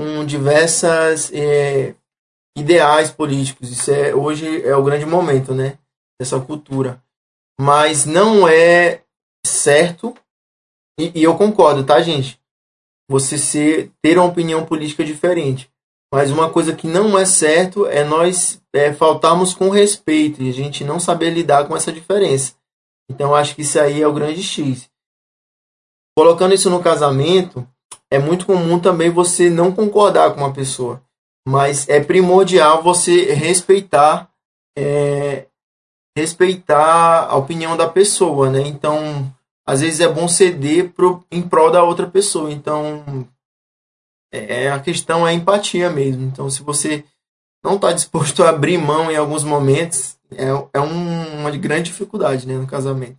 [0.00, 1.94] com diversas é,
[2.56, 3.70] ideais políticos.
[3.70, 5.78] Isso é hoje é o grande momento, né?
[6.22, 7.02] dessa cultura.
[7.60, 9.02] Mas não é
[9.44, 10.14] certo,
[10.98, 12.40] e, e eu concordo, tá, gente?
[13.10, 15.70] Você ser, ter uma opinião política diferente.
[16.14, 20.52] Mas uma coisa que não é certo é nós é, faltarmos com respeito e a
[20.52, 22.54] gente não saber lidar com essa diferença.
[23.10, 24.88] Então acho que isso aí é o grande X.
[26.16, 27.66] Colocando isso no casamento,
[28.10, 31.02] é muito comum também você não concordar com uma pessoa.
[31.46, 34.30] Mas é primordial você respeitar
[34.76, 35.46] é,
[36.16, 38.60] respeitar a opinião da pessoa, né?
[38.60, 39.32] Então,
[39.66, 42.52] às vezes é bom ceder pro, em prol da outra pessoa.
[42.52, 43.26] Então,
[44.32, 46.24] é, a questão é empatia mesmo.
[46.24, 47.04] Então, se você
[47.64, 52.46] não está disposto a abrir mão em alguns momentos, é, é um, uma grande dificuldade
[52.46, 53.18] né, no casamento.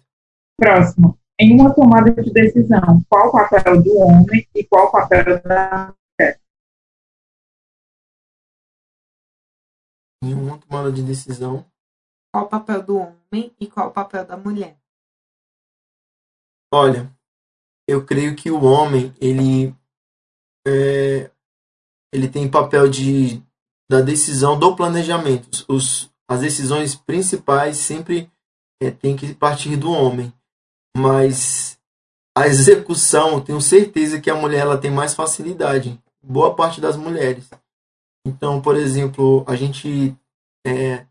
[0.60, 1.18] Próximo.
[1.40, 5.91] Em uma tomada de decisão, qual o papel do homem e qual o papel da
[10.24, 11.66] Em uma tomada de decisão.
[12.32, 14.78] Qual o papel do homem e qual o papel da mulher?
[16.74, 17.12] Olha,
[17.88, 19.76] eu creio que o homem, ele
[20.66, 21.30] é,
[22.12, 23.44] ele tem papel de
[23.90, 25.66] da decisão do planejamento.
[25.68, 28.32] Os, as decisões principais sempre
[28.82, 30.34] é, tem que partir do homem,
[30.98, 31.78] mas
[32.36, 36.02] a execução, tenho certeza que a mulher ela tem mais facilidade.
[36.24, 37.48] Boa parte das mulheres.
[38.26, 40.16] Então, por exemplo, a gente
[40.66, 41.06] é,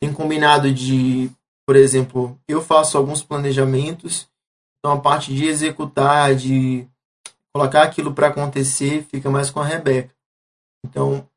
[0.00, 1.30] tem combinado de,
[1.66, 4.28] por exemplo, eu faço alguns planejamentos,
[4.78, 6.86] então a parte de executar, de
[7.54, 10.14] colocar aquilo para acontecer, fica mais com a Rebeca.
[10.84, 11.28] Então,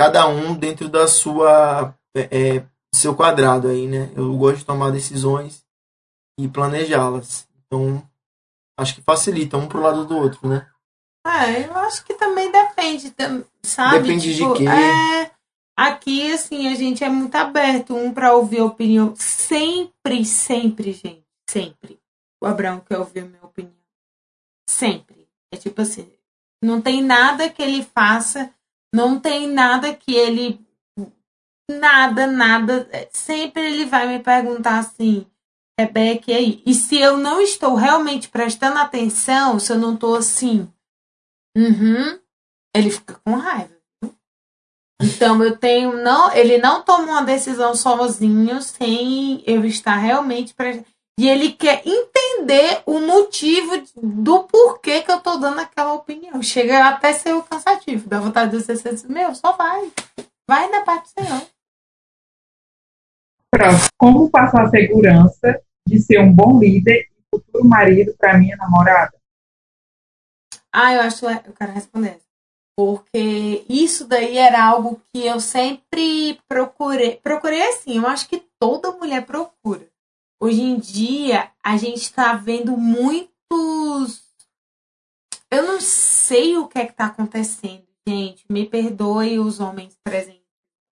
[0.00, 4.10] cada um dentro da sua é, é, seu quadrado aí, né?
[4.16, 5.64] Eu gosto de tomar decisões
[6.38, 7.46] e planejá-las.
[7.66, 8.02] Então,
[8.78, 10.66] acho que facilita um pro lado do outro, né?
[11.26, 12.47] É, eu acho que também
[12.96, 13.98] depende, sabe?
[14.00, 14.68] Depende tipo, de quê?
[14.68, 15.30] É,
[15.76, 19.14] aqui, assim, a gente é muito aberto, um para ouvir a opinião.
[19.16, 21.24] Sempre, sempre, gente.
[21.48, 21.98] Sempre.
[22.40, 23.74] O Abraão quer ouvir a minha opinião.
[24.68, 25.28] Sempre.
[25.52, 26.10] É tipo assim,
[26.62, 28.52] não tem nada que ele faça,
[28.94, 30.60] não tem nada que ele.
[31.70, 32.88] Nada, nada.
[33.12, 35.26] Sempre ele vai me perguntar assim,
[35.78, 36.62] Rebeca, e aí?
[36.66, 40.68] E se eu não estou realmente prestando atenção, se eu não estou assim,
[41.56, 42.18] uhum,
[42.74, 43.76] ele fica com raiva.
[45.00, 50.86] Então eu tenho não, ele não toma uma decisão sozinho sem eu estar realmente prestando
[51.18, 56.40] e ele quer entender o motivo do porquê que eu tô dando aquela opinião.
[56.40, 58.08] Chega até ser o cansativo.
[58.08, 59.90] Dá vontade de você ser meu, só vai.
[60.48, 61.42] Vai na parte do Senhor.
[63.50, 63.88] Pronto.
[63.98, 69.18] Como passar a segurança de ser um bom líder e futuro marido para minha namorada?
[70.72, 72.20] Ah, eu acho que eu quero responder.
[72.78, 77.16] Porque isso daí era algo que eu sempre procurei.
[77.16, 79.88] Procurei assim, eu acho que toda mulher procura
[80.40, 84.22] Hoje em dia, a gente está vendo muitos.
[85.50, 88.44] Eu não sei o que é que está acontecendo, gente.
[88.48, 90.46] Me perdoe os homens presentes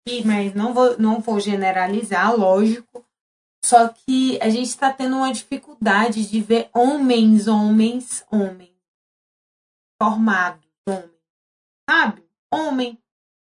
[0.08, 3.06] aqui, mas não vou, não vou generalizar, lógico.
[3.66, 8.72] Só que a gente está tendo uma dificuldade de ver homens, homens, homens.
[10.02, 11.13] Formados, homens.
[11.90, 12.24] Sabe?
[12.52, 12.98] Homem.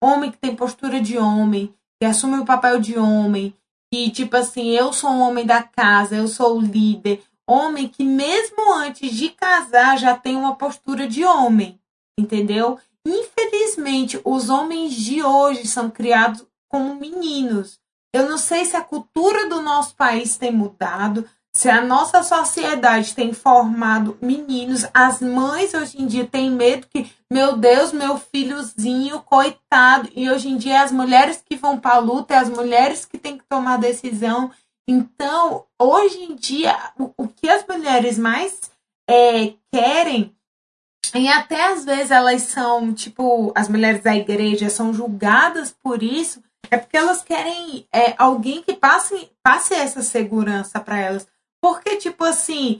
[0.03, 3.55] Homem que tem postura de homem, que assume o papel de homem,
[3.91, 7.23] que, tipo assim, eu sou um homem da casa, eu sou o líder.
[7.47, 11.79] Homem que, mesmo antes de casar, já tem uma postura de homem,
[12.19, 12.79] entendeu?
[13.07, 17.79] Infelizmente, os homens de hoje são criados como meninos.
[18.13, 23.15] Eu não sei se a cultura do nosso país tem mudado, se a nossa sociedade
[23.15, 29.21] tem formado meninos, as mães hoje em dia têm medo que, meu Deus, meu filhozinho,
[29.21, 30.09] coitado.
[30.13, 33.05] E hoje em dia é as mulheres que vão para a luta, é as mulheres
[33.05, 34.51] que têm que tomar decisão.
[34.85, 38.59] Então, hoje em dia, o, o que as mulheres mais
[39.09, 40.35] é, querem,
[41.15, 46.43] e até às vezes elas são, tipo, as mulheres da igreja são julgadas por isso,
[46.69, 51.25] é porque elas querem é, alguém que passe, passe essa segurança para elas.
[51.65, 52.79] Porque, tipo assim,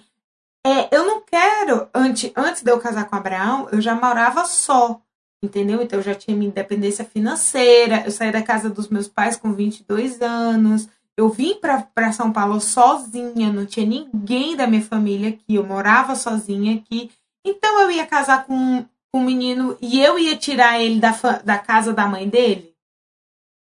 [0.64, 5.02] é, eu não quero, antes, antes de eu casar com Abraão, eu já morava só,
[5.42, 5.82] entendeu?
[5.82, 9.54] Então eu já tinha minha independência financeira, eu saí da casa dos meus pais com
[9.54, 10.88] 22 anos,
[11.18, 16.14] eu vim para São Paulo sozinha, não tinha ninguém da minha família aqui, eu morava
[16.14, 17.10] sozinha aqui.
[17.44, 21.10] Então eu ia casar com, com um menino e eu ia tirar ele da,
[21.44, 22.72] da casa da mãe dele?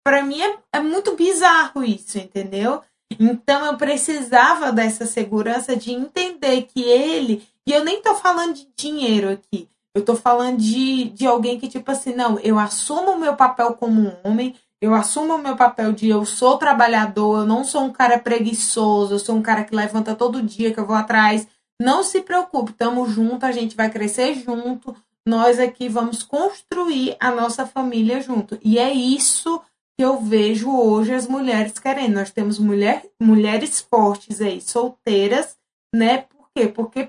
[0.05, 2.83] Para mim é, é muito bizarro isso, entendeu?
[3.19, 8.69] Então eu precisava dessa segurança de entender que ele, e eu nem tô falando de
[8.77, 13.19] dinheiro aqui, eu tô falando de, de alguém que, tipo assim, não, eu assumo o
[13.19, 17.47] meu papel como um homem, eu assumo o meu papel de eu sou trabalhador, eu
[17.47, 20.87] não sou um cara preguiçoso, eu sou um cara que levanta todo dia, que eu
[20.87, 21.49] vou atrás.
[21.81, 24.95] Não se preocupe, estamos juntos, a gente vai crescer junto,
[25.27, 28.59] nós aqui vamos construir a nossa família junto.
[28.63, 29.63] E é isso
[29.97, 32.15] que eu vejo hoje as mulheres querendo.
[32.15, 35.57] Nós temos mulher, mulheres fortes aí, solteiras,
[35.95, 36.19] né?
[36.19, 36.69] Por quê?
[36.69, 37.09] Porque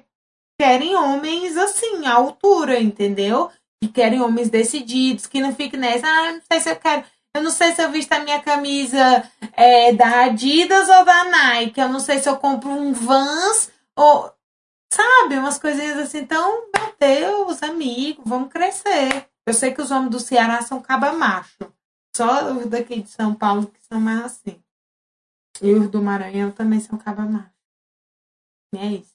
[0.60, 3.52] querem homens assim, à altura, entendeu?
[3.82, 7.04] Que querem homens decididos, que não fiquem nessa, ah, não sei se eu quero.
[7.36, 11.80] Eu não sei se eu visto a minha camisa é, da Adidas ou da Nike.
[11.80, 14.32] Eu não sei se eu compro um Vans ou.
[14.92, 15.38] Sabe?
[15.38, 16.20] Umas coisinhas assim.
[16.20, 19.28] Então, meu Deus, amigo, vamos crescer.
[19.46, 21.77] Eu sei que os homens do Ceará são caba macho.
[22.18, 24.60] Só os daqui de São Paulo que são mais assim.
[25.62, 27.52] E os do Maranhão também são caba macho.
[28.74, 29.14] E é isso.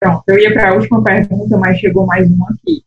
[0.00, 2.82] Pronto, eu ia para a última pergunta, mas chegou mais uma aqui.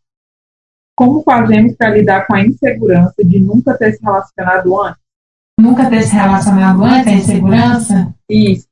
[0.97, 5.03] Como fazemos para lidar com a insegurança de nunca ter se relacionado antes?
[5.59, 8.15] Nunca ter se relacionado antes, a insegurança?
[8.27, 8.67] Isso.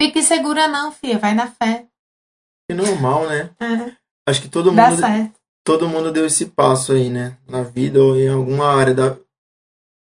[0.00, 1.18] Fique segura não, filha.
[1.18, 1.86] Vai na fé.
[2.70, 3.50] É normal, né?
[3.60, 3.94] É,
[4.26, 5.39] Acho que todo dá mundo, certo.
[5.64, 7.36] Todo mundo deu esse passo aí, né?
[7.48, 9.16] Na vida ou em alguma área da,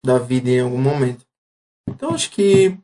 [0.04, 1.24] da vida em algum momento.
[1.88, 2.76] Então acho que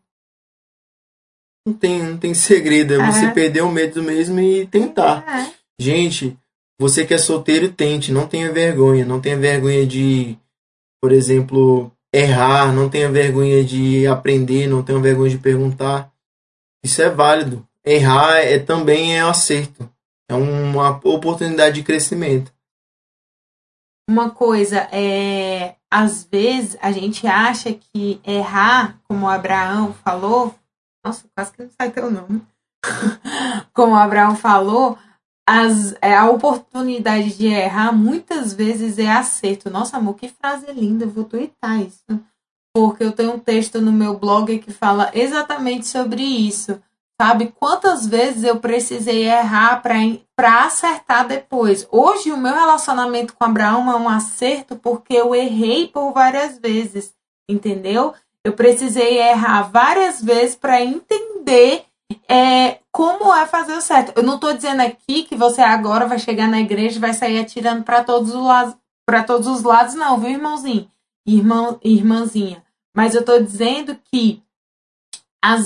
[1.66, 2.94] não tem, não tem segredo.
[2.94, 3.30] É você É.
[3.30, 5.24] perder o medo mesmo e tentar.
[5.28, 5.54] É.
[5.80, 6.36] Gente,
[6.80, 8.12] você que é solteiro, tente.
[8.12, 9.04] Não tenha vergonha.
[9.04, 10.36] Não tenha vergonha de,
[11.00, 12.72] por exemplo, errar.
[12.72, 14.66] Não tenha vergonha de aprender.
[14.66, 16.12] Não tenha vergonha de perguntar.
[16.84, 17.66] Isso é válido.
[17.84, 19.88] Errar é, também é acerto.
[20.32, 22.52] É uma oportunidade de crescimento.
[24.08, 30.54] Uma coisa, é, às vezes a gente acha que errar, como Abraão falou,
[31.04, 32.42] nossa, quase que não sai teu nome.
[33.72, 34.98] como Abraão falou,
[35.48, 39.70] as, é, a oportunidade de errar muitas vezes é acerto.
[39.70, 42.04] Nossa, amor, que frase linda, eu vou twittar isso.
[42.74, 46.80] Porque eu tenho um texto no meu blog que fala exatamente sobre isso.
[47.22, 51.86] Sabe quantas vezes eu precisei errar para acertar depois?
[51.88, 57.14] Hoje, o meu relacionamento com Abraão é um acerto porque eu errei por várias vezes,
[57.48, 58.12] entendeu?
[58.42, 61.84] Eu precisei errar várias vezes para entender
[62.28, 64.18] é, como é fazer o certo.
[64.18, 67.38] Eu não estou dizendo aqui que você agora vai chegar na igreja e vai sair
[67.38, 68.74] atirando para todos os lados,
[69.06, 70.90] para todos os lados, não, viu, irmãozinho?
[71.24, 72.64] Irmão, irmãzinha.
[72.92, 74.42] Mas eu estou dizendo que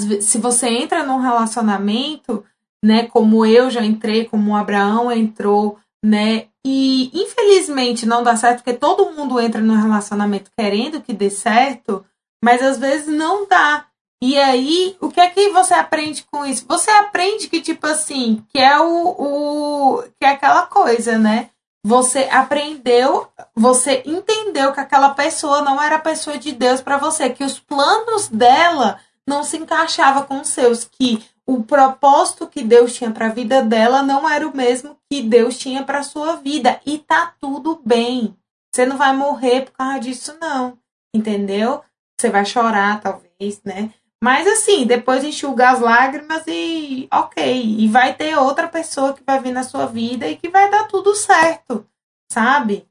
[0.04, 2.44] ve- se você entra num relacionamento,
[2.84, 8.58] né, como eu já entrei, como o Abraão entrou, né, e infelizmente não dá certo,
[8.58, 12.04] porque todo mundo entra num relacionamento querendo que dê certo,
[12.42, 13.86] mas às vezes não dá.
[14.22, 16.64] E aí, o que é que você aprende com isso?
[16.66, 21.50] Você aprende que, tipo assim, que é o, o que é aquela coisa, né?
[21.84, 27.30] Você aprendeu, você entendeu que aquela pessoa não era a pessoa de Deus para você,
[27.30, 32.94] que os planos dela não se encaixava com os seus, que o propósito que Deus
[32.94, 36.80] tinha para a vida dela não era o mesmo que Deus tinha para sua vida
[36.84, 38.36] e tá tudo bem.
[38.74, 40.78] Você não vai morrer por causa disso não,
[41.14, 41.82] entendeu?
[42.18, 43.92] Você vai chorar talvez, né?
[44.22, 49.40] Mas assim, depois enxuga as lágrimas e ok, e vai ter outra pessoa que vai
[49.40, 51.86] vir na sua vida e que vai dar tudo certo,
[52.32, 52.88] sabe?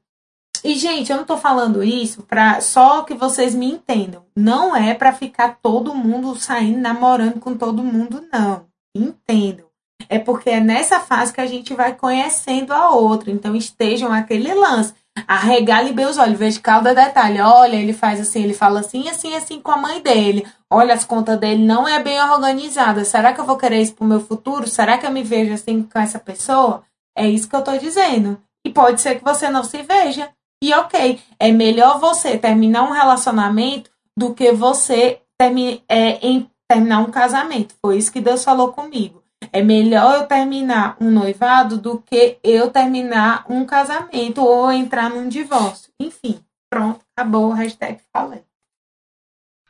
[0.66, 4.24] E, gente, eu não tô falando isso pra só que vocês me entendam.
[4.34, 8.66] Não é pra ficar todo mundo saindo namorando com todo mundo, não.
[8.92, 9.66] Entendam.
[10.08, 13.30] É porque é nessa fase que a gente vai conhecendo a outra.
[13.30, 14.92] Então, estejam aquele lance.
[15.28, 17.40] Arregale bem os olhos, veja cada detalhe.
[17.40, 20.44] Olha, ele faz assim, ele fala assim, assim, assim com a mãe dele.
[20.68, 23.04] Olha, as contas dele não é bem organizada.
[23.04, 24.66] Será que eu vou querer isso pro meu futuro?
[24.66, 26.82] Será que eu me vejo assim com essa pessoa?
[27.16, 28.36] É isso que eu tô dizendo.
[28.66, 30.28] E pode ser que você não se veja.
[30.62, 37.00] E ok, é melhor você terminar um relacionamento do que você termi é, em, terminar
[37.00, 37.74] um casamento.
[37.84, 39.22] Foi isso que Deus falou comigo.
[39.52, 45.28] É melhor eu terminar um noivado do que eu terminar um casamento ou entrar num
[45.28, 45.92] divórcio.
[46.00, 47.50] Enfim, pronto, acabou.
[47.50, 48.42] Hashtag falei.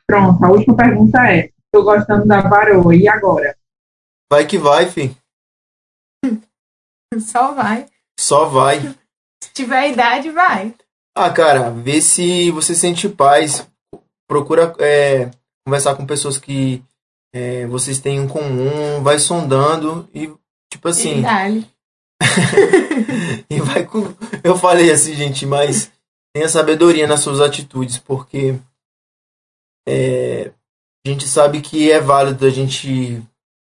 [0.05, 3.57] Pronto, a última pergunta é: estou gostando da varoa, e agora?
[4.31, 5.15] Vai que vai, fi.
[7.19, 7.87] Só vai.
[8.19, 8.95] Só vai.
[9.57, 10.71] Se tiver idade, vai.
[11.15, 13.67] Ah, cara, vê se você sente paz.
[14.29, 15.31] Procura é,
[15.65, 16.83] conversar com pessoas que
[17.33, 19.01] é, vocês têm em comum.
[19.01, 20.31] Vai sondando e,
[20.71, 21.21] tipo assim.
[21.21, 21.75] Idade.
[23.49, 24.13] e vai com.
[24.43, 25.91] Eu falei assim, gente, mas
[26.35, 28.59] tenha sabedoria nas suas atitudes, porque
[29.89, 30.51] é,
[31.03, 33.23] a gente sabe que é válido a gente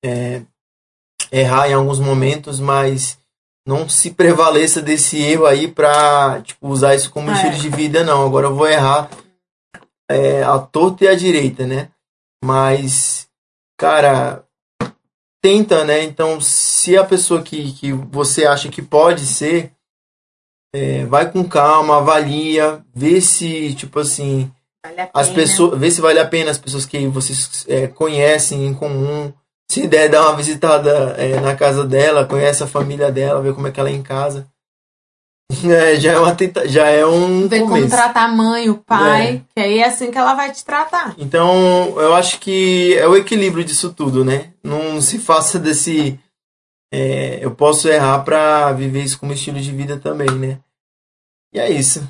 [0.03, 0.41] é,
[1.31, 3.19] errar em alguns momentos, mas
[3.67, 7.35] não se prevaleça desse erro aí pra tipo, usar isso como É.
[7.35, 8.27] estilo de vida, não.
[8.27, 9.11] Agora eu vou errar
[10.11, 11.89] é, a torta e a direita, né?
[12.45, 13.27] Mas,
[13.79, 14.45] cara,
[15.43, 16.03] tenta, né?
[16.03, 19.73] Então, se a pessoa que, que você acha que pode ser,
[20.75, 24.51] é, vai com calma, avalia, vê se, tipo assim,
[24.85, 28.75] Vale as pessoas, vê se vale a pena as pessoas que vocês é, conhecem em
[28.75, 29.33] comum.
[29.71, 33.67] Se der, dar uma visitada é, na casa dela, conhece a família dela, vê como
[33.67, 34.47] é que ela é em casa.
[35.65, 36.67] É, já é uma tenta...
[36.67, 37.89] já é um como começo.
[37.91, 39.41] tratar a mãe, o pai, É.
[39.55, 41.15] que aí é assim que ela vai te tratar.
[41.19, 44.53] Então, eu acho que é o equilíbrio disso tudo, né?
[44.65, 46.19] Não se faça desse
[46.93, 50.59] é, eu posso errar para viver isso como estilo de vida também, né?
[51.53, 52.07] E é isso.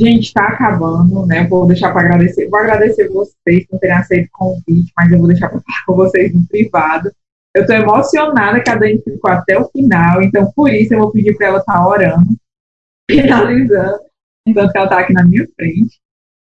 [0.00, 1.46] Gente, está acabando, né?
[1.46, 2.48] Vou deixar para agradecer.
[2.48, 5.94] Vou agradecer vocês por terem aceito o convite, mas eu vou deixar para falar com
[5.94, 7.10] vocês no privado.
[7.54, 11.10] Eu estou emocionada que a Dani ficou até o final, então por isso eu vou
[11.10, 12.36] pedir para ela estar tá orando,
[13.10, 14.00] finalizando,
[14.46, 15.98] enquanto ela está aqui na minha frente.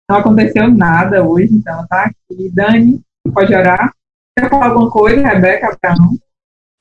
[0.09, 2.51] Não aconteceu nada hoje, então ela está aqui.
[2.51, 3.03] Dani,
[3.35, 3.93] pode orar?
[4.39, 6.17] Quer falar alguma coisa, Rebeca, Abraão?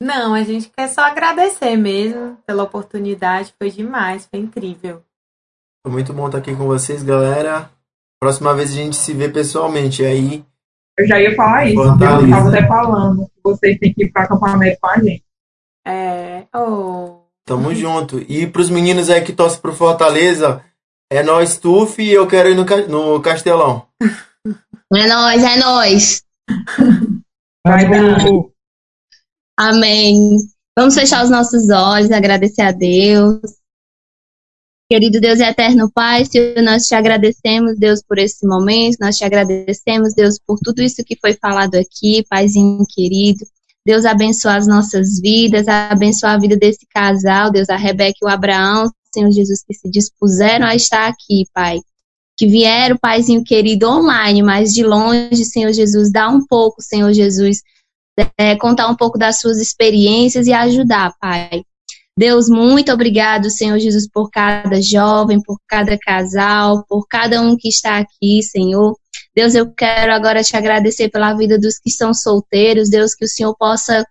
[0.00, 5.02] Não, a gente quer só agradecer mesmo pela oportunidade, foi demais, foi incrível.
[5.84, 7.68] Foi muito bom estar aqui com vocês, galera.
[8.20, 10.04] Próxima vez a gente se vê pessoalmente.
[10.04, 10.44] Aí.
[10.96, 11.82] Eu já ia falar isso.
[11.82, 12.20] Fortaleza.
[12.20, 15.24] Eu estava até falando que vocês têm que ir para acampamento com a gente.
[15.84, 16.44] É.
[16.54, 17.22] Oh.
[17.44, 18.20] Tamo junto.
[18.28, 20.64] E pros meninos aí que torcem pro Fortaleza,
[21.10, 23.86] é nós, Tuf, e eu quero ir no, no Castelão.
[24.94, 26.22] É nós, é nós.
[27.66, 28.18] Vai dar.
[29.58, 30.36] Amém.
[30.78, 33.40] Vamos fechar os nossos olhos, agradecer a Deus.
[34.92, 39.24] Querido Deus e eterno Pai, Senhor, nós te agradecemos, Deus, por esse momento, nós te
[39.24, 43.42] agradecemos, Deus, por tudo isso que foi falado aqui, Paizinho querido.
[43.86, 48.28] Deus abençoa as nossas vidas, abençoa a vida desse casal, Deus, a Rebeca e o
[48.28, 51.80] Abraão, Senhor Jesus, que se dispuseram a estar aqui, Pai.
[52.36, 57.62] Que vieram, Paizinho querido, online, mas de longe, Senhor Jesus, dá um pouco, Senhor Jesus,
[58.36, 61.62] é, contar um pouco das suas experiências e ajudar, Pai.
[62.16, 67.68] Deus, muito obrigado, Senhor Jesus, por cada jovem, por cada casal, por cada um que
[67.68, 68.94] está aqui, Senhor.
[69.34, 73.28] Deus, eu quero agora te agradecer pela vida dos que são solteiros, Deus, que o
[73.28, 74.04] Senhor possa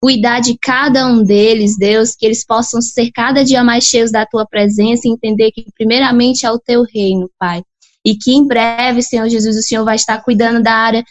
[0.00, 4.26] cuidar de cada um deles, Deus, que eles possam ser cada dia mais cheios da
[4.26, 7.62] tua presença e entender que primeiramente é o teu reino, Pai.
[8.04, 11.02] E que em breve, Senhor Jesus, o Senhor vai estar cuidando da área,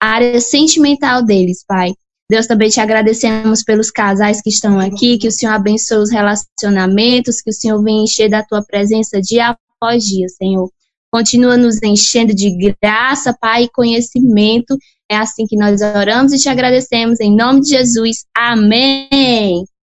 [0.00, 1.92] área sentimental deles, Pai.
[2.30, 7.40] Deus, também te agradecemos pelos casais que estão aqui, que o Senhor abençoe os relacionamentos,
[7.40, 10.70] que o Senhor venha encher da tua presença dia após dia, Senhor.
[11.10, 14.76] Continua nos enchendo de graça, Pai, e conhecimento.
[15.10, 17.18] É assim que nós oramos e te agradecemos.
[17.18, 18.26] Em nome de Jesus.
[18.36, 19.64] Amém.